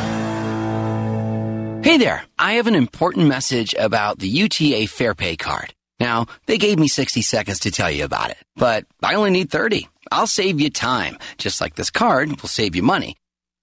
Hey 1.84 1.98
there, 1.98 2.24
I 2.38 2.54
have 2.54 2.68
an 2.68 2.76
important 2.76 3.28
message 3.28 3.74
about 3.78 4.20
the 4.20 4.28
UTA 4.28 4.88
Fair 4.88 5.16
Pay 5.16 5.38
card. 5.38 5.74
Now, 6.00 6.28
they 6.46 6.58
gave 6.58 6.78
me 6.78 6.88
60 6.88 7.22
seconds 7.22 7.60
to 7.60 7.72
tell 7.72 7.90
you 7.90 8.04
about 8.06 8.32
it, 8.32 8.38
but 8.56 8.86
I 9.02 9.16
only 9.16 9.32
need 9.32 9.50
30. 9.50 9.88
I'll 10.12 10.28
save 10.28 10.60
you 10.60 10.70
time, 10.70 11.18
just 11.38 11.62
like 11.62 11.76
this 11.76 11.90
card 11.90 12.42
will 12.42 12.50
save 12.50 12.76
you 12.76 12.84
money. 12.84 13.16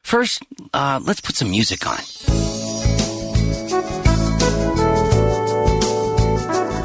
First, 0.03 0.43
uh, 0.73 1.01
let's 1.03 1.21
put 1.21 1.37
some 1.37 1.51
music 1.51 1.87
on. 1.87 1.99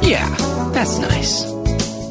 Yeah, 0.02 0.28
that's 0.72 0.98
nice. 0.98 1.61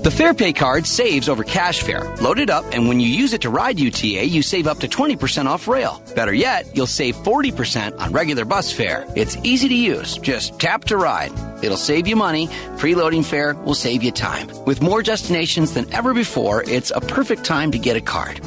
The 0.01 0.09
FarePay 0.09 0.55
card 0.55 0.87
saves 0.87 1.29
over 1.29 1.43
cash 1.43 1.83
fare. 1.83 2.11
Load 2.15 2.39
it 2.39 2.49
up, 2.49 2.65
and 2.73 2.87
when 2.87 2.99
you 2.99 3.07
use 3.07 3.33
it 3.33 3.41
to 3.41 3.51
ride 3.51 3.79
UTA, 3.79 4.25
you 4.25 4.41
save 4.41 4.65
up 4.65 4.79
to 4.79 4.87
20% 4.87 5.45
off 5.45 5.67
rail. 5.67 6.01
Better 6.15 6.33
yet, 6.33 6.75
you'll 6.75 6.87
save 6.87 7.15
40% 7.17 7.99
on 7.99 8.11
regular 8.11 8.43
bus 8.43 8.71
fare. 8.73 9.05
It's 9.15 9.37
easy 9.43 9.67
to 9.67 9.75
use. 9.75 10.17
Just 10.17 10.59
tap 10.59 10.85
to 10.85 10.97
ride. 10.97 11.31
It'll 11.63 11.77
save 11.77 12.07
you 12.07 12.15
money. 12.15 12.47
Preloading 12.77 13.23
fare 13.23 13.53
will 13.53 13.75
save 13.75 14.01
you 14.01 14.11
time. 14.11 14.49
With 14.65 14.81
more 14.81 15.03
destinations 15.03 15.75
than 15.75 15.85
ever 15.93 16.15
before, 16.15 16.63
it's 16.63 16.91
a 16.95 17.01
perfect 17.01 17.43
time 17.43 17.69
to 17.69 17.77
get 17.77 17.95
a 17.95 18.01
card. 18.01 18.41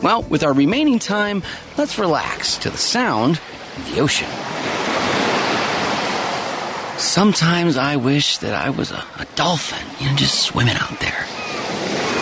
Well, 0.00 0.22
with 0.22 0.42
our 0.42 0.54
remaining 0.54 1.00
time, 1.00 1.42
let's 1.76 1.98
relax 1.98 2.56
to 2.58 2.70
the 2.70 2.78
sound 2.78 3.38
of 3.76 3.94
the 3.94 4.00
ocean. 4.00 4.77
Sometimes 6.98 7.76
I 7.76 7.94
wish 7.94 8.38
that 8.38 8.54
I 8.54 8.70
was 8.70 8.90
a, 8.90 9.04
a 9.18 9.26
dolphin, 9.36 9.86
you 10.04 10.10
know, 10.10 10.16
just 10.16 10.42
swimming 10.42 10.76
out 10.76 10.98
there. 10.98 11.26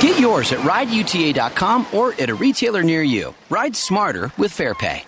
Get 0.00 0.20
yours 0.20 0.52
at 0.52 0.58
rideuta.com 0.60 1.86
or 1.94 2.12
at 2.12 2.28
a 2.28 2.34
retailer 2.34 2.82
near 2.82 3.02
you. 3.02 3.34
Ride 3.48 3.74
smarter 3.74 4.32
with 4.36 4.52
FarePay. 4.52 5.02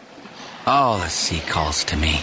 Oh, 0.67 0.99
the 0.99 1.09
sea 1.09 1.41
calls 1.41 1.85
to 1.85 1.97
me. 1.99 2.21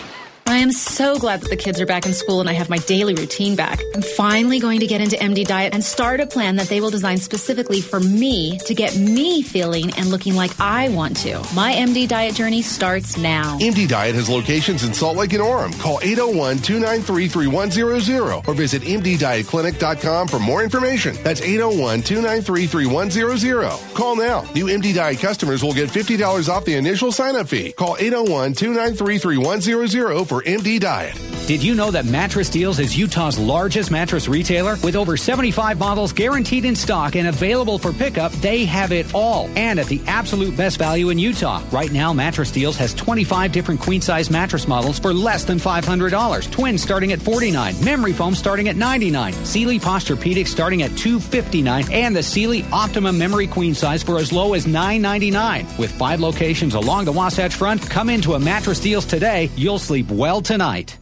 I 0.48 0.58
am 0.58 0.72
so 0.72 1.18
glad 1.18 1.42
that 1.42 1.50
the 1.50 1.56
kids 1.58 1.82
are 1.82 1.88
back 1.88 2.06
in 2.06 2.14
school 2.14 2.40
and 2.40 2.48
I 2.48 2.54
have 2.54 2.70
my 2.70 2.78
daily 2.78 3.16
routine 3.16 3.56
back. 3.56 3.82
I'm 3.96 4.04
finally 4.04 4.60
going 4.60 4.80
to 4.82 4.88
get 4.88 5.02
into 5.02 5.16
MD 5.16 5.44
Diet 5.44 5.74
and 5.74 5.84
start 5.84 6.20
a 6.20 6.28
plan 6.28 6.58
that 6.58 6.68
they 6.68 6.80
will 6.82 6.92
design 6.92 7.18
specifically 7.18 7.82
for 7.82 8.00
me 8.00 8.60
to 8.60 8.76
get 8.76 8.96
me 8.96 9.42
feeling 9.42 9.92
and 9.96 10.10
looking 10.12 10.36
like 10.36 10.52
I 10.60 10.90
want 10.90 11.18
to. 11.18 11.40
My 11.56 11.74
MD 11.74 12.08
Diet 12.08 12.36
journey 12.36 12.62
starts 12.62 13.18
now. 13.18 13.58
MD 13.58 13.88
Diet 13.88 14.14
has 14.14 14.30
locations 14.30 14.84
in 14.84 14.94
Salt 14.94 15.18
Lake 15.18 15.34
and 15.34 15.42
Orem. 15.42 15.78
Call 15.80 16.00
801 16.04 16.60
293 16.60 17.28
3100 17.28 18.48
or 18.48 18.54
visit 18.54 18.84
MDDietClinic.com 18.84 20.28
for 20.28 20.38
more 20.40 20.64
information. 20.64 21.16
That's 21.24 21.42
801 21.42 22.04
293 22.04 22.68
3100. 22.68 23.96
Call 23.96 24.16
now. 24.16 24.42
New 24.54 24.68
MD 24.68 24.94
Diet 24.94 25.18
customers 25.18 25.64
will 25.64 25.74
get 25.74 25.90
$50 25.90 26.50
off 26.50 26.66
the 26.66 26.76
initial 26.76 27.12
sign 27.12 27.36
up 27.36 27.48
fee. 27.48 27.72
Call 27.72 27.98
801 27.98 28.54
293 28.54 29.18
3100 29.18 30.26
for 30.26 30.35
MD 30.44 30.80
Diet. 30.80 31.20
Did 31.48 31.62
you 31.62 31.76
know 31.76 31.92
that 31.92 32.06
Mattress 32.06 32.50
Deals 32.50 32.80
is 32.80 32.98
Utah's 32.98 33.38
largest 33.38 33.92
mattress 33.92 34.28
retailer? 34.28 34.78
With 34.84 34.96
over 34.96 35.16
75 35.16 35.78
models 35.78 36.12
guaranteed 36.12 36.66
in 36.66 36.76
stock 36.76 37.16
and 37.16 37.28
available 37.28 37.78
for 37.78 37.94
pickup, 37.94 38.32
they 38.32 38.66
have 38.66 38.92
it 38.92 39.14
all 39.14 39.48
and 39.56 39.80
at 39.80 39.86
the 39.86 40.02
absolute 40.08 40.58
best 40.58 40.80
value 40.80 41.10
in 41.10 41.20
Utah. 41.20 41.62
Right 41.72 41.92
now, 41.92 42.12
Mattress 42.14 42.50
Deals 42.50 42.78
has 42.78 42.96
25 42.96 43.52
different 43.52 43.80
queen 43.80 44.02
size 44.02 44.32
mattress 44.32 44.68
models 44.68 44.98
for 44.98 45.14
less 45.14 45.44
than 45.44 45.60
$500. 45.60 46.52
Twins 46.52 46.82
starting 46.82 47.12
at 47.12 47.22
49, 47.22 47.76
memory 47.86 48.14
foam 48.14 48.34
starting 48.34 48.68
at 48.68 48.76
99, 48.76 49.34
Sealy 49.46 49.80
Posturepedic 49.80 50.48
starting 50.48 50.82
at 50.82 50.98
259, 50.98 51.92
and 51.92 52.16
the 52.16 52.24
Sealy 52.24 52.66
Optimum 52.74 53.20
Memory 53.20 53.46
Queen 53.46 53.76
size 53.76 54.02
for 54.02 54.18
as 54.18 54.34
low 54.34 54.56
as 54.56 54.66
999. 54.66 55.68
With 55.78 55.92
five 55.92 56.22
locations 56.22 56.74
along 56.74 57.06
the 57.06 57.12
Wasatch 57.12 57.54
Front, 57.54 57.88
come 57.88 58.10
into 58.10 58.34
a 58.34 58.40
Mattress 58.40 58.80
Deals 58.80 59.06
today. 59.06 59.52
You'll 59.56 59.78
sleep 59.78 60.10
well 60.10 60.25
tonight. 60.42 60.98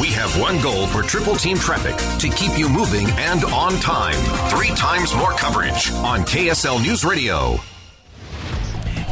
We 0.00 0.08
have 0.08 0.38
one 0.40 0.60
goal 0.60 0.86
for 0.88 1.02
Triple 1.02 1.36
Team 1.36 1.56
Traffic 1.56 1.96
to 2.20 2.28
keep 2.36 2.58
you 2.58 2.68
moving 2.68 3.06
and 3.12 3.44
on 3.44 3.72
time. 3.80 4.20
Three 4.50 4.74
times 4.74 5.14
more 5.14 5.30
coverage 5.32 5.90
on 5.92 6.20
KSL 6.20 6.82
News 6.82 7.04
Radio. 7.04 7.56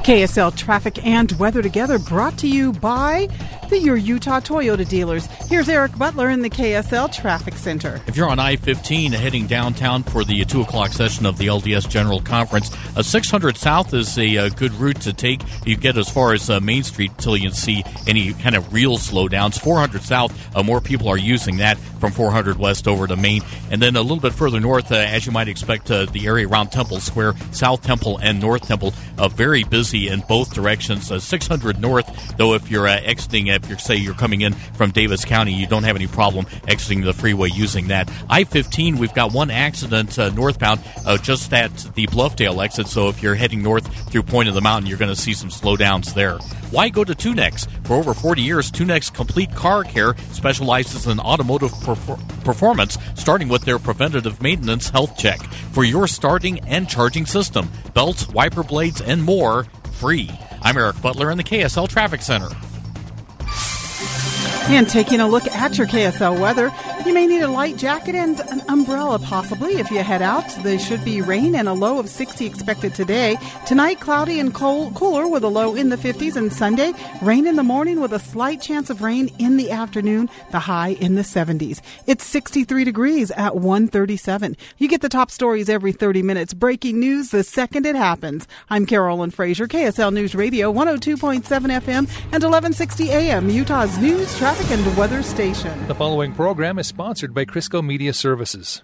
KSL 0.05 0.55
traffic 0.57 1.07
and 1.07 1.33
weather 1.39 1.63
together 1.63 1.99
brought 1.99 2.37
to 2.39 2.49
you 2.49 2.73
by 2.73 3.29
the 3.69 3.79
Your 3.79 3.97
Utah 3.97 4.41
Toyota 4.41 4.87
dealers. 4.89 5.27
Here's 5.49 5.69
Eric 5.69 5.97
Butler 5.97 6.31
in 6.31 6.41
the 6.43 6.51
KSL 6.51 7.13
Traffic 7.13 7.55
Center. 7.55 8.01
If 8.07 8.17
you're 8.17 8.29
on 8.29 8.39
I 8.39 8.57
15 8.57 9.13
heading 9.13 9.47
downtown 9.47 10.03
for 10.03 10.25
the 10.25 10.45
2 10.45 10.63
o'clock 10.63 10.93
session 10.93 11.27
of 11.27 11.39
the 11.39 11.47
LDS 11.47 11.89
General 11.89 12.21
Conference, 12.21 12.71
a 12.97 13.05
600 13.05 13.57
South 13.57 13.95
is 13.95 14.19
a, 14.19 14.37
a, 14.37 14.51
good 14.51 14.73
route 14.75 15.01
to 15.03 15.13
take. 15.13 15.41
You 15.67 15.77
get 15.77 15.97
as 15.97 16.09
far 16.09 16.33
as 16.33 16.51
uh, 16.51 16.61
Main 16.61 16.83
Street 16.83 17.11
until 17.13 17.37
you 17.37 17.51
see 17.51 17.85
any 18.07 18.33
kind 18.35 18.55
of 18.55 18.73
real 18.73 18.99
slowdowns. 18.99 19.59
400 19.59 20.03
South, 20.03 20.57
uh, 20.57 20.63
more 20.63 20.81
people 20.81 21.09
are 21.09 21.19
using 21.19 21.57
that 21.59 21.79
from 22.05 22.13
400 22.13 22.59
West 22.59 22.87
over 22.87 23.07
to 23.07 23.17
Main. 23.17 23.43
And 23.71 23.81
then 23.81 23.97
a 23.97 24.03
little 24.03 24.21
bit 24.21 24.35
further 24.35 24.61
north, 24.61 24.93
uh, 24.93 24.97
as 24.97 25.27
you 25.27 25.33
might 25.33 25.49
expect, 25.49 25.91
uh, 25.91 26.07
the 26.07 26.27
area 26.27 26.47
around 26.47 26.69
Temple 26.69 27.01
Square, 27.01 27.35
South 27.53 27.83
Temple 27.83 28.19
and 28.19 28.41
North 28.41 28.67
Temple, 28.69 28.93
uh, 29.19 29.29
very 29.29 29.65
busy 29.65 30.09
in 30.09 30.21
both 30.29 30.55
directions. 30.55 31.11
Uh, 31.11 31.19
600 31.19 31.81
North, 31.81 32.37
though, 32.37 32.55
if 32.55 32.71
you're 32.71 32.87
exiting 32.87 33.51
if 33.55 33.69
you're 33.69 33.79
say 33.79 33.97
you're 33.97 34.15
coming 34.15 34.41
in 34.41 34.53
from 34.53 34.91
Davis 34.91 35.25
County, 35.25 35.53
you 35.53 35.67
don't 35.67 35.85
have 35.85 35.97
any 35.97 36.07
problem 36.07 36.47
exiting 36.67 37.03
the 37.03 37.13
freeway 37.13 37.51
using 37.51 37.89
that. 37.89 38.11
I-15, 38.29 38.99
we've 38.99 39.15
got 39.15 39.33
one 39.33 39.51
accident 39.51 40.19
uh, 40.19 40.31
northbound 40.31 40.81
uh, 41.05 41.19
just 41.19 41.53
at 41.53 41.73
the 41.95 42.07
Bluffdale 42.07 42.63
exit. 42.63 42.89
So 42.89 43.09
if 43.09 43.23
you're 43.23 43.35
heading 43.35 43.63
north 43.63 44.11
through 44.11 44.23
Point 44.23 44.49
of 44.49 44.55
the 44.55 44.61
Mountain, 44.61 44.89
you're 44.89 44.99
going 44.99 45.15
to 45.15 45.21
see 45.21 45.35
some 45.35 45.51
slowdowns 45.51 46.15
there. 46.15 46.39
Why 46.71 46.89
go 46.89 47.05
to 47.05 47.15
Tunex? 47.15 47.71
For 47.87 47.95
over 47.95 48.15
40 48.15 48.43
years, 48.43 48.73
Tunex 48.73 49.13
Complete 49.13 49.55
Car 49.55 49.85
Care 49.85 50.17
specializes 50.33 51.07
in 51.07 51.21
automotive 51.21 51.73
performance, 52.43 52.99
starting 53.15 53.49
with 53.49 53.63
their 53.63 53.79
preventative 53.79 54.43
maintenance 54.43 54.89
health 54.89 55.17
check 55.17 55.41
for 55.73 55.85
your 55.85 56.09
starting 56.09 56.59
and 56.61 56.89
charging 56.89 57.27
system, 57.27 57.71
belts, 57.93 58.29
wiper 58.29 58.65
blades, 58.65 59.01
and 59.01 59.23
more 59.23 59.65
free. 59.93 60.29
I'm 60.63 60.77
Eric 60.77 61.01
Butler 61.01 61.31
in 61.31 61.37
the 61.37 61.45
KSL 61.45 61.89
Traffic 61.89 62.23
Center. 62.23 62.49
And 64.67 64.89
taking 64.89 65.21
a 65.21 65.29
look 65.29 65.47
at 65.47 65.77
your 65.77 65.87
KSL 65.87 66.41
weather, 66.41 66.73
you 67.07 67.13
may 67.13 67.27
need 67.27 67.43
a 67.43 67.49
light 67.49 67.77
jacket 67.77 68.15
and 68.15 68.41
an 68.41 68.63
umbrella 68.69 69.19
possibly 69.19 69.75
if 69.75 69.91
you 69.91 70.03
head 70.03 70.23
out. 70.23 70.45
There 70.63 70.79
should 70.79 71.05
be 71.05 71.21
rain 71.21 71.55
and 71.55 71.69
a 71.69 71.75
low 71.75 71.99
of 71.99 72.09
60 72.09 72.47
expected 72.47 72.95
today. 72.95 73.37
Tonight, 73.67 74.01
cloudy 74.01 74.41
and 74.41 74.55
cold, 74.55 74.95
cooler 74.95 75.29
with 75.29 75.45
a 75.45 75.49
low 75.49 75.75
in 75.75 75.91
the 75.91 75.97
50s. 75.97 76.35
And 76.35 76.51
Sunday, 76.51 76.93
rain 77.21 77.47
in 77.47 77.57
the 77.57 77.63
morning 77.63 78.01
with 78.01 78.13
a 78.15 78.19
slight 78.19 78.63
chance 78.63 78.89
of 78.89 79.03
rain 79.03 79.31
in 79.39 79.59
the 79.59 79.71
afternoon, 79.71 80.31
the 80.51 80.61
high 80.61 80.93
in 80.93 81.15
the 81.15 81.23
70s. 81.23 81.81
It's 82.07 82.25
63 82.25 82.85
degrees 82.85 83.31
at 83.33 83.57
137. 83.57 84.57
You 84.79 84.89
get 84.89 85.03
the 85.03 85.09
top 85.11 85.31
stories 85.31 85.69
every 85.69 85.93
30 85.93 86.23
minutes. 86.23 86.55
Breaking 86.55 86.99
news 86.99 87.31
the 87.31 87.45
second 87.45 87.85
it 87.85 87.97
happens. 87.97 88.49
I'm 88.71 88.87
Carolyn 88.87 89.31
Fraser, 89.31 89.69
KSL 89.69 90.13
News 90.13 90.35
Radio, 90.35 90.73
102.7 90.73 91.43
FM 91.45 92.09
and 92.33 92.43
1160 92.43 93.11
AM, 93.11 93.51
Utah's 93.51 93.99
news, 93.99 94.35
traffic, 94.55 94.79
and 94.79 94.97
weather 94.97 95.23
station. 95.23 95.87
The 95.87 95.95
following 95.95 96.33
program 96.33 96.79
is 96.79 96.87
sponsored 96.87 97.35
by 97.35 97.45
Crisco 97.45 97.85
Media 97.85 98.13
Services. 98.13 98.83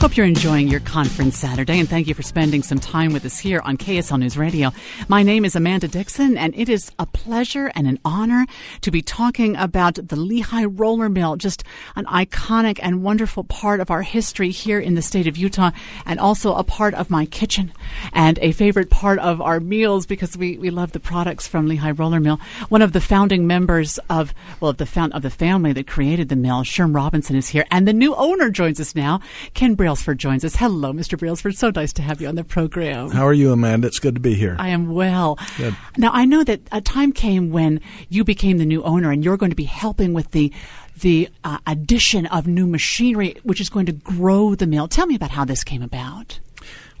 Hope 0.00 0.16
you're 0.16 0.26
enjoying 0.26 0.66
your 0.66 0.80
conference 0.80 1.38
Saturday, 1.38 1.78
and 1.78 1.88
thank 1.88 2.08
you 2.08 2.14
for 2.14 2.22
spending 2.22 2.64
some 2.64 2.80
time 2.80 3.12
with 3.12 3.24
us 3.24 3.38
here 3.38 3.60
on 3.60 3.76
KSL 3.76 4.18
News 4.18 4.36
Radio. 4.36 4.72
My 5.06 5.22
name 5.22 5.44
is 5.44 5.54
Amanda 5.54 5.86
Dixon, 5.86 6.36
and 6.36 6.52
it 6.56 6.68
is 6.68 6.90
a 6.98 7.06
pleasure 7.06 7.70
and 7.76 7.86
an 7.86 8.00
honor 8.04 8.44
to 8.80 8.90
be 8.90 9.00
talking 9.00 9.54
about 9.54 9.94
the 9.94 10.16
Lehi 10.16 10.68
Roller 10.76 11.08
Mill, 11.08 11.36
just 11.36 11.62
an 11.94 12.04
iconic 12.06 12.80
and 12.82 13.04
wonderful 13.04 13.44
part 13.44 13.78
of 13.78 13.92
our 13.92 14.02
history 14.02 14.50
here 14.50 14.80
in 14.80 14.96
the 14.96 15.02
state 15.02 15.28
of 15.28 15.36
Utah, 15.36 15.70
and 16.04 16.18
also 16.18 16.56
a 16.56 16.64
part 16.64 16.94
of 16.94 17.08
my 17.08 17.24
kitchen 17.24 17.72
and 18.12 18.38
a 18.40 18.52
favorite 18.52 18.90
part 18.90 19.18
of 19.18 19.40
our 19.40 19.60
meals 19.60 20.06
because 20.06 20.36
we, 20.36 20.58
we 20.58 20.70
love 20.70 20.92
the 20.92 21.00
products 21.00 21.46
from 21.46 21.68
Lehi 21.68 21.98
Roller 21.98 22.20
Mill. 22.20 22.40
One 22.68 22.82
of 22.82 22.92
the 22.92 23.00
founding 23.00 23.46
members 23.46 23.98
of, 24.10 24.34
well, 24.60 24.70
of 24.70 24.78
the, 24.78 24.86
found, 24.86 25.12
of 25.12 25.22
the 25.22 25.30
family 25.30 25.72
that 25.72 25.86
created 25.86 26.28
the 26.28 26.36
mill, 26.36 26.62
Sherm 26.62 26.94
Robinson, 26.94 27.36
is 27.36 27.48
here, 27.48 27.64
and 27.70 27.86
the 27.86 27.92
new 27.92 28.14
owner 28.14 28.50
joins 28.50 28.80
us 28.80 28.94
now, 28.94 29.20
Ken 29.54 29.74
Brailsford 29.74 30.18
joins 30.18 30.44
us. 30.44 30.56
Hello, 30.56 30.92
Mr. 30.92 31.18
Brailsford. 31.18 31.56
So 31.56 31.70
nice 31.70 31.92
to 31.94 32.02
have 32.02 32.20
you 32.20 32.28
on 32.28 32.34
the 32.34 32.44
program. 32.44 33.10
How 33.10 33.26
are 33.26 33.32
you, 33.32 33.52
Amanda? 33.52 33.88
It's 33.88 33.98
good 33.98 34.14
to 34.14 34.20
be 34.20 34.34
here. 34.34 34.56
I 34.58 34.68
am 34.68 34.92
well. 34.92 35.38
Good. 35.56 35.76
Now, 35.96 36.10
I 36.12 36.24
know 36.24 36.44
that 36.44 36.60
a 36.70 36.80
time 36.80 37.12
came 37.12 37.50
when 37.50 37.80
you 38.08 38.24
became 38.24 38.58
the 38.58 38.66
new 38.66 38.82
owner 38.82 39.10
and 39.10 39.24
you're 39.24 39.36
going 39.36 39.50
to 39.50 39.56
be 39.56 39.64
helping 39.64 40.12
with 40.12 40.30
the 40.30 40.52
the 41.00 41.28
uh, 41.42 41.58
addition 41.66 42.26
of 42.26 42.46
new 42.46 42.66
machinery, 42.66 43.36
which 43.42 43.60
is 43.60 43.68
going 43.68 43.86
to 43.86 43.92
grow 43.92 44.54
the 44.54 44.66
mill. 44.66 44.88
Tell 44.88 45.06
me 45.06 45.14
about 45.14 45.30
how 45.30 45.44
this 45.44 45.64
came 45.64 45.82
about. 45.82 46.38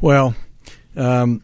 Well, 0.00 0.34
um, 0.96 1.42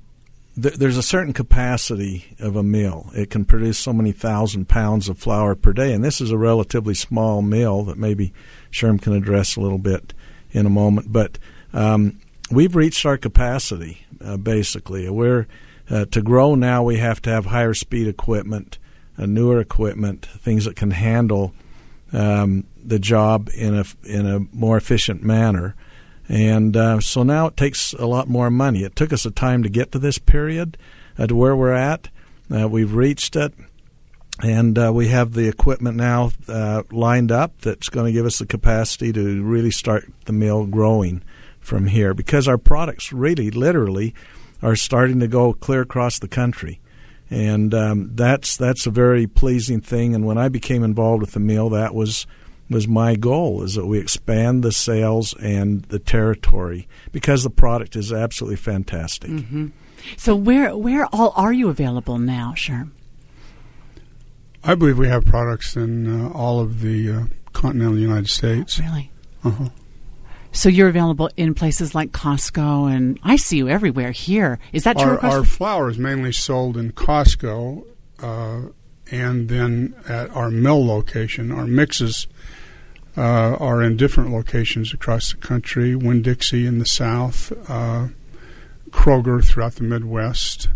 th- 0.61 0.75
there's 0.75 0.97
a 0.97 1.03
certain 1.03 1.33
capacity 1.33 2.37
of 2.39 2.57
a 2.57 2.63
mill. 2.63 3.11
It 3.15 3.31
can 3.31 3.45
produce 3.45 3.79
so 3.79 3.93
many 3.93 4.13
thousand 4.13 4.69
pounds 4.69 5.09
of 5.09 5.19
flour 5.19 5.55
per 5.55 5.73
day, 5.73 5.93
and 5.93 6.05
this 6.05 6.21
is 6.21 6.31
a 6.31 6.39
relatively 6.39 6.95
small 6.95 7.43
mill 7.43 7.85
that 7.85 7.99
maybe 7.99 8.33
Sherm 8.71 9.01
can 9.01 9.15
address 9.15 9.57
a 9.57 9.61
little 9.61 9.79
bit 9.79 10.13
in 10.51 10.67
a 10.67 10.71
moment. 10.71 11.13
But 11.13 11.39
um, 11.73 12.21
we've 12.51 12.77
reached 12.77 13.05
our 13.05 13.19
capacity 13.19 14.07
uh, 14.25 14.37
basically. 14.37 15.09
We're 15.09 15.47
uh, 15.91 16.05
to 16.07 16.23
grow 16.23 16.55
now. 16.55 16.83
We 16.83 16.99
have 16.99 17.23
to 17.23 17.31
have 17.31 17.47
higher 17.47 17.75
speed 17.75 18.09
equipment, 18.09 18.79
uh, 19.17 19.27
newer 19.27 19.61
equipment, 19.61 20.27
things 20.27 20.65
that 20.65 20.77
can 20.77 20.91
handle 20.91 21.55
um, 22.13 22.65
the 22.83 22.99
job 22.99 23.51
in 23.55 23.75
a 23.75 23.85
in 24.05 24.27
a 24.27 24.41
more 24.53 24.77
efficient 24.77 25.23
manner. 25.23 25.75
And 26.29 26.77
uh, 26.77 27.01
so 27.01 27.23
now 27.23 27.47
it 27.47 27.57
takes 27.57 27.95
a 27.95 28.07
lot 28.07 28.29
more 28.29 28.51
money. 28.51 28.83
It 28.83 28.97
took 28.97 29.13
us 29.13 29.25
a 29.25 29.31
time 29.31 29.63
to 29.63 29.69
get 29.69 29.93
to 29.93 29.99
this 29.99 30.19
period, 30.19 30.77
uh, 31.19 31.27
to 31.27 31.35
where 31.35 31.57
we're 31.57 31.73
at. 31.73 32.09
Uh, 32.55 32.69
we've 32.69 32.95
reached 32.95 33.35
it 33.37 33.55
and 34.43 34.79
uh, 34.79 34.93
we 34.95 35.09
have 35.09 35.33
the 35.33 35.49
equipment 35.49 35.97
now 35.97 36.31
uh, 36.47 36.83
lined 36.91 37.33
up 37.33 37.59
that's 37.61 37.89
going 37.89 38.07
to 38.07 38.13
give 38.13 38.27
us 38.27 38.39
the 38.39 38.47
capacity 38.47 39.13
to 39.13 39.43
really 39.43 39.71
start 39.71 40.09
the 40.27 40.33
mill 40.33 40.67
growing 40.67 41.23
from 41.61 41.87
here 41.87 42.15
because 42.15 42.47
our 42.47 42.59
products 42.59 43.13
really 43.13 43.51
literally 43.51 44.15
are 44.63 44.77
starting 44.77 45.21
to 45.21 45.29
go 45.29 45.53
clear 45.53 45.83
across 45.83 46.19
the 46.19 46.29
country 46.29 46.81
and 47.31 47.75
um, 47.75 48.11
that's 48.15 48.57
that's 48.57 48.87
a 48.87 48.91
very 48.91 49.27
pleasing 49.27 49.81
thing 49.81 50.15
and 50.15 50.25
when 50.25 50.39
I 50.39 50.49
became 50.49 50.83
involved 50.83 51.21
with 51.21 51.33
the 51.33 51.41
mill 51.41 51.69
that 51.71 51.95
was 51.95 52.27
was 52.71 52.87
my 52.87 53.17
goal 53.17 53.63
is 53.63 53.75
that 53.75 53.87
we 53.87 53.99
expand 53.99 54.63
the 54.63 54.73
sales 54.73 55.35
and 55.41 55.83
the 55.85 55.99
territory 55.99 56.89
because 57.13 57.43
the 57.43 57.51
product 57.51 57.97
is 57.97 58.13
absolutely 58.13 58.57
fantastic. 58.57 59.31
Mm-hmm. 59.31 59.69
So 60.17 60.37
where 60.37 60.77
where 60.77 61.07
all 61.07 61.33
are 61.37 61.53
you 61.53 61.69
available 61.69 62.19
now, 62.19 62.53
Sherm? 62.57 62.91
I 64.65 64.75
believe 64.75 64.99
we 64.99 65.09
have 65.09 65.25
products 65.25 65.77
in 65.77 66.27
uh, 66.27 66.31
all 66.31 66.61
of 66.61 66.81
the 66.81 67.11
uh, 67.11 67.23
continental 67.53 67.99
United 67.99 68.29
States. 68.29 68.79
Really? 68.79 69.11
Uh-huh. 69.45 69.69
So 70.53 70.69
you're 70.69 70.89
available 70.89 71.31
in 71.37 71.55
places 71.55 71.95
like 71.95 72.11
Costco, 72.11 72.93
and 72.93 73.19
I 73.23 73.37
see 73.37 73.59
you 73.59 73.69
everywhere 73.69 74.11
here. 74.11 74.59
Is 74.73 74.85
that 74.85 74.99
true? 74.99 75.19
Our, 75.19 75.39
our 75.39 75.45
flour 75.45 75.91
is 75.91 75.99
mainly 75.99 76.33
sold 76.33 76.77
in 76.77 76.93
Costco 76.93 77.85
uh, 78.21 78.61
and 79.11 79.49
then 79.49 79.95
at 80.09 80.31
our 80.31 80.51
mill 80.51 80.85
location, 80.85 81.51
our 81.51 81.67
mixes 81.67 82.27
uh, 83.17 83.57
are 83.59 83.83
in 83.83 83.97
different 83.97 84.31
locations 84.33 84.93
across 84.95 85.33
the 85.33 85.37
country. 85.39 85.95
Winn 85.95 86.23
Dixie 86.23 86.67
in 86.67 86.79
the 86.79 86.85
south, 86.85 87.53
uh, 87.69 88.09
Kroger 88.91 89.45
throughout 89.45 89.75
the 89.75 89.85
Midwest. 89.85 90.69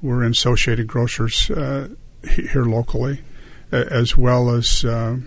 We're 0.00 0.22
in 0.24 0.32
Associated 0.32 0.86
Grocers 0.86 1.50
uh, 1.50 1.88
here 2.28 2.64
locally, 2.64 3.20
as 3.70 4.16
well 4.16 4.50
as 4.50 4.84
uh, 4.84 5.18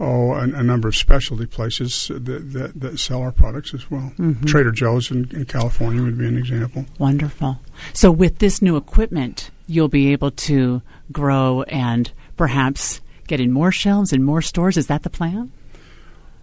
oh, 0.00 0.32
a, 0.32 0.42
a, 0.42 0.62
number 0.62 0.88
of 0.88 0.96
specialty 0.96 1.46
places 1.46 2.08
that, 2.08 2.52
that, 2.52 2.80
that, 2.80 2.98
sell 2.98 3.20
our 3.20 3.30
products 3.30 3.74
as 3.74 3.90
well. 3.90 4.12
Mm-hmm. 4.18 4.46
Trader 4.46 4.72
Joe's 4.72 5.10
in, 5.10 5.30
in, 5.32 5.44
California 5.44 6.02
would 6.02 6.18
be 6.18 6.26
an 6.26 6.38
example. 6.38 6.86
Wonderful. 6.98 7.60
So, 7.92 8.10
with 8.10 8.38
this 8.38 8.62
new 8.62 8.76
equipment, 8.76 9.50
you'll 9.66 9.88
be 9.88 10.12
able 10.12 10.30
to 10.32 10.82
grow 11.12 11.62
and 11.62 12.10
perhaps 12.36 13.00
get 13.26 13.40
in 13.40 13.52
more 13.52 13.70
shelves 13.70 14.12
and 14.12 14.24
more 14.24 14.42
stores. 14.42 14.76
Is 14.76 14.88
that 14.88 15.02
the 15.02 15.10
plan? 15.10 15.52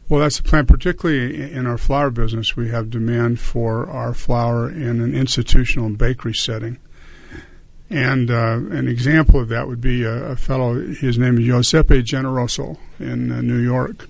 Well, 0.08 0.22
that's 0.22 0.38
the 0.38 0.43
plan. 0.43 0.66
Particularly 0.66 1.51
in 1.51 1.68
our 1.68 1.78
flour 1.78 2.12
business, 2.12 2.55
we 2.55 2.70
have 2.70 2.89
demand 2.89 3.39
for 3.39 3.89
our 3.89 4.14
flour 4.14 4.70
in 4.70 5.01
an 5.01 5.14
institutional 5.14 5.89
bakery 5.89 6.34
setting. 6.34 6.80
And 7.90 8.30
uh, 8.30 8.60
an 8.72 8.88
example 8.88 9.40
of 9.40 9.50
that 9.50 9.68
would 9.68 9.80
be 9.80 10.04
a, 10.04 10.32
a, 10.32 10.36
fellow, 10.36 10.74
his 10.76 11.18
name 11.18 11.38
is 11.38 11.46
Giuseppe 11.46 12.04
Generoso 12.04 12.78
in 13.00 13.32
uh, 13.32 13.42
New 13.42 13.60
York. 13.60 14.10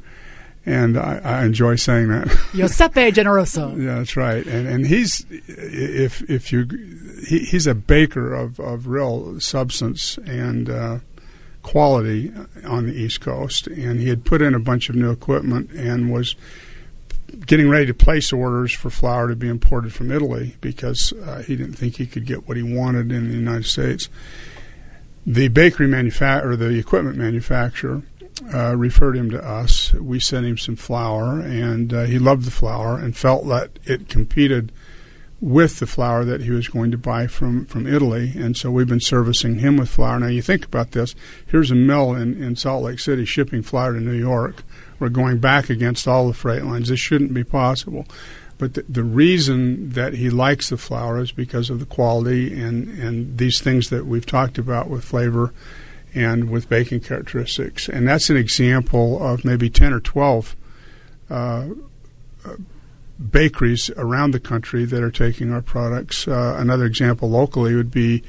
And 0.66 0.98
I, 0.98 1.22
I, 1.24 1.46
enjoy 1.46 1.76
saying 1.76 2.10
that. 2.10 2.28
Giuseppe 2.54 3.12
Generoso. 3.12 3.78
yeah, 3.78 4.00
that's 4.00 4.18
right. 4.18 4.46
And 4.46 4.68
and 4.68 4.86
he's 4.86 5.26
if 5.30 6.30
if 6.30 6.52
you 6.52 6.68
he, 7.26 7.40
he's 7.40 7.68
a 7.68 7.76
baker 7.76 8.34
of, 8.34 8.60
of 8.60 8.88
real 8.88 9.40
substance 9.40 10.18
and 10.26 10.70
uh, 10.70 11.00
quality 11.62 12.34
on 12.66 12.88
the 12.88 12.94
East 12.94 13.22
Coast, 13.22 13.68
and 13.68 14.02
he 14.02 14.10
had 14.10 14.26
put 14.26 14.42
in 14.42 14.54
a 14.54 14.60
bunch 14.60 14.90
of 14.90 14.96
new 14.96 15.10
equipment 15.10 15.72
and 15.72 16.12
was 16.12 16.36
getting 17.46 17.70
ready 17.70 17.86
to 17.86 17.94
place 17.94 18.32
orders 18.32 18.74
for 18.74 18.90
flour 18.90 19.28
to 19.28 19.36
be 19.36 19.48
imported 19.48 19.94
from 19.94 20.12
Italy 20.12 20.56
because 20.62 21.14
uh, 21.14 21.44
he 21.44 21.56
didn't 21.56 21.74
think 21.74 21.98
he 21.98 22.06
could 22.06 22.26
get 22.26 22.48
what 22.48 22.58
he 22.58 22.64
wanted 22.64 23.12
in 23.12 23.28
the 23.28 23.36
United 23.36 23.66
States. 23.66 24.10
The 25.26 25.50
bakery 25.50 25.88
manufacturer, 25.88 26.56
the 26.56 26.78
equipment 26.78 27.18
manufacturer, 27.18 28.04
uh, 28.54 28.76
referred 28.78 29.18
him 29.18 29.30
to 29.32 29.46
us. 29.46 29.94
We 29.94 30.20
sent 30.20 30.46
him 30.46 30.58
some 30.58 30.76
flour, 30.76 31.40
and 31.40 31.94
uh, 31.94 32.04
he 32.04 32.20
loved 32.20 32.46
the 32.46 32.52
flour 32.52 32.98
and 32.98 33.18
felt 33.18 33.48
that 33.48 33.72
it 33.84 34.08
competed 34.08 34.72
with 35.40 35.80
the 35.80 35.88
flour 35.88 36.26
that 36.26 36.42
he 36.42 36.52
was 36.52 36.68
going 36.68 36.92
to 36.92 36.98
buy 36.98 37.28
from, 37.28 37.66
from 37.66 37.86
Italy. 37.86 38.34
And 38.36 38.58
so 38.58 38.72
we've 38.72 38.88
been 38.88 39.00
servicing 39.00 39.60
him 39.60 39.78
with 39.78 39.90
flour. 39.90 40.20
Now, 40.20 40.28
you 40.28 40.42
think 40.42 40.66
about 40.66 40.92
this 40.92 41.14
here's 41.48 41.72
a 41.72 41.76
mill 41.76 42.16
in, 42.16 42.42
in 42.42 42.56
Salt 42.56 42.84
Lake 42.84 43.00
City 43.00 43.26
shipping 43.26 43.62
flour 43.62 43.94
to 43.94 44.00
New 44.00 44.14
York 44.14 44.64
we're 45.00 45.10
going 45.10 45.39
back 45.39 45.70
against 45.70 46.08
all 46.08 46.28
the 46.28 46.34
freight 46.34 46.64
lines. 46.64 46.89
This 46.89 47.00
shouldn't 47.00 47.34
be 47.34 47.43
possible. 47.43 48.06
But 48.58 48.74
the, 48.74 48.86
the 48.89 49.04
reason 49.04 49.91
that 49.91 50.14
he 50.14 50.30
likes 50.30 50.70
the 50.70 50.78
flour 50.78 51.20
is 51.20 51.32
because 51.32 51.70
of 51.70 51.80
the 51.80 51.86
quality 51.86 52.60
and, 52.60 52.88
and 53.00 53.38
these 53.38 53.62
things 53.62 53.89
that 53.89 54.06
we've 54.06 54.26
talked 54.26 54.58
about 54.58 54.89
with 54.89 55.04
flavor 55.04 55.54
and 56.16 56.50
with 56.50 56.68
baking 56.68 57.02
characteristics. 57.02 57.88
And 57.88 58.08
that's 58.08 58.30
an 58.30 58.38
example 58.38 59.22
of 59.22 59.45
maybe 59.45 59.70
10 59.70 59.93
or 59.93 60.00
12 60.00 60.56
uh, 61.30 61.68
bakeries 63.32 63.89
around 63.98 64.32
the 64.32 64.39
country 64.39 64.86
that 64.86 65.04
are 65.04 65.12
taking 65.12 65.52
our 65.52 65.62
products. 65.62 66.28
Uh, 66.28 66.56
another 66.58 66.86
example 66.86 67.30
locally 67.30 67.76
would 67.76 67.91
be 67.91 68.24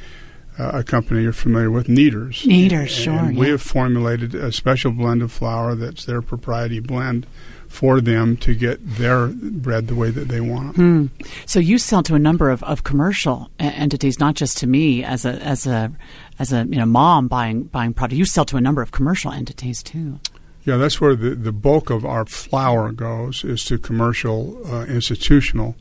uh, 0.58 0.70
a 0.74 0.84
company 0.84 1.22
you're 1.22 1.32
familiar 1.32 1.70
with, 1.70 1.86
Kneaders. 1.86 2.44
Kneaders, 2.44 2.88
sure. 2.88 3.14
And 3.14 3.36
we 3.36 3.48
have 3.48 3.62
formulated 3.62 4.34
a 4.34 4.50
special 4.50 4.92
blend 4.92 5.22
of 5.22 5.30
flour 5.30 5.74
that's 5.74 6.04
their 6.04 6.20
propriety 6.20 6.80
blend 6.80 7.26
for 7.68 8.00
them 8.00 8.36
to 8.38 8.54
get 8.54 8.78
their 8.82 9.28
bread 9.28 9.86
the 9.86 9.94
way 9.94 10.10
that 10.10 10.28
they 10.28 10.40
want. 10.40 10.76
Hmm. 10.76 11.06
So 11.46 11.60
you 11.60 11.78
sell 11.78 12.02
to 12.04 12.14
a 12.14 12.18
number 12.18 12.50
of, 12.50 12.62
of 12.64 12.82
commercial 12.82 13.50
entities, 13.58 14.18
not 14.18 14.34
just 14.34 14.58
to 14.58 14.66
me 14.66 15.04
as 15.04 15.24
a 15.24 15.34
as 15.42 15.66
a 15.66 15.92
as 16.38 16.52
a 16.52 16.64
you 16.64 16.76
know 16.76 16.86
mom 16.86 17.28
buying 17.28 17.64
buying 17.64 17.92
product. 17.92 18.16
You 18.16 18.24
sell 18.24 18.46
to 18.46 18.56
a 18.56 18.60
number 18.60 18.80
of 18.80 18.90
commercial 18.90 19.30
entities 19.32 19.82
too. 19.82 20.18
Yeah, 20.64 20.76
that's 20.76 21.00
where 21.00 21.14
the, 21.14 21.34
the 21.34 21.52
bulk 21.52 21.88
of 21.88 22.04
our 22.04 22.26
flour 22.26 22.92
goes 22.92 23.44
is 23.44 23.64
to 23.66 23.78
commercial 23.78 24.60
uh, 24.66 24.84
institutional 24.84 25.76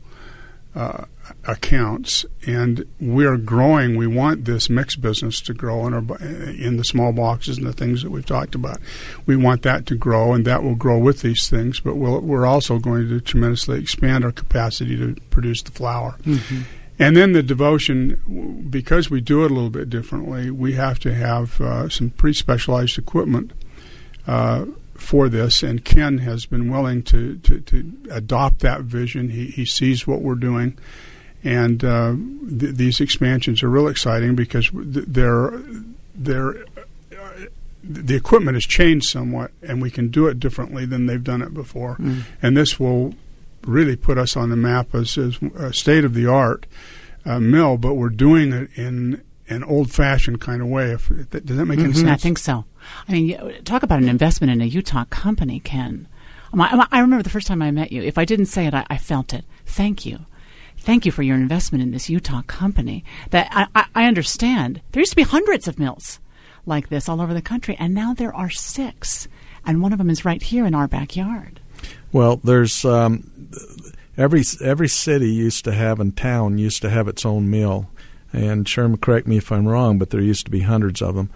uh, 0.78 1.04
accounts, 1.44 2.24
and 2.46 2.86
we 3.00 3.26
are 3.26 3.36
growing. 3.36 3.96
We 3.96 4.06
want 4.06 4.44
this 4.44 4.70
mixed 4.70 5.00
business 5.00 5.40
to 5.40 5.52
grow 5.52 5.86
in, 5.88 5.92
our, 5.92 6.18
in 6.22 6.76
the 6.76 6.84
small 6.84 7.12
boxes 7.12 7.58
and 7.58 7.66
the 7.66 7.72
things 7.72 8.04
that 8.04 8.10
we've 8.10 8.24
talked 8.24 8.54
about. 8.54 8.78
We 9.26 9.36
want 9.36 9.62
that 9.62 9.86
to 9.86 9.96
grow, 9.96 10.32
and 10.32 10.44
that 10.44 10.62
will 10.62 10.76
grow 10.76 10.96
with 10.96 11.20
these 11.22 11.48
things. 11.50 11.80
But 11.80 11.96
we 11.96 12.08
we 12.18 12.36
are 12.36 12.46
also 12.46 12.78
going 12.78 13.08
to 13.08 13.20
tremendously 13.20 13.80
expand 13.80 14.24
our 14.24 14.30
capacity 14.30 14.96
to 14.96 15.16
produce 15.30 15.62
the 15.62 15.72
flour. 15.72 16.16
Mm-hmm. 16.22 16.62
And 17.00 17.16
then 17.16 17.32
the 17.32 17.42
devotion, 17.42 18.68
because 18.70 19.10
we 19.10 19.20
do 19.20 19.44
it 19.44 19.50
a 19.50 19.54
little 19.54 19.70
bit 19.70 19.90
differently, 19.90 20.50
we 20.52 20.74
have 20.74 21.00
to 21.00 21.12
have 21.12 21.60
uh, 21.60 21.88
some 21.88 22.10
pretty 22.10 22.34
specialized 22.34 22.98
equipment. 22.98 23.50
Uh, 24.28 24.66
for 24.98 25.28
this, 25.28 25.62
and 25.62 25.84
Ken 25.84 26.18
has 26.18 26.44
been 26.44 26.70
willing 26.70 27.02
to, 27.04 27.36
to, 27.38 27.60
to 27.60 27.92
adopt 28.10 28.60
that 28.60 28.82
vision. 28.82 29.30
He, 29.30 29.46
he 29.46 29.64
sees 29.64 30.06
what 30.06 30.20
we're 30.20 30.34
doing, 30.34 30.76
and 31.42 31.82
uh, 31.84 32.14
th- 32.48 32.74
these 32.74 33.00
expansions 33.00 33.62
are 33.62 33.70
real 33.70 33.88
exciting 33.88 34.34
because 34.34 34.70
they're 34.74 35.62
they're 36.14 36.64
the 37.82 38.16
equipment 38.16 38.56
has 38.56 38.64
changed 38.64 39.08
somewhat, 39.08 39.52
and 39.62 39.80
we 39.80 39.90
can 39.90 40.08
do 40.08 40.26
it 40.26 40.38
differently 40.38 40.84
than 40.84 41.06
they've 41.06 41.24
done 41.24 41.40
it 41.40 41.54
before. 41.54 41.96
Mm. 41.96 42.24
And 42.42 42.56
this 42.56 42.78
will 42.78 43.14
really 43.64 43.96
put 43.96 44.18
us 44.18 44.36
on 44.36 44.50
the 44.50 44.56
map 44.56 44.94
as, 44.94 45.16
as 45.16 45.38
a 45.56 45.72
state 45.72 46.04
of 46.04 46.12
the 46.12 46.26
art 46.26 46.66
uh, 47.24 47.40
mill, 47.40 47.76
but 47.78 47.94
we're 47.94 48.10
doing 48.10 48.52
it 48.52 48.70
in 48.74 49.22
an 49.48 49.64
old 49.64 49.90
fashioned 49.90 50.40
kind 50.40 50.60
of 50.60 50.68
way. 50.68 50.90
If, 50.90 51.08
does 51.08 51.56
that 51.56 51.64
make 51.64 51.78
mm-hmm, 51.78 51.84
any 51.86 51.94
sense? 51.94 52.08
I 52.08 52.16
think 52.16 52.38
so. 52.38 52.64
I 53.08 53.12
mean, 53.12 53.62
talk 53.64 53.82
about 53.82 54.00
an 54.00 54.08
investment 54.08 54.52
in 54.52 54.60
a 54.60 54.66
Utah 54.66 55.04
company, 55.06 55.60
Ken. 55.60 56.08
I 56.52 57.00
remember 57.00 57.22
the 57.22 57.30
first 57.30 57.46
time 57.46 57.62
I 57.62 57.70
met 57.70 57.92
you. 57.92 58.02
If 58.02 58.18
I 58.18 58.24
didn't 58.24 58.46
say 58.46 58.66
it, 58.66 58.74
I, 58.74 58.86
I 58.88 58.96
felt 58.96 59.34
it. 59.34 59.44
Thank 59.66 60.06
you. 60.06 60.20
Thank 60.78 61.04
you 61.04 61.12
for 61.12 61.22
your 61.22 61.36
investment 61.36 61.82
in 61.82 61.90
this 61.90 62.08
Utah 62.08 62.42
company. 62.42 63.04
That 63.30 63.48
I, 63.50 63.84
I, 63.94 64.06
understand. 64.06 64.80
There 64.92 65.00
used 65.00 65.12
to 65.12 65.16
be 65.16 65.22
hundreds 65.22 65.68
of 65.68 65.78
mills 65.78 66.20
like 66.64 66.88
this 66.88 67.08
all 67.08 67.20
over 67.20 67.34
the 67.34 67.42
country, 67.42 67.76
and 67.78 67.94
now 67.94 68.14
there 68.14 68.34
are 68.34 68.50
six, 68.50 69.28
and 69.66 69.82
one 69.82 69.92
of 69.92 69.98
them 69.98 70.08
is 70.08 70.24
right 70.24 70.42
here 70.42 70.64
in 70.64 70.74
our 70.74 70.88
backyard. 70.88 71.60
Well, 72.12 72.36
there's 72.36 72.84
um, 72.84 73.30
every 74.16 74.44
every 74.62 74.88
city 74.88 75.30
used 75.30 75.64
to 75.64 75.72
have 75.72 76.00
and 76.00 76.16
town 76.16 76.58
used 76.58 76.80
to 76.82 76.90
have 76.90 77.08
its 77.08 77.26
own 77.26 77.50
mill, 77.50 77.90
and 78.32 78.66
Sherman, 78.66 78.98
correct 78.98 79.26
me 79.26 79.36
if 79.36 79.52
I'm 79.52 79.68
wrong, 79.68 79.98
but 79.98 80.10
there 80.10 80.20
used 80.20 80.46
to 80.46 80.50
be 80.50 80.60
hundreds 80.60 81.02
of 81.02 81.16
them 81.16 81.30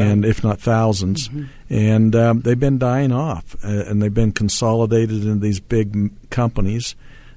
and 0.00 0.24
if 0.24 0.42
not 0.42 0.58
1000s 0.58 1.28
mm-hmm. 1.28 1.44
and 1.70 2.16
um, 2.16 2.40
they've 2.40 2.58
been 2.58 2.78
dying 2.78 3.12
off, 3.12 3.56
uh, 3.64 3.68
and 3.68 4.02
they've 4.02 4.14
been 4.14 4.32
consolidated 4.32 5.24
into 5.24 5.40
these 5.40 5.60
big 5.60 5.94
m- 5.94 6.16
companies. 6.30 6.94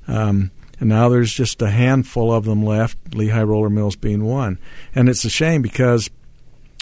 Um, 0.08 0.52
and 0.80 0.90
now 0.90 1.10
there's 1.10 1.34
just 1.34 1.62
a 1.62 1.70
handful 1.70 2.32
of 2.32 2.46
them 2.46 2.64
left. 2.64 3.12
Lehi 3.12 3.48
Roller 3.48 3.70
Mills 3.70 3.96
being 3.96 4.24
one, 4.24 4.60
and 4.94 5.10
it's 5.10 5.26
a 5.26 5.30
shame 5.30 5.62
because 5.62 6.10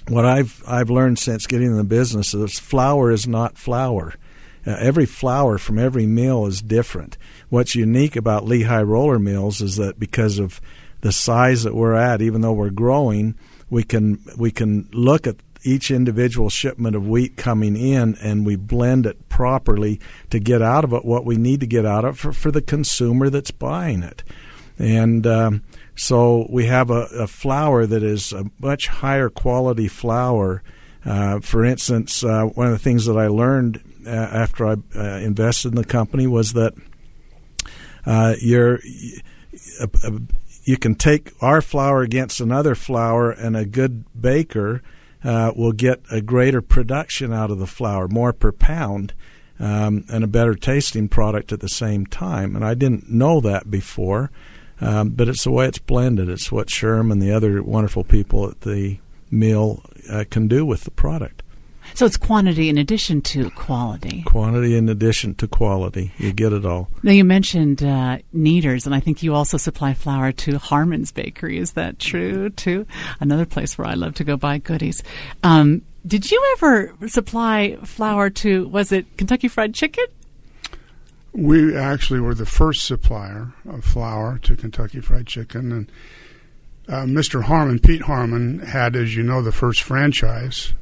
what 0.08 0.26
I've 0.26 0.62
I've 0.68 0.90
learned 0.90 1.20
since 1.20 1.48
getting 1.48 1.68
in 1.68 1.78
the 1.78 1.84
business 1.84 2.34
is 2.34 2.60
flour 2.60 3.12
is 3.12 3.28
not 3.28 3.58
flour. 3.58 4.16
Uh, 4.68 4.76
every 4.80 5.06
flour 5.06 5.58
from 5.58 5.78
every 5.78 6.06
mill 6.06 6.46
is 6.46 6.62
different. 6.62 7.18
What's 7.50 7.76
unique 7.76 8.16
about 8.16 8.46
Lehi 8.46 8.86
Roller 8.86 9.20
Mills 9.20 9.62
is 9.62 9.76
that 9.78 10.00
because 10.00 10.40
of 10.40 10.60
the 11.02 11.12
size 11.12 11.64
that 11.64 11.76
we're 11.76 11.94
at, 11.94 12.22
even 12.22 12.42
though 12.42 12.54
we're 12.54 12.72
growing, 12.72 13.36
we 13.70 13.84
can 13.84 14.20
we 14.38 14.52
can 14.52 14.90
look 14.92 15.28
at 15.28 15.36
each 15.66 15.92
individual 15.92 16.50
shipment 16.50 16.96
of 16.96 17.08
wheat 17.08 17.36
coming 17.36 17.76
in 17.76 18.16
and 18.22 18.46
we 18.46 18.56
blend 18.56 19.06
it 19.06 19.28
properly 19.30 20.00
to 20.30 20.40
get 20.40 20.62
out 20.62 20.84
of 20.84 20.94
it 20.94 21.04
what 21.04 21.26
we 21.26 21.38
need 21.38 21.60
to 21.60 21.68
get 21.68 21.86
out 21.86 22.06
of 22.06 22.16
it 22.16 22.18
for, 22.18 22.32
for 22.32 22.52
the 22.52 22.62
consumer 22.62 23.30
that's 23.30 23.52
buying 23.52 24.04
it. 24.04 24.24
And 24.78 25.26
um, 25.26 25.64
so 25.96 26.48
we 26.50 26.66
have 26.66 26.90
a, 26.90 27.08
a, 27.14 27.28
flour 27.28 27.86
that 27.86 28.04
is 28.04 28.34
a 28.34 28.46
much 28.60 28.88
higher 28.88 29.30
quality 29.30 29.88
flour. 29.88 30.62
Uh, 31.06 31.40
for 31.40 31.64
instance, 31.64 32.24
uh, 32.24 32.44
one 32.44 32.68
of 32.68 32.74
the 32.74 32.80
things 32.80 33.06
that 33.06 33.18
I 33.18 33.28
learned 33.28 33.82
uh, 34.06 34.10
after 34.10 34.68
I 34.68 34.76
uh, 34.96 35.18
invested 35.20 35.70
in 35.70 35.76
the 35.76 35.86
company 35.86 36.28
was 36.28 36.54
that 36.54 36.74
uh, 38.06 38.36
you're 38.40 38.80
you 40.66 40.78
can 40.78 40.96
take 40.96 41.32
our 41.42 41.62
flour 41.62 42.02
against 42.02 42.42
another 42.42 42.76
flour, 42.76 43.32
and 43.32 43.56
a 43.56 43.66
good 43.66 44.04
baker 44.20 44.82
uh, 45.26 45.52
will 45.56 45.72
get 45.72 46.02
a 46.12 46.22
greater 46.22 46.62
production 46.62 47.34
out 47.34 47.50
of 47.50 47.58
the 47.58 47.68
flour, 47.68 48.08
more 48.08 48.32
per 48.32 48.52
pound, 48.52 49.14
um, 49.60 50.06
and 50.10 50.24
a 50.24 50.28
better 50.28 50.54
tasting 50.54 51.08
product 51.08 51.52
at 51.52 51.62
the 51.62 51.70
same 51.70 52.06
time. 52.06 52.56
And 52.56 52.64
I 52.64 52.76
didn't 52.76 53.10
know 53.10 53.42
that 53.42 53.72
before, 53.72 54.32
um, 54.80 55.10
but 55.10 55.28
it's 55.28 55.44
the 55.44 55.52
way 55.52 55.66
it's 55.66 55.80
blended. 55.80 56.30
It's 56.30 56.52
what 56.52 56.68
Sherm 56.68 57.12
and 57.12 57.22
the 57.22 57.32
other 57.32 57.64
wonderful 57.64 58.04
people 58.04 58.50
at 58.50 58.62
the 58.62 59.00
mill 59.32 59.84
uh, 60.10 60.26
can 60.30 60.48
do 60.48 60.66
with 60.66 60.84
the 60.84 60.92
product. 60.92 61.42
So 61.96 62.06
it's 62.06 62.18
quantity 62.18 62.68
in 62.68 62.78
addition 62.78 63.22
to 63.22 63.50
quality. 63.52 64.24
Quantity 64.24 64.76
in 64.76 64.90
addition 64.90 65.34
to 65.36 65.48
quality. 65.48 66.12
You 66.18 66.34
get 66.34 66.52
it 66.52 66.66
all. 66.66 66.90
Now, 67.04 67.14
you 67.14 67.24
mentioned 67.24 67.82
uh, 67.82 68.18
Kneaders, 68.34 68.86
and 68.86 68.94
I 68.94 69.00
think 69.00 69.24
you 69.24 69.34
also 69.34 69.56
supply 69.56 69.94
flour 69.94 70.34
to 70.34 70.60
Harmon's 70.60 71.14
Bakery. 71.14 71.58
Is 71.58 71.72
that 71.72 71.98
true, 71.98 72.50
too? 72.50 72.86
Another 73.22 73.46
place 73.46 73.78
where 73.78 73.88
I 73.88 73.94
love 73.94 74.14
to 74.16 74.26
go 74.26 74.36
buy 74.36 74.58
goodies. 74.58 75.04
Um, 75.42 75.84
did 76.06 76.30
you 76.30 76.56
ever 76.58 76.94
supply 77.08 77.78
flour 77.84 78.30
to, 78.30 78.68
was 78.68 78.92
it 78.92 79.06
Kentucky 79.16 79.48
Fried 79.48 79.74
Chicken? 79.74 80.06
We 81.32 81.78
actually 81.78 82.20
were 82.20 82.36
the 82.36 82.46
first 82.46 82.86
supplier 82.86 83.54
of 83.70 83.86
flour 83.86 84.38
to 84.40 84.58
Kentucky 84.58 85.00
Fried 85.00 85.28
Chicken. 85.28 85.72
And 85.72 85.92
uh, 86.90 87.04
Mr. 87.04 87.44
Harmon, 87.44 87.80
Pete 87.80 88.02
Harmon, 88.02 88.60
had, 88.60 88.98
as 88.98 89.16
you 89.16 89.24
know, 89.24 89.42
the 89.42 89.54
first 89.54 89.82
franchise 89.82 90.74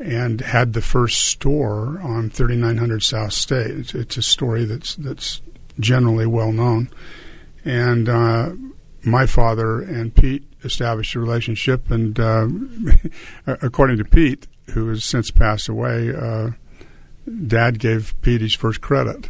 and 0.00 0.40
had 0.40 0.72
the 0.72 0.80
first 0.80 1.26
store 1.26 2.00
on 2.00 2.30
3900 2.30 3.02
South 3.02 3.32
State. 3.32 3.70
It's, 3.70 3.94
it's 3.94 4.16
a 4.16 4.22
story 4.22 4.64
that's 4.64 4.96
that's 4.96 5.42
generally 5.78 6.26
well 6.26 6.52
known. 6.52 6.90
And 7.64 8.08
uh, 8.08 8.52
my 9.04 9.26
father 9.26 9.80
and 9.80 10.14
Pete 10.14 10.44
established 10.64 11.14
a 11.14 11.20
relationship, 11.20 11.90
and 11.90 12.18
uh, 12.18 12.48
according 13.46 13.98
to 13.98 14.04
Pete, 14.04 14.46
who 14.70 14.88
has 14.88 15.04
since 15.04 15.30
passed 15.30 15.68
away, 15.68 16.14
uh, 16.14 16.50
Dad 17.46 17.78
gave 17.78 18.14
Pete 18.22 18.40
his 18.40 18.54
first 18.54 18.80
credit, 18.80 19.28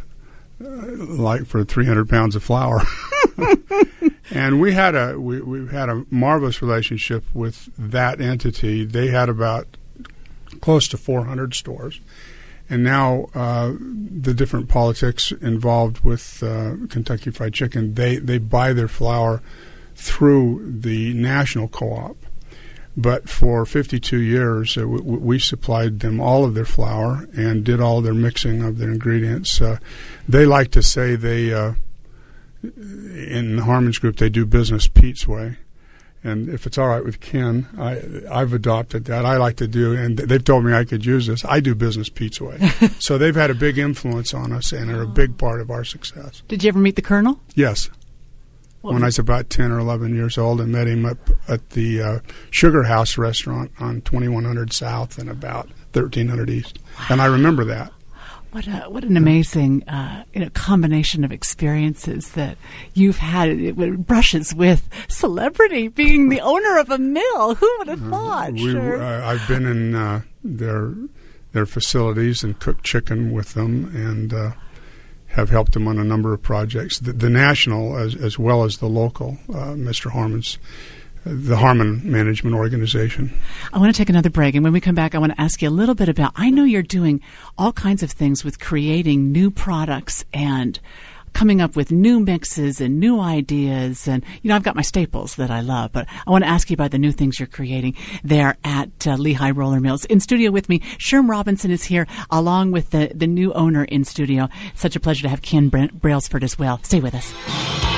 uh, 0.63 0.65
like 0.65 1.45
for 1.45 1.63
300 1.63 2.09
pounds 2.09 2.35
of 2.35 2.43
flour. 2.43 2.81
and 4.31 4.61
we 4.61 4.71
had 4.71 4.95
a 4.95 5.19
we, 5.19 5.41
we 5.41 5.67
had 5.67 5.89
a 5.89 6.05
marvelous 6.09 6.61
relationship 6.61 7.25
with 7.33 7.69
that 7.77 8.21
entity. 8.21 8.85
They 8.85 9.07
had 9.07 9.27
about 9.27 9.77
close 10.61 10.87
to 10.89 10.97
400 10.97 11.53
stores. 11.53 11.99
And 12.69 12.83
now 12.83 13.27
uh, 13.35 13.73
the 13.77 14.33
different 14.33 14.69
politics 14.69 15.33
involved 15.33 16.05
with 16.05 16.41
uh, 16.41 16.75
Kentucky 16.89 17.31
Fried 17.31 17.53
Chicken, 17.53 17.95
they, 17.95 18.15
they 18.15 18.37
buy 18.37 18.71
their 18.71 18.87
flour 18.87 19.41
through 19.95 20.79
the 20.79 21.13
national 21.13 21.67
co-op. 21.67 22.15
But 22.95 23.29
for 23.29 23.65
52 23.65 24.17
years, 24.17 24.77
uh, 24.77 24.87
we, 24.87 24.99
we, 25.01 25.39
supplied 25.39 26.01
them 26.01 26.19
all 26.19 26.43
of 26.43 26.55
their 26.55 26.65
flour 26.65 27.27
and 27.35 27.63
did 27.63 27.79
all 27.79 28.01
their 28.01 28.13
mixing 28.13 28.61
of 28.61 28.77
their 28.77 28.91
ingredients. 28.91 29.61
Uh, 29.61 29.77
they 30.27 30.45
like 30.45 30.71
to 30.71 30.83
say 30.83 31.15
they, 31.15 31.53
uh, 31.53 31.73
in 32.63 33.57
the 33.57 33.63
Harmon's 33.63 33.97
Group, 33.97 34.17
they 34.17 34.29
do 34.29 34.45
business 34.45 34.87
Pete's 34.87 35.27
way 35.27 35.57
and 36.23 36.49
if 36.49 36.67
it's 36.67 36.77
all 36.77 36.87
right 36.87 37.03
with 37.03 37.19
Ken, 37.19 37.67
I, 37.77 38.01
I've 38.31 38.53
adopted 38.53 39.05
that. 39.05 39.25
I 39.25 39.37
like 39.37 39.55
to 39.57 39.67
do, 39.67 39.93
and 39.93 40.17
they've 40.17 40.43
told 40.43 40.65
me 40.65 40.73
I 40.73 40.85
could 40.85 41.05
use 41.05 41.27
this. 41.27 41.43
I 41.45 41.59
do 41.59 41.73
business 41.73 42.09
Pete's 42.09 42.39
way, 42.39 42.59
so 42.99 43.17
they've 43.17 43.35
had 43.35 43.49
a 43.49 43.55
big 43.55 43.77
influence 43.77 44.33
on 44.33 44.51
us 44.51 44.71
and 44.71 44.91
are 44.91 45.01
a 45.01 45.07
big 45.07 45.37
part 45.37 45.61
of 45.61 45.71
our 45.71 45.83
success. 45.83 46.43
Did 46.47 46.63
you 46.63 46.69
ever 46.69 46.79
meet 46.79 46.95
the 46.95 47.01
Colonel? 47.01 47.39
Yes. 47.55 47.89
What 48.81 48.93
when 48.95 49.03
I 49.03 49.07
was 49.07 49.19
about 49.19 49.49
ten 49.49 49.71
or 49.71 49.79
eleven 49.79 50.15
years 50.15 50.37
old, 50.37 50.59
and 50.59 50.71
met 50.71 50.87
him 50.87 51.05
up 51.05 51.29
at 51.47 51.71
the 51.71 52.01
uh, 52.01 52.19
Sugar 52.49 52.83
House 52.83 53.17
restaurant 53.17 53.71
on 53.79 54.01
twenty 54.01 54.27
one 54.27 54.43
hundred 54.43 54.73
South 54.73 55.17
and 55.17 55.29
about 55.29 55.69
thirteen 55.93 56.27
hundred 56.27 56.49
East, 56.49 56.79
wow. 56.97 57.05
and 57.09 57.21
I 57.21 57.25
remember 57.25 57.63
that. 57.65 57.91
What 58.51 58.67
a 58.67 58.89
what 58.89 59.05
an 59.05 59.15
amazing 59.15 59.87
uh, 59.87 60.25
you 60.33 60.41
know, 60.41 60.49
combination 60.49 61.23
of 61.23 61.31
experiences 61.31 62.31
that 62.31 62.57
you've 62.93 63.17
had. 63.17 63.47
It 63.49 64.05
brushes 64.05 64.53
with 64.53 64.89
celebrity, 65.07 65.87
being 65.87 66.27
the 66.27 66.41
owner 66.41 66.77
of 66.77 66.89
a 66.89 66.97
mill. 66.97 67.55
Who 67.55 67.75
would 67.77 67.87
have 67.87 68.05
uh, 68.05 68.09
thought? 68.09 68.53
We, 68.53 68.71
sure. 68.71 69.01
uh, 69.01 69.25
I've 69.25 69.47
been 69.47 69.65
in 69.65 69.95
uh, 69.95 70.21
their 70.43 70.93
their 71.53 71.65
facilities 71.65 72.43
and 72.43 72.59
cooked 72.59 72.83
chicken 72.83 73.31
with 73.31 73.53
them, 73.53 73.89
and 73.95 74.33
uh, 74.33 74.51
have 75.27 75.49
helped 75.49 75.71
them 75.71 75.87
on 75.87 75.97
a 75.97 76.03
number 76.03 76.33
of 76.33 76.41
projects. 76.41 76.99
The, 76.99 77.13
the 77.13 77.29
national, 77.29 77.97
as, 77.97 78.15
as 78.15 78.37
well 78.37 78.63
as 78.63 78.77
the 78.77 78.87
local, 78.87 79.37
uh, 79.49 79.75
Mr. 79.75 80.11
Harmon's 80.11 80.57
the 81.25 81.57
Harmon 81.57 82.01
Management 82.03 82.55
Organization. 82.55 83.31
I 83.71 83.79
want 83.79 83.93
to 83.93 83.97
take 83.97 84.09
another 84.09 84.29
break, 84.29 84.55
and 84.55 84.63
when 84.63 84.73
we 84.73 84.81
come 84.81 84.95
back, 84.95 85.13
I 85.13 85.19
want 85.19 85.33
to 85.33 85.41
ask 85.41 85.61
you 85.61 85.69
a 85.69 85.71
little 85.71 85.95
bit 85.95 86.09
about. 86.09 86.33
I 86.35 86.49
know 86.49 86.63
you're 86.63 86.81
doing 86.81 87.21
all 87.57 87.73
kinds 87.73 88.03
of 88.03 88.11
things 88.11 88.43
with 88.43 88.59
creating 88.59 89.31
new 89.31 89.51
products 89.51 90.25
and 90.33 90.79
coming 91.33 91.61
up 91.61 91.75
with 91.75 91.91
new 91.91 92.19
mixes 92.19 92.81
and 92.81 92.99
new 92.99 93.19
ideas. 93.19 94.07
And, 94.07 94.23
you 94.41 94.49
know, 94.49 94.55
I've 94.55 94.63
got 94.63 94.75
my 94.75 94.81
staples 94.81 95.35
that 95.35 95.49
I 95.49 95.61
love, 95.61 95.91
but 95.91 96.07
I 96.27 96.31
want 96.31 96.43
to 96.43 96.49
ask 96.49 96.69
you 96.69 96.73
about 96.73 96.91
the 96.91 96.97
new 96.97 97.11
things 97.11 97.39
you're 97.39 97.47
creating 97.47 97.95
there 98.23 98.57
at 98.63 98.89
uh, 99.07 99.15
Lehi 99.15 99.55
Roller 99.55 99.79
Mills. 99.79 100.05
In 100.05 100.19
studio 100.19 100.51
with 100.51 100.69
me, 100.69 100.79
Sherm 100.97 101.29
Robinson 101.29 101.71
is 101.71 101.83
here 101.83 102.07
along 102.29 102.71
with 102.71 102.89
the, 102.89 103.11
the 103.15 103.27
new 103.27 103.53
owner 103.53 103.85
in 103.85 104.03
studio. 104.03 104.49
Such 104.75 104.95
a 104.95 104.99
pleasure 104.99 105.23
to 105.23 105.29
have 105.29 105.41
Ken 105.41 105.69
Brailsford 105.69 106.43
as 106.43 106.59
well. 106.59 106.79
Stay 106.83 106.99
with 106.99 107.15
us. 107.15 107.90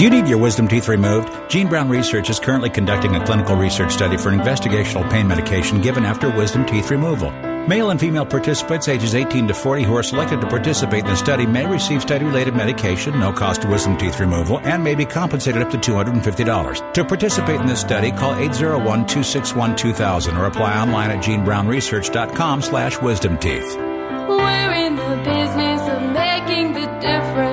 Do 0.00 0.04
you 0.04 0.10
need 0.10 0.28
your 0.28 0.38
wisdom 0.38 0.66
teeth 0.66 0.88
removed? 0.88 1.28
Jean 1.50 1.68
Brown 1.68 1.86
Research 1.90 2.30
is 2.30 2.38
currently 2.38 2.70
conducting 2.70 3.16
a 3.16 3.26
clinical 3.26 3.54
research 3.54 3.92
study 3.92 4.16
for 4.16 4.30
an 4.30 4.40
investigational 4.40 5.06
pain 5.10 5.28
medication 5.28 5.82
given 5.82 6.06
after 6.06 6.34
wisdom 6.34 6.64
teeth 6.64 6.90
removal. 6.90 7.30
Male 7.68 7.90
and 7.90 8.00
female 8.00 8.24
participants 8.24 8.88
ages 8.88 9.14
18 9.14 9.48
to 9.48 9.52
40 9.52 9.82
who 9.82 9.94
are 9.94 10.02
selected 10.02 10.40
to 10.40 10.46
participate 10.46 11.04
in 11.04 11.10
the 11.10 11.16
study 11.16 11.44
may 11.44 11.66
receive 11.66 12.00
study 12.00 12.24
related 12.24 12.56
medication, 12.56 13.20
no 13.20 13.30
cost 13.30 13.60
to 13.60 13.68
wisdom 13.68 13.98
teeth 13.98 14.18
removal, 14.18 14.58
and 14.60 14.82
may 14.82 14.94
be 14.94 15.04
compensated 15.04 15.60
up 15.60 15.70
to 15.70 15.76
$250. 15.76 16.94
To 16.94 17.04
participate 17.04 17.60
in 17.60 17.66
this 17.66 17.82
study, 17.82 18.10
call 18.10 18.34
801 18.36 19.06
261 19.06 19.76
2000 19.76 20.34
or 20.34 20.46
apply 20.46 20.80
online 20.80 21.10
at 21.10 21.22
jeanbrownresearch.com 21.22 22.62
slash 22.62 22.98
wisdom 23.02 23.36
teeth. 23.36 23.76
We're 23.76 24.72
in 24.72 24.96
the 24.96 25.16
business 25.26 25.82
of 25.90 26.10
making 26.14 26.72
the 26.72 26.86
difference. 27.02 27.49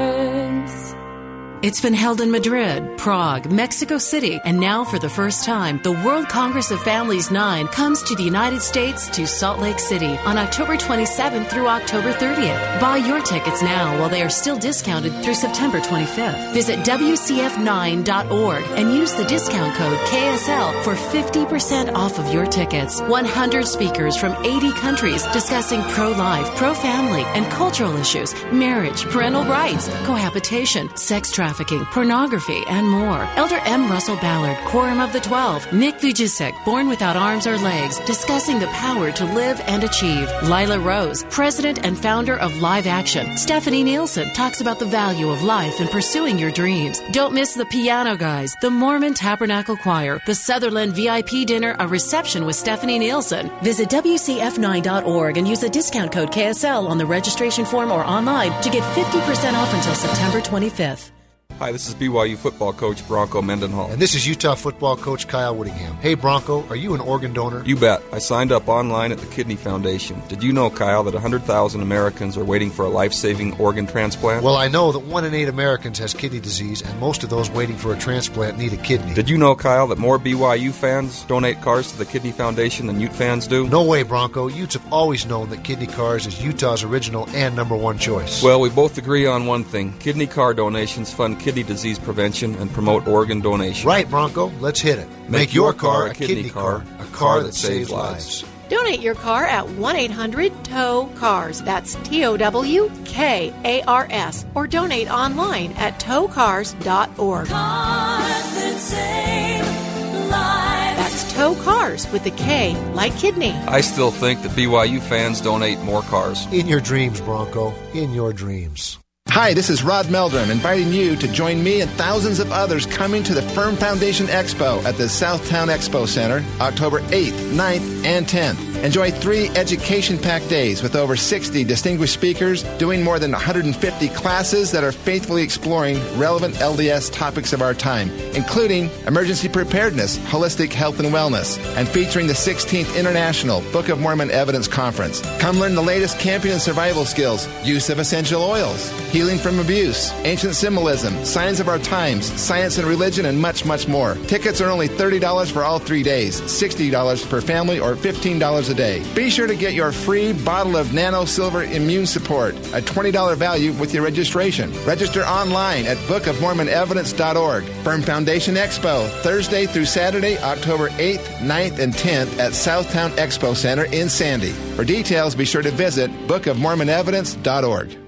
It's 1.64 1.82
been 1.82 1.96
held 1.96 2.22
in 2.22 2.30
Madrid, 2.30 3.00
Prague, 3.00 3.52
Mexico 3.52 3.98
City, 3.98 4.40
and 4.46 4.60
now 4.60 4.84
for 4.84 5.00
the 5.00 5.10
first 5.10 5.44
time, 5.44 5.80
the 5.82 5.92
World 5.92 6.30
Congress 6.30 6.70
of 6.70 6.80
Families 6.84 7.32
9 7.32 7.68
comes 7.70 8.04
to 8.04 8.16
the 8.16 8.22
United 8.22 8.62
States 8.62 9.10
to 9.10 9.26
Salt 9.26 9.58
Lake 9.60 9.80
City 9.80 10.20
on 10.20 10.38
October 10.38 10.78
27th 10.78 11.50
through 11.50 11.68
October 11.68 12.14
30th. 12.14 12.80
Buy 12.80 12.98
your 12.98 13.22
tickets 13.22 13.64
now 13.64 14.00
while 14.00 14.08
they 14.08 14.22
are 14.22 14.30
still 14.30 14.60
discounted 14.60 15.12
through 15.24 15.34
September 15.34 15.80
25th. 15.80 16.54
Visit 16.54 16.78
WCF9.org 16.82 18.64
and 18.78 18.94
use 18.94 19.14
the 19.14 19.26
discount 19.26 19.76
code 19.76 19.98
KSL 20.10 20.84
for 20.84 20.94
50% 20.94 21.96
off 21.96 22.20
of 22.20 22.32
your 22.32 22.46
tickets. 22.46 23.02
100 23.02 23.66
speakers 23.68 24.16
from 24.16 24.34
80 24.46 24.74
countries 24.74 25.26
discussing 25.34 25.82
pro 25.94 26.12
life, 26.12 26.56
pro 26.56 26.76
family, 26.76 27.24
and 27.24 27.52
cultural 27.52 27.98
issues, 27.98 28.36
marriage, 28.52 29.06
parental 29.06 29.44
rights, 29.46 29.88
cohabitation, 30.06 30.96
sex 30.96 31.32
trafficking 31.32 31.47
trafficking, 31.48 31.86
pornography, 31.86 32.62
and 32.68 32.86
more. 32.90 33.24
Elder 33.38 33.60
M. 33.64 33.90
Russell 33.90 34.18
Ballard, 34.18 34.58
Quorum 34.66 35.00
of 35.00 35.14
the 35.14 35.22
Twelve, 35.22 35.72
Nick 35.72 35.96
Vujicic, 36.00 36.54
Born 36.66 36.90
Without 36.90 37.16
Arms 37.16 37.48
or 37.48 37.58
Legs, 37.58 38.00
discussing 38.00 38.60
the 38.60 38.68
power 38.68 39.14
to 39.14 39.24
live 39.24 39.62
and 39.62 39.86
achieve. 39.86 40.30
Lila 40.44 40.78
Rose, 40.78 41.24
President 41.30 41.86
and 41.86 41.98
founder 41.98 42.36
of 42.38 42.60
Live 42.60 42.86
Action. 42.86 43.38
Stephanie 43.38 43.84
Nielsen 43.84 44.30
talks 44.34 44.60
about 44.60 44.78
the 44.80 44.86
value 44.86 45.30
of 45.30 45.42
life 45.42 45.80
and 45.80 45.90
pursuing 45.90 46.38
your 46.38 46.52
dreams. 46.52 47.02
Don't 47.14 47.34
miss 47.34 47.54
the 47.54 47.66
Piano 47.66 48.18
Guys, 48.18 48.54
the 48.60 48.70
Mormon 48.70 49.14
Tabernacle 49.14 49.78
Choir, 49.78 50.20
the 50.26 50.36
Sutherland 50.36 50.94
VIP 50.96 51.48
dinner, 51.48 51.78
a 51.80 51.88
reception 51.88 52.46
with 52.46 52.58
Stephanie 52.58 53.00
Nielsen. 53.00 53.50
Visit 53.62 53.88
WCF9.org 53.90 55.38
and 55.38 55.48
use 55.48 55.62
the 55.62 55.70
discount 55.70 56.12
code 56.12 56.32
KSL 56.32 56.90
on 56.90 56.98
the 56.98 57.06
registration 57.06 57.64
form 57.64 57.90
or 57.90 58.04
online 58.04 58.52
to 58.64 58.70
get 58.70 58.84
50% 58.84 59.54
off 59.54 59.74
until 59.74 59.96
September 59.96 60.42
25th. 60.42 61.17
Hi, 61.60 61.72
this 61.72 61.88
is 61.88 61.96
BYU 61.96 62.38
football 62.38 62.72
coach 62.72 63.06
Bronco 63.08 63.42
Mendenhall. 63.42 63.90
And 63.90 64.00
this 64.00 64.14
is 64.14 64.28
Utah 64.28 64.54
football 64.54 64.96
coach 64.96 65.28
Kyle 65.28 65.56
Whittingham. 65.56 65.96
Hey, 65.96 66.14
Bronco, 66.14 66.64
are 66.68 66.76
you 66.76 66.94
an 66.94 67.02
organ 67.02 67.34
donor? 67.34 67.64
You 67.66 67.76
bet. 67.76 68.04
I 68.14 68.20
signed 68.20 68.52
up 68.52 68.68
online 68.68 69.12
at 69.12 69.18
the 69.18 69.26
Kidney 69.26 69.56
Foundation. 69.56 70.22
Did 70.28 70.44
you 70.44 70.54
know, 70.54 70.70
Kyle, 70.70 71.04
that 71.06 71.16
100,000 71.16 71.82
Americans 71.82 72.38
are 72.38 72.46
waiting 72.46 72.70
for 72.70 72.86
a 72.86 72.90
life 72.90 73.12
saving 73.12 73.60
organ 73.60 73.88
transplant? 73.88 74.44
Well, 74.44 74.56
I 74.56 74.68
know 74.68 74.92
that 74.92 75.00
one 75.00 75.26
in 75.26 75.34
eight 75.34 75.48
Americans 75.48 75.98
has 75.98 76.14
kidney 76.14 76.40
disease, 76.40 76.84
and 76.84 77.00
most 77.00 77.24
of 77.24 77.32
those 77.32 77.50
waiting 77.50 77.76
for 77.76 77.92
a 77.92 77.98
transplant 77.98 78.60
need 78.60 78.74
a 78.74 78.78
kidney. 78.78 79.16
Did 79.16 79.28
you 79.28 79.40
know, 79.40 79.56
Kyle, 79.56 79.88
that 79.88 79.98
more 79.98 80.20
BYU 80.20 80.72
fans 80.72 81.24
donate 81.24 81.60
cars 81.64 81.92
to 81.92 81.98
the 81.98 82.06
Kidney 82.06 82.34
Foundation 82.34 82.86
than 82.86 83.00
Ute 83.00 83.14
fans 83.14 83.48
do? 83.48 83.68
No 83.68 83.84
way, 83.84 84.04
Bronco. 84.04 84.46
Utes 84.46 84.76
have 84.76 84.94
always 84.94 85.26
known 85.26 85.50
that 85.50 85.64
kidney 85.64 85.88
cars 85.88 86.28
is 86.28 86.40
Utah's 86.40 86.84
original 86.84 87.28
and 87.30 87.56
number 87.56 87.76
one 87.76 87.98
choice. 87.98 88.44
Well, 88.44 88.62
we 88.62 88.70
both 88.70 89.00
agree 89.00 89.26
on 89.26 89.48
one 89.48 89.64
thing 89.64 89.98
kidney 89.98 90.28
car 90.28 90.54
donations 90.54 91.12
fund 91.12 91.40
kidney 91.48 91.64
disease 91.64 91.98
prevention 91.98 92.18
prevention 92.18 92.62
and 92.62 92.72
promote 92.74 93.08
organ 93.08 93.42
donation. 93.42 93.88
Right, 93.88 94.10
Bronco. 94.10 94.52
Let's 94.60 94.82
hit 94.82 95.00
it. 95.00 95.08
Make, 95.22 95.30
Make 95.30 95.54
your, 95.54 95.72
car, 95.72 96.08
a 96.08 96.14
kidney 96.14 96.50
car, 96.50 96.84
a 97.00 97.06
car 97.06 97.44
that 97.44 97.54
saves 97.54 97.92
lives. 97.92 98.44
Donate 98.70 99.00
your 99.00 99.16
car 99.16 99.46
at 99.46 99.70
1 99.70 99.96
800 99.96 100.52
TOW 100.66 101.10
CARS. 101.16 101.62
That's 101.62 101.96
T 102.04 102.26
O 102.26 102.36
W 102.36 102.92
K 103.06 103.54
A 103.64 103.82
R 103.84 104.08
S. 104.10 104.46
Or 104.56 104.68
donate 104.68 105.10
online 105.10 105.72
at 105.74 106.00
towcars.org. 106.00 107.48
Cars 107.48 107.48
that 107.48 108.78
save 108.80 110.30
lives. 110.30 111.34
Tow 111.34 111.56
Cars 111.64 112.12
with 112.12 112.24
the 112.24 112.32
K 112.32 112.76
like 112.94 113.16
kidney. 113.16 113.52
I 113.68 113.82
still 113.82 114.12
think 114.12 114.42
that 114.42 114.52
BYU 114.52 115.00
fans 115.02 115.40
donate 115.40 115.80
more 115.80 116.02
cars. 116.02 116.46
In 116.52 116.68
your 116.68 116.82
dreams, 116.82 117.22
Bronco. 117.22 117.74
In 117.94 118.14
your 118.14 118.34
dreams. 118.34 118.98
Hi, 119.30 119.54
this 119.54 119.70
is 119.70 119.84
Rod 119.84 120.10
Meldrum 120.10 120.50
inviting 120.50 120.92
you 120.92 121.16
to 121.18 121.28
join 121.28 121.64
me 121.64 121.82
and 121.82 121.92
thousands 121.92 122.40
of 122.40 122.52
others 122.52 122.86
coming 122.88 123.24
to 123.24 123.34
the 123.36 123.42
Firm 123.42 123.76
Foundation 123.76 124.26
Expo 124.28 124.84
at 124.84 124.96
the 124.96 125.04
Southtown 125.04 125.68
Expo 125.68 126.08
Center 126.08 126.44
October 126.60 127.02
8th, 127.02 127.52
9th, 127.52 128.06
and 128.06 128.26
10th. 128.26 128.84
Enjoy 128.84 129.12
three 129.12 129.50
education 129.50 130.18
packed 130.18 130.50
days 130.50 130.82
with 130.82 130.96
over 130.96 131.16
60 131.16 131.64
distinguished 131.64 132.14
speakers 132.14 132.64
doing 132.78 133.04
more 133.04 133.20
than 133.20 133.32
150 133.32 134.08
classes 134.10 134.72
that 134.72 134.84
are 134.84 134.92
faithfully 134.92 135.44
exploring 135.44 135.98
relevant 136.18 136.56
LDS 136.56 137.12
topics 137.12 137.54
of 137.54 137.62
our 137.62 137.74
time, 137.74 138.10
including 138.34 138.90
emergency 139.08 139.50
preparedness, 139.50 140.18
holistic 140.20 140.72
health 140.72 141.00
and 141.00 141.10
wellness, 141.10 141.60
and 141.76 141.88
featuring 141.88 142.28
the 142.28 142.34
16th 142.34 142.98
International 142.98 143.62
Book 143.72 143.90
of 143.90 144.00
Mormon 144.00 144.32
Evidence 144.32 144.68
Conference. 144.68 145.22
Come 145.40 145.60
learn 145.60 145.76
the 145.76 145.82
latest 145.82 146.20
camping 146.20 146.52
and 146.52 146.62
survival 146.62 147.06
skills, 147.06 147.48
use 147.66 147.90
of 147.90 148.00
essential 148.00 148.42
oils, 148.42 148.92
healing 149.18 149.40
from 149.40 149.58
abuse, 149.58 150.12
ancient 150.26 150.54
symbolism, 150.54 151.26
signs 151.26 151.60
of 151.60 151.68
our 151.68 151.80
times, 151.80 152.28
science 152.40 152.78
and 152.78 152.88
religion, 152.88 153.26
and 153.26 153.42
much, 153.42 153.66
much 153.66 153.88
more. 153.88 154.14
Tickets 154.28 154.62
are 154.62 154.70
only 154.70 154.88
$30 154.88 155.52
for 155.52 155.64
all 155.64 155.80
three 155.80 156.04
days, 156.04 156.40
$60 156.42 157.28
per 157.28 157.42
family, 157.42 157.80
or 157.80 157.96
$15 157.96 158.70
a 158.70 158.74
day. 158.76 159.04
Be 159.16 159.32
sure 159.32 159.48
to 159.48 159.56
get 159.56 159.74
your 159.74 159.92
free 159.92 160.34
bottle 160.34 160.78
of 160.78 160.94
Nano 160.94 161.26
Silver 161.26 161.64
Immune 161.64 162.06
Support, 162.06 162.54
a 162.74 162.80
$20 162.80 163.36
value 163.36 163.72
with 163.74 163.92
your 163.92 164.04
registration. 164.04 164.72
Register 164.86 165.24
online 165.24 165.88
at 165.88 165.98
bookofmormonevidence.org. 166.10 167.64
Firm 167.84 168.04
Foundation 168.04 168.54
Expo, 168.54 169.10
Thursday 169.24 169.66
through 169.66 169.86
Saturday, 169.86 170.38
October 170.44 170.90
8th, 170.90 171.26
9th, 171.40 171.80
and 171.80 171.92
10th 171.92 172.38
at 172.38 172.52
Southtown 172.52 173.10
Expo 173.18 173.56
Center 173.56 173.86
in 173.86 174.10
Sandy. 174.10 174.52
For 174.78 174.84
details, 174.84 175.34
be 175.34 175.46
sure 175.46 175.64
to 175.64 175.72
visit 175.72 176.12
bookofmormonevidence.org. 176.28 178.07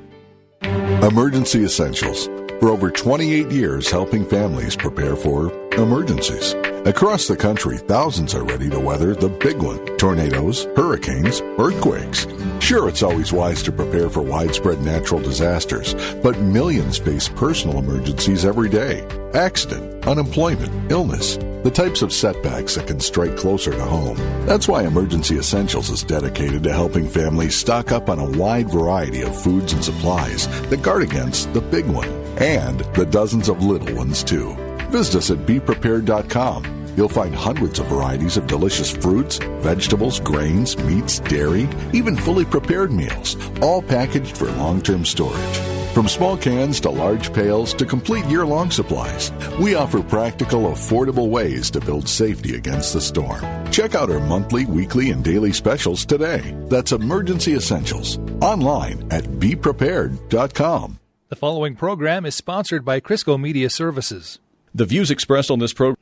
Emergency 1.04 1.64
Essentials. 1.64 2.26
For 2.60 2.68
over 2.68 2.92
28 2.92 3.50
years, 3.52 3.90
helping 3.90 4.26
families 4.26 4.76
prepare 4.76 5.16
for 5.16 5.50
emergencies. 5.76 6.56
Across 6.86 7.30
the 7.30 7.38
country, 7.38 7.78
thousands 7.78 8.36
are 8.36 8.44
ready 8.44 8.70
to 8.70 8.82
weather 8.82 9.16
the 9.16 9.30
big 9.30 9.60
one 9.60 9.86
tornadoes, 9.96 10.66
hurricanes, 10.76 11.40
earthquakes. 11.58 12.28
Sure, 12.60 12.90
it's 12.90 13.02
always 13.02 13.32
wise 13.32 13.64
to 13.64 13.72
prepare 13.72 14.10
for 14.10 14.22
widespread 14.22 14.82
natural 14.82 15.22
disasters, 15.22 15.96
but 16.22 16.38
millions 16.40 16.98
face 16.98 17.30
personal 17.30 17.80
emergencies 17.80 18.44
every 18.44 18.70
day 18.70 19.08
accident, 19.34 20.06
unemployment, 20.06 20.92
illness, 20.92 21.38
the 21.64 21.72
types 21.72 22.02
of 22.02 22.14
setbacks 22.14 22.76
that 22.76 22.88
can 22.88 23.00
strike 23.00 23.36
closer 23.36 23.72
to 23.72 23.84
home. 23.84 24.18
That's 24.46 24.68
why 24.68 24.84
Emergency 24.84 25.38
Essentials 25.38 25.90
is 25.90 26.04
dedicated 26.04 26.64
to 26.64 26.74
helping 26.74 27.08
families 27.08 27.56
stock 27.56 27.92
up 27.92 28.10
on 28.10 28.20
a 28.20 28.38
wide 28.38 28.70
variety 28.70 29.22
of 29.22 29.42
foods 29.42 29.74
and 29.74 29.84
supplies 29.84 30.48
that 30.70 30.82
guard 30.82 31.04
against 31.04 31.54
the 31.54 31.62
big 31.62 31.86
one 31.86 32.10
and 32.38 32.80
the 32.96 33.06
dozens 33.06 33.50
of 33.50 33.64
little 33.64 33.96
ones, 33.96 34.24
too. 34.24 34.56
Visit 34.90 35.18
us 35.18 35.32
at 35.32 35.40
beprepared.com. 35.40 36.80
You'll 36.96 37.10
find 37.10 37.34
hundreds 37.34 37.80
of 37.80 37.88
varieties 37.88 38.38
of 38.38 38.48
delicious 38.48 38.92
fruits, 38.92 39.38
vegetables, 39.60 40.20
grains, 40.20 40.78
meats, 40.80 41.20
dairy, 41.20 41.68
even 41.94 42.16
fully 42.16 42.46
prepared 42.46 42.92
meals, 42.92 43.38
all 43.62 43.82
packaged 43.82 44.36
for 44.36 44.52
long 44.54 44.82
term 44.82 45.06
storage. 45.06 45.69
From 45.94 46.08
small 46.08 46.38
cans 46.38 46.80
to 46.82 46.90
large 46.92 47.34
pails 47.34 47.74
to 47.74 47.84
complete 47.86 48.26
year 48.26 48.46
long 48.46 48.70
supplies, 48.70 49.32
we 49.60 49.74
offer 49.74 50.04
practical, 50.04 50.62
affordable 50.72 51.30
ways 51.30 51.72
to 51.72 51.80
build 51.80 52.08
safety 52.08 52.56
against 52.56 52.94
the 52.94 53.02
storm. 53.02 53.42
Check 53.72 53.96
out 53.96 54.12
our 54.12 54.20
monthly, 54.20 54.66
weekly, 54.66 55.10
and 55.10 55.24
daily 55.24 55.52
specials 55.52 56.06
today. 56.06 56.56
That's 56.68 56.92
Emergency 56.92 57.56
Essentials. 57.56 58.20
Online 58.40 59.02
at 59.12 59.24
beprepared.com. 59.24 61.00
The 61.30 61.36
following 61.36 61.76
program 61.76 62.24
is 62.26 62.36
sponsored 62.36 62.86
by 62.86 63.00
Crisco 63.00 63.40
Media 63.40 63.70
Services. 63.70 64.38
The 64.76 64.86
views 64.86 65.10
expressed 65.10 65.50
on 65.50 65.58
this 65.58 65.74
program. 65.74 65.98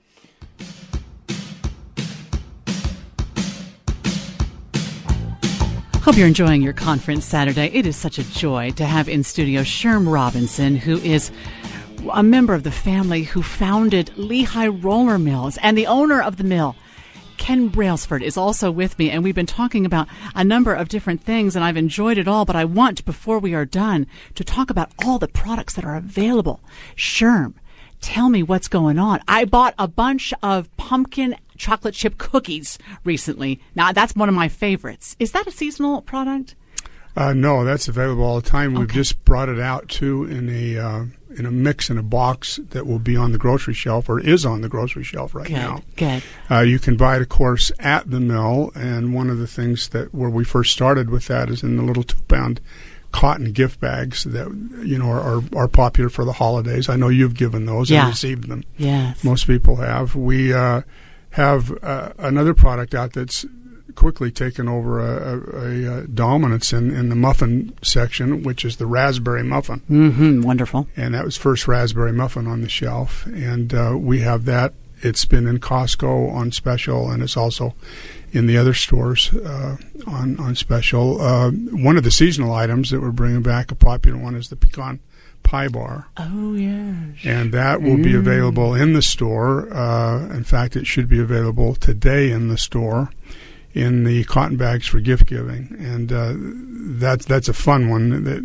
Hope 6.08 6.16
you're 6.16 6.26
enjoying 6.26 6.62
your 6.62 6.72
conference 6.72 7.26
Saturday. 7.26 7.66
It 7.66 7.86
is 7.86 7.98
such 7.98 8.18
a 8.18 8.24
joy 8.24 8.72
to 8.78 8.86
have 8.86 9.10
in 9.10 9.26
studio 9.26 9.64
Sherm 9.64 10.10
Robinson, 10.10 10.78
who 10.78 11.00
is 11.00 11.32
a 12.14 12.24
member 12.24 12.54
of 12.54 12.64
the 12.64 12.72
family 12.72 13.24
who 13.24 13.44
founded 13.44 14.14
Lehi 14.16 14.82
Roller 14.82 15.20
Mills 15.20 15.58
and 15.58 15.78
the 15.78 15.86
owner 15.86 16.22
of 16.22 16.38
the 16.38 16.46
mill. 16.46 16.78
Ken 17.36 17.68
Brailsford 17.68 18.24
is 18.24 18.38
also 18.38 18.72
with 18.72 18.98
me, 18.98 19.10
and 19.10 19.22
we've 19.22 19.36
been 19.36 19.46
talking 19.46 19.86
about 19.86 20.08
a 20.34 20.46
number 20.46 20.74
of 20.74 20.88
different 20.88 21.22
things, 21.26 21.58
and 21.58 21.66
I've 21.66 21.76
enjoyed 21.76 22.18
it 22.18 22.26
all. 22.26 22.46
But 22.46 22.56
I 22.56 22.64
want, 22.64 23.04
before 23.04 23.40
we 23.40 23.54
are 23.54 23.66
done, 23.66 24.08
to 24.36 24.46
talk 24.46 24.70
about 24.70 24.94
all 25.04 25.20
the 25.20 25.28
products 25.28 25.74
that 25.74 25.84
are 25.84 25.98
available. 25.98 26.62
Sherm, 26.96 27.56
tell 28.00 28.30
me 28.30 28.44
what's 28.44 28.70
going 28.70 28.98
on. 28.98 29.20
I 29.28 29.44
bought 29.44 29.76
a 29.78 29.90
bunch 29.90 30.34
of 30.42 30.74
pumpkin 30.78 31.36
chocolate 31.58 31.94
chip 31.94 32.18
cookies 32.18 32.78
recently. 33.04 33.60
Now, 33.76 33.92
that's 33.92 34.16
one 34.16 34.30
of 34.30 34.36
my 34.36 34.48
favorites. 34.48 35.16
Is 35.20 35.32
that 35.34 35.48
a 35.48 35.52
seasonal 35.52 36.02
product? 36.02 36.56
Uh, 37.16 37.34
no, 37.34 37.64
that's 37.66 37.88
available 37.88 38.24
all 38.24 38.40
the 38.40 38.48
time. 38.48 38.76
We've 38.76 38.88
just 38.92 39.26
brought 39.26 39.50
it 39.50 39.60
out 39.60 39.90
too 39.90 40.26
in 40.26 40.50
a 40.50 40.78
uh, 40.78 41.06
in 41.36 41.48
a 41.48 41.52
mix 41.52 41.90
in 41.90 41.98
a 41.98 42.04
box 42.04 42.60
that 42.70 42.86
will 42.86 43.00
be 43.00 43.18
on 43.18 43.32
the 43.32 43.40
grocery 43.40 43.74
shelf 43.74 44.08
or 44.08 44.20
is 44.20 44.46
on 44.46 44.62
the 44.62 44.70
grocery 44.70 45.04
shelf 45.04 45.34
right 45.34 45.48
Good, 45.48 45.54
now. 45.54 45.82
good. 45.96 46.22
Uh, 46.52 46.60
you 46.60 46.78
can 46.78 46.96
buy 46.96 47.16
it, 47.16 47.24
of 47.24 47.30
course, 47.30 47.72
at 47.80 48.10
the 48.12 48.20
mill. 48.20 48.72
And 48.76 49.16
one 49.16 49.32
of 49.32 49.40
the 49.40 49.48
things 49.48 49.90
that 49.90 50.14
where 50.14 50.30
we 50.30 50.44
first 50.44 50.72
started 50.72 51.10
with 51.10 51.26
that 51.26 51.50
is 51.50 51.64
in 51.64 51.76
the 51.78 51.82
little 51.84 52.04
two 52.04 52.22
pound 52.28 52.62
cotton 53.12 53.52
gift 53.52 53.80
bags 53.80 54.26
that 54.26 54.48
you 54.86 55.00
know 55.00 55.10
are, 55.10 55.38
are, 55.40 55.44
are 55.56 55.68
popular 55.68 56.10
for 56.12 56.24
the 56.24 56.34
holidays. 56.34 56.88
I 56.88 56.98
know 56.98 57.10
you've 57.10 57.34
given 57.34 57.66
those 57.66 57.90
Yeah. 57.90 58.02
and 58.02 58.10
received 58.10 58.48
them. 58.48 58.64
Yes. 58.78 59.24
Most 59.24 59.48
people 59.48 59.78
have. 59.78 60.14
We 60.16 60.54
uh, 60.54 60.82
have 61.38 61.72
uh, 61.84 62.14
another 62.18 62.56
product 62.56 62.96
out 62.96 63.14
that's 63.14 63.46
quickly 63.94 64.32
taken 64.32 64.68
over 64.68 65.00
a, 65.00 65.38
a, 65.56 66.00
a 66.00 66.08
dominance 66.08 66.74
in, 66.74 66.94
in 66.94 67.10
the 67.10 67.16
muffin 67.16 67.78
section, 67.84 68.42
which 68.42 68.66
is 68.66 68.78
the 68.78 68.88
raspberry 68.88 69.44
muffin. 69.44 69.82
Mm-hmm. 69.90 70.42
Wonderful. 70.42 70.88
And 70.98 71.14
that 71.14 71.24
was 71.24 71.38
first 71.38 71.68
raspberry 71.68 72.12
muffin 72.12 72.48
on 72.48 72.62
the 72.62 72.70
shelf. 72.70 73.28
And 73.28 73.72
uh, 73.72 73.96
we 73.98 74.22
have 74.22 74.46
that. 74.46 74.74
It's 75.02 75.26
been 75.26 75.48
in 75.48 75.60
Costco 75.60 76.34
on 76.34 76.52
special, 76.52 77.12
and 77.12 77.22
it's 77.22 77.38
also 77.38 77.76
in 78.32 78.48
the 78.48 78.58
other 78.58 78.74
stores 78.74 79.32
uh, 79.32 79.78
on 80.08 80.40
on 80.40 80.56
special. 80.56 81.22
Uh, 81.22 81.52
one 81.52 81.98
of 81.98 82.04
the 82.04 82.10
seasonal 82.10 82.52
items 82.52 82.90
that 82.90 83.00
we're 83.00 83.12
bringing 83.12 83.44
back, 83.44 83.72
a 83.72 83.76
popular 83.76 84.18
one, 84.18 84.34
is 84.34 84.50
the 84.50 84.56
pecan 84.56 85.00
pie 85.48 85.68
bar 85.70 86.08
Oh, 86.18 86.54
yes. 86.54 87.24
and 87.24 87.52
that 87.54 87.82
will 87.82 87.98
be 87.98 88.14
Mm. 88.14 88.20
available 88.20 88.76
in 88.76 88.94
the 88.94 89.02
store. 89.02 89.72
Uh, 89.74 90.28
in 90.36 90.44
fact, 90.44 90.76
it 90.76 90.86
should 90.86 91.08
be 91.08 91.20
available 91.20 91.74
today 91.76 92.32
in 92.32 92.50
the 92.50 92.58
store 92.58 93.10
in 93.74 94.04
the 94.06 94.24
cotton 94.24 94.58
bags 94.58 94.88
for 94.88 95.00
gift 95.00 95.26
giving, 95.28 95.64
and 95.80 96.12
uh, 96.12 96.34
that's 97.00 97.26
that's 97.26 97.48
a 97.48 97.54
fun 97.54 97.90
one. 97.90 98.24
That, 98.24 98.40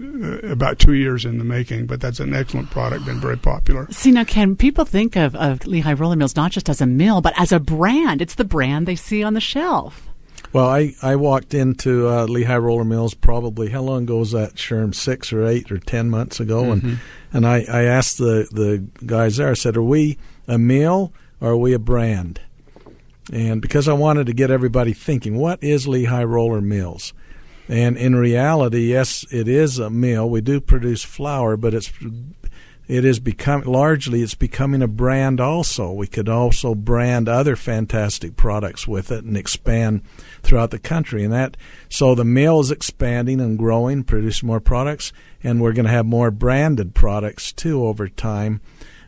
uh, 0.44 0.48
about 0.48 0.78
two 0.78 0.92
years 0.92 1.24
in 1.24 1.38
the 1.38 1.44
making, 1.44 1.86
but 1.86 2.00
that's 2.02 2.20
an 2.20 2.34
excellent 2.34 2.68
product 2.70 3.08
and 3.08 3.18
very 3.20 3.38
popular. 3.38 3.86
See, 3.90 4.10
now, 4.10 4.24
can 4.24 4.56
people 4.56 4.84
think 4.84 5.16
of, 5.16 5.34
of 5.36 5.60
Lehi 5.60 5.98
Roller 5.98 6.16
Mills 6.16 6.36
not 6.36 6.52
just 6.52 6.68
as 6.68 6.80
a 6.82 6.86
mill, 6.86 7.20
but 7.22 7.32
as 7.38 7.50
a 7.50 7.58
brand? 7.60 8.20
It's 8.20 8.34
the 8.34 8.44
brand 8.44 8.86
they 8.86 8.96
see 8.96 9.22
on 9.22 9.32
the 9.34 9.40
shelf. 9.40 10.08
Well, 10.52 10.66
I, 10.68 10.94
I 11.00 11.16
walked 11.16 11.54
into 11.54 12.08
uh, 12.08 12.26
Lehi 12.26 12.60
Roller 12.62 12.84
Mills 12.84 13.14
probably 13.14 13.70
how 13.70 13.80
long 13.82 14.02
ago 14.02 14.18
was 14.18 14.32
that, 14.32 14.54
Sherm? 14.56 14.94
Six 14.94 15.32
or 15.32 15.46
eight 15.46 15.72
or 15.72 15.78
ten 15.78 16.10
months 16.10 16.40
ago, 16.40 16.64
Mhm. 16.64 16.72
and 16.72 16.98
and 17.32 17.46
I, 17.46 17.64
I 17.68 17.82
asked 17.84 18.18
the 18.18 18.46
the 18.52 18.84
guys 19.06 19.38
there. 19.38 19.50
I 19.50 19.54
said, 19.54 19.76
"Are 19.76 19.82
we 19.82 20.18
a 20.46 20.58
mill 20.58 21.12
or 21.40 21.50
are 21.52 21.56
we 21.56 21.72
a 21.72 21.78
brand?" 21.78 22.40
And 23.32 23.62
because 23.62 23.88
I 23.88 23.92
wanted 23.94 24.26
to 24.26 24.32
get 24.34 24.50
everybody 24.50 24.92
thinking, 24.92 25.36
what 25.38 25.62
is 25.62 25.86
Lehi 25.86 26.28
Roller 26.28 26.60
Mills? 26.60 27.14
And 27.68 27.96
in 27.96 28.16
reality, 28.16 28.90
yes, 28.90 29.24
it 29.30 29.46
is 29.48 29.78
a 29.78 29.88
mill. 29.88 30.28
We 30.28 30.40
do 30.40 30.60
produce 30.60 31.04
flour, 31.04 31.56
but 31.56 31.72
it's 31.72 31.90
it 32.88 33.04
is 33.04 33.20
becoming 33.20 33.70
largely 33.70 34.22
it's 34.22 34.34
becoming 34.34 34.82
a 34.82 34.88
brand 34.88 35.40
also. 35.40 35.92
We 35.92 36.06
could 36.06 36.28
also 36.28 36.74
brand 36.74 37.28
other 37.28 37.56
fantastic 37.56 38.36
products 38.36 38.86
with 38.88 39.10
it 39.10 39.24
and 39.24 39.36
expand 39.36 40.02
throughout 40.42 40.70
the 40.70 40.78
country. 40.78 41.24
And 41.24 41.32
that 41.32 41.56
so 41.88 42.14
the 42.14 42.24
mill 42.24 42.60
is 42.60 42.70
expanding 42.70 43.40
and 43.40 43.58
growing, 43.58 44.04
producing 44.04 44.46
more 44.46 44.60
products, 44.60 45.12
and 45.42 45.60
we're 45.60 45.72
going 45.72 45.86
to 45.86 45.92
have 45.92 46.06
more 46.06 46.30
branded 46.30 46.94
products 46.94 47.52
too 47.52 47.84
over 47.84 48.08
time 48.08 48.60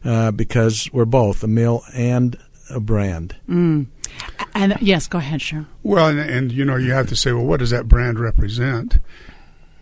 uh, 0.05 0.31
because 0.31 0.89
we're 0.93 1.05
both 1.05 1.43
a 1.43 1.49
mill 1.49 1.83
and 1.95 2.39
a 2.71 2.81
brand. 2.81 3.37
Mm. 3.49 3.87
And 4.55 4.77
yes, 4.81 5.07
go 5.09 5.19
ahead, 5.19 5.43
sure. 5.43 5.67
Well, 5.83 6.07
and, 6.07 6.19
and 6.21 6.53
you 6.53 6.65
know, 6.65 6.77
you 6.77 6.93
have 6.93 7.09
to 7.09 7.17
say, 7.17 7.33
well, 7.33 7.45
what 7.45 7.61
does 7.61 7.71
that 7.71 7.89
brand 7.89 8.19
represent? 8.21 8.99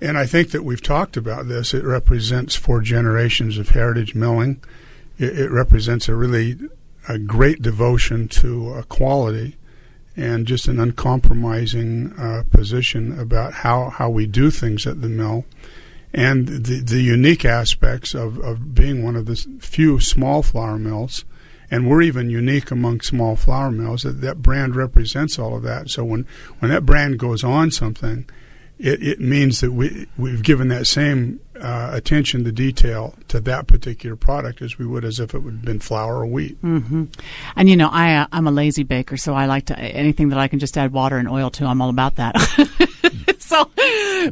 And 0.03 0.19
I 0.19 0.27
think 0.27 0.51
that 0.51 0.65
we've 0.65 0.83
talked 0.83 1.17
about 1.17 1.47
this. 1.47 1.73
It 1.73 1.85
represents 1.85 2.57
four 2.57 2.81
generations 2.81 3.57
of 3.57 3.69
heritage 3.69 4.17
milling. 4.17 4.61
It, 5.17 5.39
it 5.39 5.51
represents 5.53 6.09
a 6.09 6.17
really 6.17 6.59
a 7.09 7.19
great 7.19 7.63
devotion 7.63 8.27
to 8.29 8.75
uh, 8.75 8.83
quality 8.83 9.57
and 10.17 10.47
just 10.47 10.67
an 10.67 10.81
uncompromising 10.81 12.13
uh, 12.19 12.43
position 12.51 13.17
about 13.19 13.55
how, 13.55 13.91
how 13.91 14.11
we 14.11 14.27
do 14.27 14.51
things 14.51 14.89
at 14.89 15.03
the 15.03 15.09
mill 15.09 15.45
and 16.13 16.49
the, 16.49 16.81
the 16.81 17.01
unique 17.01 17.45
aspects 17.45 18.13
of, 18.13 18.39
of 18.41 18.75
being 18.75 19.05
one 19.05 19.15
of 19.15 19.27
the 19.27 19.37
few 19.61 20.01
small 20.01 20.43
flour 20.43 20.79
mills. 20.79 21.25
And 21.71 21.89
we're 21.89 22.03
even 22.03 22.29
unique 22.29 22.73
among 22.73 23.03
small 23.03 23.37
flour 23.37 23.71
mills. 23.71 24.03
That, 24.03 24.21
that 24.21 24.43
brand 24.43 24.75
represents 24.75 25.39
all 25.39 25.57
of 25.57 25.63
that. 25.63 25.91
So 25.91 26.05
when, 26.05 26.27
when 26.59 26.73
that 26.73 26.85
brand 26.85 27.21
goes 27.21 27.45
on 27.45 27.71
something, 27.71 28.27
it, 28.79 29.03
it 29.03 29.21
means 29.21 29.61
that 29.61 29.73
we, 29.73 30.07
we've 30.17 30.43
given 30.43 30.69
that 30.69 30.87
same 30.87 31.41
uh, 31.61 31.91
attention 31.93 32.45
to 32.45 32.53
detail 32.53 33.15
to 33.29 33.41
that 33.41 33.67
particular 33.67 34.17
product 34.17 34.61
as 34.61 34.79
we 34.79 34.87
would 34.87 35.05
as 35.05 35.21
if 35.21 35.35
it 35.35 35.39
would 35.41 35.55
have 35.55 35.65
been 35.65 35.79
flour 35.79 36.17
or 36.17 36.27
wheat. 36.27 36.61
Mm-hmm. 36.63 37.05
And 37.57 37.71
you 37.71 37.77
know, 37.77 37.89
I 37.91 38.17
uh, 38.17 38.27
I'm 38.33 38.47
a 38.49 38.51
lazy 38.51 38.83
baker, 38.83 39.17
so 39.17 39.35
I 39.35 39.47
like 39.47 39.67
to 39.67 39.79
anything 39.79 40.31
that 40.31 40.39
I 40.39 40.49
can 40.49 40.59
just 40.59 40.77
add 40.77 40.93
water 40.93 41.19
and 41.19 41.29
oil 41.29 41.51
to. 41.51 41.67
I'm 41.67 41.81
all 41.81 41.91
about 41.91 42.17
that. 42.17 42.35
so 43.53 43.71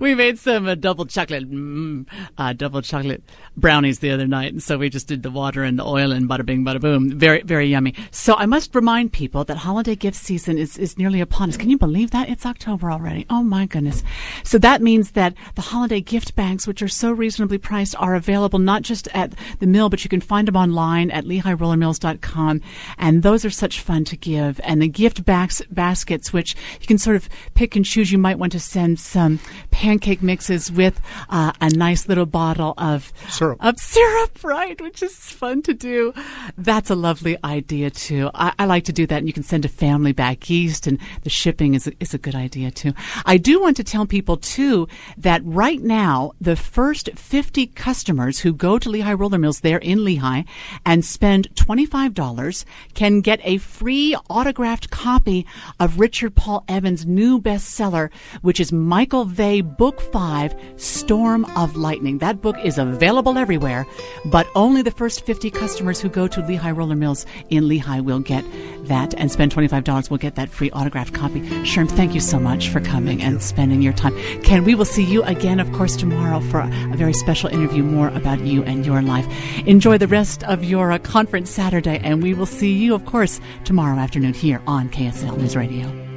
we 0.00 0.14
made 0.14 0.38
some 0.38 0.66
uh, 0.66 0.74
double 0.74 1.04
chocolate, 1.04 1.50
mm, 1.50 2.06
uh, 2.38 2.52
double 2.54 2.80
chocolate 2.80 3.22
brownies 3.54 3.98
the 3.98 4.10
other 4.10 4.26
night, 4.26 4.52
and 4.52 4.62
so 4.62 4.78
we 4.78 4.88
just 4.88 5.06
did 5.06 5.22
the 5.22 5.30
water 5.30 5.62
and 5.62 5.78
the 5.78 5.84
oil 5.84 6.10
and 6.10 6.28
bada 6.28 6.44
bing, 6.44 6.64
bada 6.64 6.80
boom. 6.80 7.18
Very, 7.18 7.42
very 7.42 7.66
yummy. 7.66 7.94
So 8.10 8.34
I 8.34 8.46
must 8.46 8.74
remind 8.74 9.12
people 9.12 9.44
that 9.44 9.58
holiday 9.58 9.94
gift 9.94 10.16
season 10.16 10.56
is 10.56 10.78
is 10.78 10.96
nearly 10.96 11.20
upon 11.20 11.50
us. 11.50 11.58
Can 11.58 11.68
you 11.68 11.76
believe 11.76 12.12
that 12.12 12.30
it's 12.30 12.46
October 12.46 12.90
already? 12.90 13.26
Oh 13.28 13.42
my 13.42 13.66
goodness! 13.66 14.02
So 14.42 14.56
that 14.58 14.80
means 14.80 15.10
that 15.12 15.34
the 15.54 15.62
holiday 15.62 16.00
gift 16.00 16.34
bags, 16.34 16.66
which 16.66 16.80
are 16.80 16.88
so 16.88 17.12
reasonably 17.12 17.58
priced, 17.58 17.94
are 17.96 18.14
available 18.14 18.58
not 18.58 18.82
just 18.82 19.06
at 19.08 19.34
the 19.58 19.66
mill, 19.66 19.90
but 19.90 20.02
you 20.02 20.08
can 20.08 20.22
find 20.22 20.48
them 20.48 20.56
online 20.56 21.10
at 21.10 21.24
LehiRollerMills.com, 21.24 22.62
and 22.96 23.22
those 23.22 23.44
are 23.44 23.50
such 23.50 23.80
fun 23.80 24.04
to 24.06 24.16
give. 24.16 24.60
And 24.64 24.80
the 24.80 24.88
gift 24.88 25.26
bas- 25.26 25.62
baskets, 25.70 26.32
which 26.32 26.56
you 26.80 26.86
can 26.86 26.98
sort 26.98 27.16
of 27.16 27.28
pick 27.54 27.76
and 27.76 27.84
choose. 27.84 28.10
You 28.10 28.18
might 28.18 28.38
want 28.38 28.52
to 28.52 28.60
send 28.60 28.98
some 29.11 29.40
pancake 29.70 30.22
mixes 30.22 30.70
with 30.70 31.00
uh, 31.28 31.52
a 31.61 31.70
nice 31.70 32.08
little 32.08 32.26
bottle 32.26 32.74
of 32.78 33.12
syrup. 33.28 33.58
Of 33.64 33.78
syrup, 33.78 34.44
right? 34.44 34.80
Which 34.80 35.02
is 35.02 35.14
fun 35.16 35.62
to 35.62 35.74
do. 35.74 36.12
That's 36.56 36.90
a 36.90 36.94
lovely 36.94 37.36
idea 37.42 37.90
too. 37.90 38.30
I, 38.34 38.52
I 38.58 38.64
like 38.66 38.84
to 38.84 38.92
do 38.92 39.06
that, 39.06 39.18
and 39.18 39.26
you 39.26 39.32
can 39.32 39.42
send 39.42 39.64
a 39.64 39.68
family 39.68 40.12
back 40.12 40.50
east, 40.50 40.86
and 40.86 40.98
the 41.22 41.30
shipping 41.30 41.74
is 41.74 41.86
a, 41.86 41.92
is 41.98 42.14
a 42.14 42.18
good 42.18 42.34
idea 42.34 42.70
too. 42.70 42.92
I 43.26 43.36
do 43.36 43.61
want 43.61 43.76
to 43.78 43.84
tell 43.84 44.06
people 44.06 44.36
too 44.36 44.86
that 45.16 45.42
right 45.44 45.80
now 45.80 46.32
the 46.40 46.56
first 46.56 47.11
50 47.16 47.66
customers 47.68 48.40
who 48.40 48.52
go 48.52 48.78
to 48.78 48.88
Lehi 48.88 49.18
Roller 49.18 49.38
Mills 49.38 49.61
there 49.61 49.78
in 49.78 49.98
Lehi 50.00 50.46
and 50.86 51.04
spend 51.04 51.54
$25 51.54 52.64
can 52.94 53.20
get 53.20 53.40
a 53.42 53.58
free 53.58 54.14
autographed 54.28 54.90
copy 54.90 55.46
of 55.78 55.98
Richard 55.98 56.34
Paul 56.34 56.64
Evans' 56.68 57.06
new 57.06 57.40
bestseller, 57.40 58.11
which 58.42 58.61
is 58.61 58.72
Michael 59.01 59.24
Vey 59.24 59.62
Book 59.62 59.98
5, 59.98 60.55
Storm 60.76 61.46
of 61.57 61.74
Lightning. 61.74 62.18
That 62.18 62.42
book 62.42 62.55
is 62.62 62.76
available 62.76 63.38
everywhere, 63.38 63.86
but 64.26 64.46
only 64.55 64.82
the 64.82 64.90
first 64.90 65.24
50 65.24 65.51
customers 65.51 66.03
who 66.03 66.11
go 66.11 66.28
to 66.28 66.42
Lehi 66.42 66.76
Roller 66.76 66.94
Mills 66.94 67.24
in 67.48 67.64
Lehi 67.64 68.05
will 68.05 68.20
get 68.20 68.44
that 68.88 69.14
and 69.14 69.32
spend 69.32 69.55
$25 69.55 70.11
will 70.11 70.18
get 70.18 70.34
that 70.34 70.51
free 70.51 70.70
autographed 70.72 71.14
copy. 71.14 71.40
Sherm, 71.64 71.90
thank 71.90 72.12
you 72.12 72.20
so 72.20 72.38
much 72.38 72.68
for 72.68 72.82
coming 72.82 73.22
and 73.22 73.42
spending 73.42 73.80
your 73.80 73.94
time. 73.94 74.14
Ken, 74.42 74.64
we 74.64 74.74
will 74.74 74.84
see 74.84 75.03
you 75.03 75.22
again, 75.22 75.61
of 75.61 75.72
course, 75.72 75.96
tomorrow 75.96 76.40
for 76.40 76.61
a, 76.61 76.66
a 76.92 76.96
very 76.98 77.14
special 77.14 77.48
interview 77.48 77.82
more 77.82 78.09
about 78.09 78.40
you 78.40 78.62
and 78.64 78.84
your 78.84 79.01
life. 79.01 79.26
Enjoy 79.66 79.96
the 79.96 80.09
rest 80.09 80.44
of 80.44 80.62
your 80.62 80.92
uh, 80.92 80.98
conference 80.98 81.48
Saturday, 81.48 81.98
and 82.01 82.22
we 82.22 82.34
will 82.34 82.44
see 82.44 82.74
you, 82.74 82.94
of 82.94 83.07
course, 83.07 83.40
tomorrow 83.64 83.98
afternoon 83.98 84.34
here 84.34 84.61
on 84.66 84.90
KSL 84.90 85.38
News 85.38 85.57
Radio. 85.57 86.09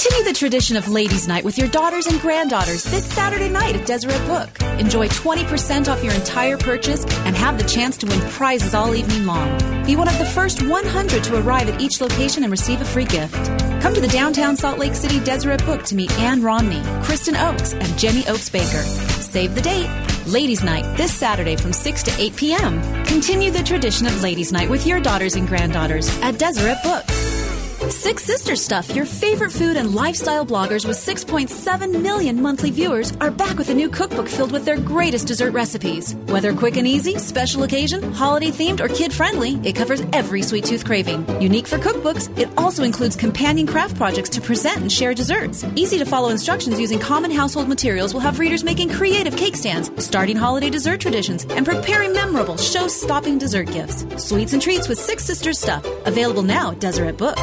Continue 0.00 0.24
the 0.24 0.38
tradition 0.38 0.78
of 0.78 0.88
Ladies' 0.88 1.28
Night 1.28 1.44
with 1.44 1.58
your 1.58 1.68
daughters 1.68 2.06
and 2.06 2.18
granddaughters 2.22 2.84
this 2.84 3.04
Saturday 3.04 3.50
night 3.50 3.76
at 3.76 3.86
Deseret 3.86 4.26
Book. 4.26 4.48
Enjoy 4.80 5.08
20% 5.08 5.88
off 5.88 6.02
your 6.02 6.14
entire 6.14 6.56
purchase 6.56 7.04
and 7.26 7.36
have 7.36 7.58
the 7.58 7.68
chance 7.68 7.98
to 7.98 8.06
win 8.06 8.18
prizes 8.30 8.72
all 8.72 8.94
evening 8.94 9.26
long. 9.26 9.58
Be 9.84 9.96
one 9.96 10.08
of 10.08 10.16
the 10.16 10.24
first 10.24 10.62
100 10.66 11.24
to 11.24 11.38
arrive 11.38 11.68
at 11.68 11.82
each 11.82 12.00
location 12.00 12.44
and 12.44 12.50
receive 12.50 12.80
a 12.80 12.84
free 12.86 13.04
gift. 13.04 13.34
Come 13.82 13.92
to 13.92 14.00
the 14.00 14.08
downtown 14.08 14.56
Salt 14.56 14.78
Lake 14.78 14.94
City 14.94 15.20
Deseret 15.20 15.62
Book 15.66 15.82
to 15.84 15.94
meet 15.94 16.18
Ann 16.18 16.42
Romney, 16.42 16.80
Kristen 17.04 17.36
Oaks, 17.36 17.74
and 17.74 17.98
Jenny 17.98 18.26
Oaks 18.26 18.48
Baker. 18.48 18.82
Save 19.20 19.54
the 19.54 19.60
date. 19.60 19.90
Ladies' 20.26 20.64
Night 20.64 20.96
this 20.96 21.12
Saturday 21.12 21.56
from 21.56 21.74
6 21.74 22.02
to 22.04 22.12
8 22.18 22.36
p.m. 22.36 23.04
Continue 23.04 23.50
the 23.50 23.62
tradition 23.62 24.06
of 24.06 24.22
Ladies' 24.22 24.50
Night 24.50 24.70
with 24.70 24.86
your 24.86 24.98
daughters 24.98 25.34
and 25.34 25.46
granddaughters 25.46 26.08
at 26.22 26.38
Deseret 26.38 26.82
Book. 26.82 27.04
Six 27.88 28.24
Sister 28.24 28.56
Stuff, 28.56 28.94
your 28.94 29.06
favorite 29.06 29.50
food 29.50 29.78
and 29.78 29.94
lifestyle 29.94 30.44
bloggers 30.44 30.86
with 30.86 30.98
6.7 30.98 32.02
million 32.02 32.40
monthly 32.40 32.70
viewers, 32.70 33.12
are 33.22 33.30
back 33.30 33.56
with 33.56 33.70
a 33.70 33.74
new 33.74 33.88
cookbook 33.88 34.28
filled 34.28 34.52
with 34.52 34.66
their 34.66 34.78
greatest 34.78 35.26
dessert 35.26 35.52
recipes. 35.52 36.14
Whether 36.26 36.52
quick 36.54 36.76
and 36.76 36.86
easy, 36.86 37.18
special 37.18 37.62
occasion, 37.62 38.12
holiday 38.12 38.50
themed, 38.50 38.80
or 38.80 38.88
kid 38.88 39.14
friendly, 39.14 39.54
it 39.64 39.74
covers 39.74 40.02
every 40.12 40.42
sweet 40.42 40.66
tooth 40.66 40.84
craving. 40.84 41.24
Unique 41.40 41.66
for 41.66 41.78
cookbooks, 41.78 42.28
it 42.38 42.50
also 42.58 42.82
includes 42.82 43.16
companion 43.16 43.66
craft 43.66 43.96
projects 43.96 44.28
to 44.30 44.42
present 44.42 44.82
and 44.82 44.92
share 44.92 45.14
desserts. 45.14 45.64
Easy 45.74 45.98
to 45.98 46.04
follow 46.04 46.28
instructions 46.28 46.78
using 46.78 46.98
common 46.98 47.30
household 47.30 47.68
materials 47.68 48.12
will 48.12 48.20
have 48.20 48.38
readers 48.38 48.62
making 48.62 48.90
creative 48.90 49.36
cake 49.36 49.56
stands, 49.56 49.90
starting 50.04 50.36
holiday 50.36 50.68
dessert 50.68 51.00
traditions, 51.00 51.44
and 51.44 51.64
preparing 51.64 52.12
memorable 52.12 52.58
show 52.58 52.88
stopping 52.88 53.38
dessert 53.38 53.72
gifts. 53.72 54.04
Sweets 54.22 54.52
and 54.52 54.60
treats 54.60 54.86
with 54.86 54.98
Six 54.98 55.24
Sisters 55.24 55.58
Stuff, 55.58 55.86
available 56.04 56.42
now 56.42 56.72
at 56.72 56.80
Deseret 56.80 57.16
Book. 57.16 57.38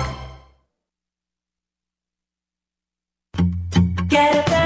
Get 4.07 4.47
go. 4.47 4.56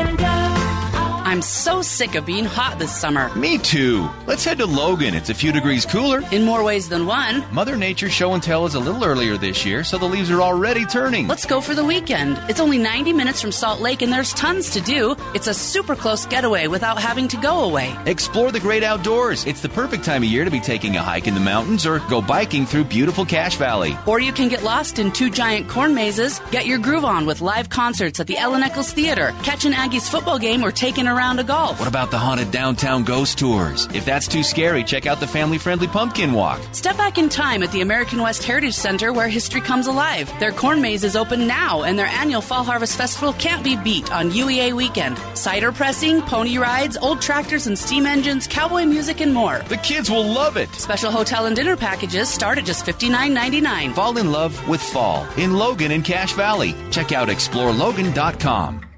I'm 1.31 1.41
so 1.41 1.81
sick 1.81 2.15
of 2.15 2.25
being 2.25 2.43
hot 2.43 2.77
this 2.77 2.93
summer. 2.93 3.33
Me 3.35 3.57
too. 3.57 4.09
Let's 4.27 4.43
head 4.43 4.57
to 4.57 4.65
Logan. 4.65 5.15
It's 5.15 5.29
a 5.29 5.33
few 5.33 5.53
degrees 5.53 5.85
cooler. 5.85 6.21
In 6.33 6.43
more 6.43 6.61
ways 6.61 6.89
than 6.89 7.05
one. 7.05 7.45
Mother 7.53 7.77
Nature's 7.77 8.11
show 8.11 8.33
and 8.33 8.43
tell 8.43 8.65
is 8.65 8.75
a 8.75 8.81
little 8.81 9.05
earlier 9.05 9.37
this 9.37 9.65
year, 9.65 9.85
so 9.85 9.97
the 9.97 10.05
leaves 10.05 10.29
are 10.29 10.41
already 10.41 10.85
turning. 10.85 11.29
Let's 11.29 11.45
go 11.45 11.61
for 11.61 11.73
the 11.73 11.85
weekend. 11.85 12.37
It's 12.49 12.59
only 12.59 12.77
90 12.77 13.13
minutes 13.13 13.39
from 13.39 13.53
Salt 13.53 13.79
Lake 13.79 14.01
and 14.01 14.11
there's 14.11 14.33
tons 14.33 14.71
to 14.71 14.81
do. 14.81 15.15
It's 15.33 15.47
a 15.47 15.53
super 15.53 15.95
close 15.95 16.25
getaway 16.25 16.67
without 16.67 17.01
having 17.01 17.29
to 17.29 17.37
go 17.37 17.61
away. 17.61 17.95
Explore 18.07 18.51
the 18.51 18.59
great 18.59 18.83
outdoors. 18.83 19.45
It's 19.45 19.61
the 19.61 19.69
perfect 19.69 20.03
time 20.03 20.23
of 20.23 20.29
year 20.29 20.43
to 20.43 20.51
be 20.51 20.59
taking 20.59 20.97
a 20.97 21.01
hike 21.01 21.27
in 21.27 21.33
the 21.33 21.39
mountains 21.39 21.85
or 21.85 21.99
go 22.09 22.21
biking 22.21 22.65
through 22.65 22.83
beautiful 22.83 23.23
Cache 23.23 23.55
Valley. 23.55 23.97
Or 24.05 24.19
you 24.19 24.33
can 24.33 24.49
get 24.49 24.63
lost 24.63 24.99
in 24.99 25.13
two 25.13 25.29
giant 25.29 25.69
corn 25.69 25.95
mazes, 25.95 26.41
get 26.51 26.65
your 26.65 26.79
groove 26.79 27.05
on 27.05 27.25
with 27.25 27.39
live 27.39 27.69
concerts 27.69 28.19
at 28.19 28.27
the 28.27 28.37
Ellen 28.37 28.63
Eccles 28.63 28.91
Theater, 28.91 29.33
catch 29.43 29.63
an 29.63 29.71
Aggies 29.71 30.09
football 30.09 30.37
game, 30.37 30.61
or 30.61 30.73
take 30.73 30.97
a 30.97 31.20
round 31.21 31.39
of 31.39 31.45
golf. 31.45 31.77
What 31.77 31.87
about 31.87 32.09
the 32.09 32.17
haunted 32.17 32.49
downtown 32.49 33.03
ghost 33.03 33.37
tours? 33.37 33.87
If 33.93 34.05
that's 34.05 34.27
too 34.27 34.41
scary, 34.41 34.83
check 34.83 35.05
out 35.05 35.19
the 35.19 35.27
family 35.27 35.59
friendly 35.59 35.87
pumpkin 35.87 36.33
walk. 36.33 36.59
Step 36.71 36.97
back 36.97 37.19
in 37.19 37.29
time 37.29 37.61
at 37.61 37.71
the 37.71 37.81
American 37.81 38.23
West 38.23 38.43
Heritage 38.43 38.73
Center 38.73 39.13
where 39.13 39.27
history 39.27 39.61
comes 39.61 39.85
alive. 39.85 40.33
Their 40.39 40.51
corn 40.51 40.81
maze 40.81 41.03
is 41.03 41.15
open 41.15 41.45
now, 41.45 41.83
and 41.83 41.97
their 41.97 42.07
annual 42.07 42.41
Fall 42.41 42.63
Harvest 42.63 42.97
Festival 42.97 43.33
can't 43.33 43.63
be 43.63 43.75
beat 43.75 44.11
on 44.11 44.31
UEA 44.31 44.73
weekend. 44.73 45.19
Cider 45.35 45.71
pressing, 45.71 46.23
pony 46.23 46.57
rides, 46.57 46.97
old 46.97 47.21
tractors 47.21 47.67
and 47.67 47.77
steam 47.77 48.07
engines, 48.07 48.47
cowboy 48.47 48.85
music, 48.85 49.21
and 49.21 49.31
more. 49.31 49.59
The 49.69 49.77
kids 49.77 50.09
will 50.09 50.25
love 50.25 50.57
it. 50.57 50.69
Special 50.73 51.11
hotel 51.11 51.45
and 51.45 51.55
dinner 51.55 51.77
packages 51.77 52.29
start 52.29 52.57
at 52.57 52.65
just 52.65 52.83
$59.99. 52.85 53.93
Fall 53.93 54.17
in 54.17 54.31
love 54.31 54.53
with 54.67 54.81
fall 54.81 55.27
in 55.37 55.53
Logan 55.53 55.91
and 55.91 56.03
Cache 56.03 56.33
Valley. 56.33 56.73
Check 56.89 57.11
out 57.11 57.27
explorelogan.com. 57.27 58.90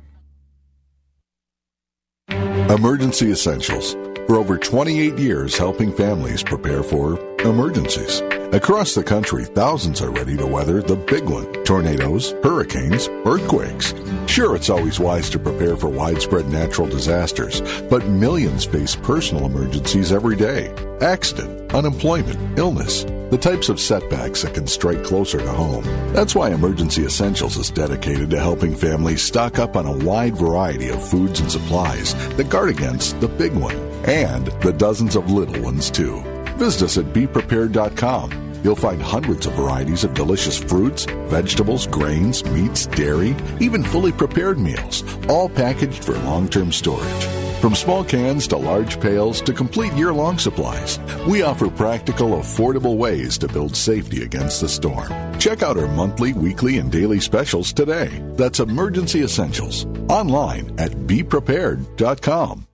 Emergency 2.69 3.29
Essentials. 3.29 3.91
For 4.25 4.37
over 4.37 4.57
28 4.57 5.17
years, 5.19 5.57
helping 5.57 5.91
families 5.91 6.41
prepare 6.41 6.81
for 6.81 7.19
emergencies. 7.41 8.21
Across 8.53 8.95
the 8.95 9.03
country, 9.03 9.43
thousands 9.43 10.01
are 10.01 10.11
ready 10.11 10.37
to 10.37 10.47
weather 10.47 10.81
the 10.81 10.95
big 10.95 11.25
one 11.25 11.51
tornadoes, 11.65 12.31
hurricanes, 12.41 13.09
earthquakes. 13.25 13.93
Sure, 14.27 14.55
it's 14.55 14.69
always 14.69 14.97
wise 14.97 15.29
to 15.31 15.39
prepare 15.39 15.75
for 15.75 15.89
widespread 15.89 16.47
natural 16.47 16.87
disasters, 16.87 17.61
but 17.89 18.07
millions 18.07 18.63
face 18.63 18.95
personal 18.95 19.45
emergencies 19.45 20.13
every 20.13 20.37
day 20.37 20.73
accident, 21.01 21.73
unemployment, 21.73 22.57
illness, 22.57 23.03
the 23.33 23.39
types 23.39 23.67
of 23.67 23.79
setbacks 23.79 24.43
that 24.43 24.53
can 24.53 24.67
strike 24.67 25.03
closer 25.03 25.39
to 25.39 25.51
home. 25.51 25.83
That's 26.13 26.35
why 26.35 26.51
Emergency 26.51 27.03
Essentials 27.03 27.57
is 27.57 27.71
dedicated 27.71 28.29
to 28.29 28.39
helping 28.39 28.75
families 28.75 29.23
stock 29.23 29.57
up 29.57 29.75
on 29.75 29.87
a 29.87 30.05
wide 30.05 30.37
variety 30.37 30.89
of 30.89 31.09
foods 31.09 31.39
and 31.39 31.51
supplies 31.51 32.13
that 32.35 32.51
guard 32.51 32.69
against 32.69 33.19
the 33.21 33.27
big 33.27 33.55
one 33.55 33.75
and 34.05 34.45
the 34.61 34.71
dozens 34.71 35.15
of 35.15 35.31
little 35.31 35.63
ones, 35.63 35.89
too. 35.89 36.21
Visit 36.57 36.83
us 36.83 36.99
at 36.99 37.05
beprepared.com. 37.05 38.59
You'll 38.63 38.75
find 38.75 39.01
hundreds 39.01 39.47
of 39.47 39.53
varieties 39.53 40.03
of 40.03 40.13
delicious 40.13 40.61
fruits, 40.61 41.05
vegetables, 41.25 41.87
grains, 41.87 42.45
meats, 42.45 42.85
dairy, 42.85 43.35
even 43.59 43.81
fully 43.81 44.11
prepared 44.11 44.59
meals, 44.59 45.03
all 45.27 45.49
packaged 45.49 46.03
for 46.05 46.13
long 46.19 46.47
term 46.47 46.71
storage. 46.71 47.42
From 47.63 47.75
small 47.75 48.03
cans 48.03 48.45
to 48.47 48.57
large 48.57 48.99
pails 48.99 49.39
to 49.43 49.53
complete 49.53 49.93
year 49.93 50.11
long 50.11 50.37
supplies, 50.37 50.99
we 51.25 51.43
offer 51.43 51.69
practical, 51.69 52.31
affordable 52.31 52.97
ways 52.97 53.37
to 53.37 53.47
build 53.47 53.73
safety 53.73 54.23
against 54.23 54.59
the 54.59 54.67
storm. 54.67 55.07
Check 55.39 55.63
out 55.63 55.77
our 55.77 55.87
monthly, 55.87 56.33
weekly, 56.33 56.79
and 56.79 56.91
daily 56.91 57.21
specials 57.21 57.71
today. 57.71 58.21
That's 58.35 58.59
Emergency 58.59 59.21
Essentials. 59.21 59.85
Online 60.09 60.77
at 60.77 60.91
beprepared.com. 60.91 62.67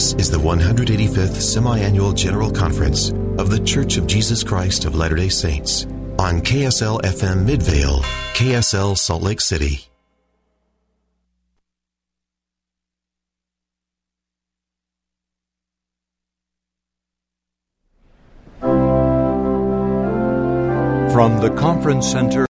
This 0.00 0.14
is 0.14 0.30
the 0.30 0.38
185th 0.38 1.38
Semi-Annual 1.42 2.14
General 2.14 2.50
Conference 2.50 3.10
of 3.36 3.50
The 3.50 3.60
Church 3.60 3.98
of 3.98 4.06
Jesus 4.06 4.42
Christ 4.42 4.86
of 4.86 4.94
Latter-day 4.94 5.28
Saints 5.28 5.84
on 6.18 6.40
KSL 6.40 7.02
FM 7.02 7.44
Midvale, 7.44 7.98
KSL 8.32 8.96
Salt 8.96 9.22
Lake 9.22 9.42
City. 9.42 9.80
From 21.12 21.42
the 21.42 21.54
Conference 21.58 22.10
Center 22.10 22.46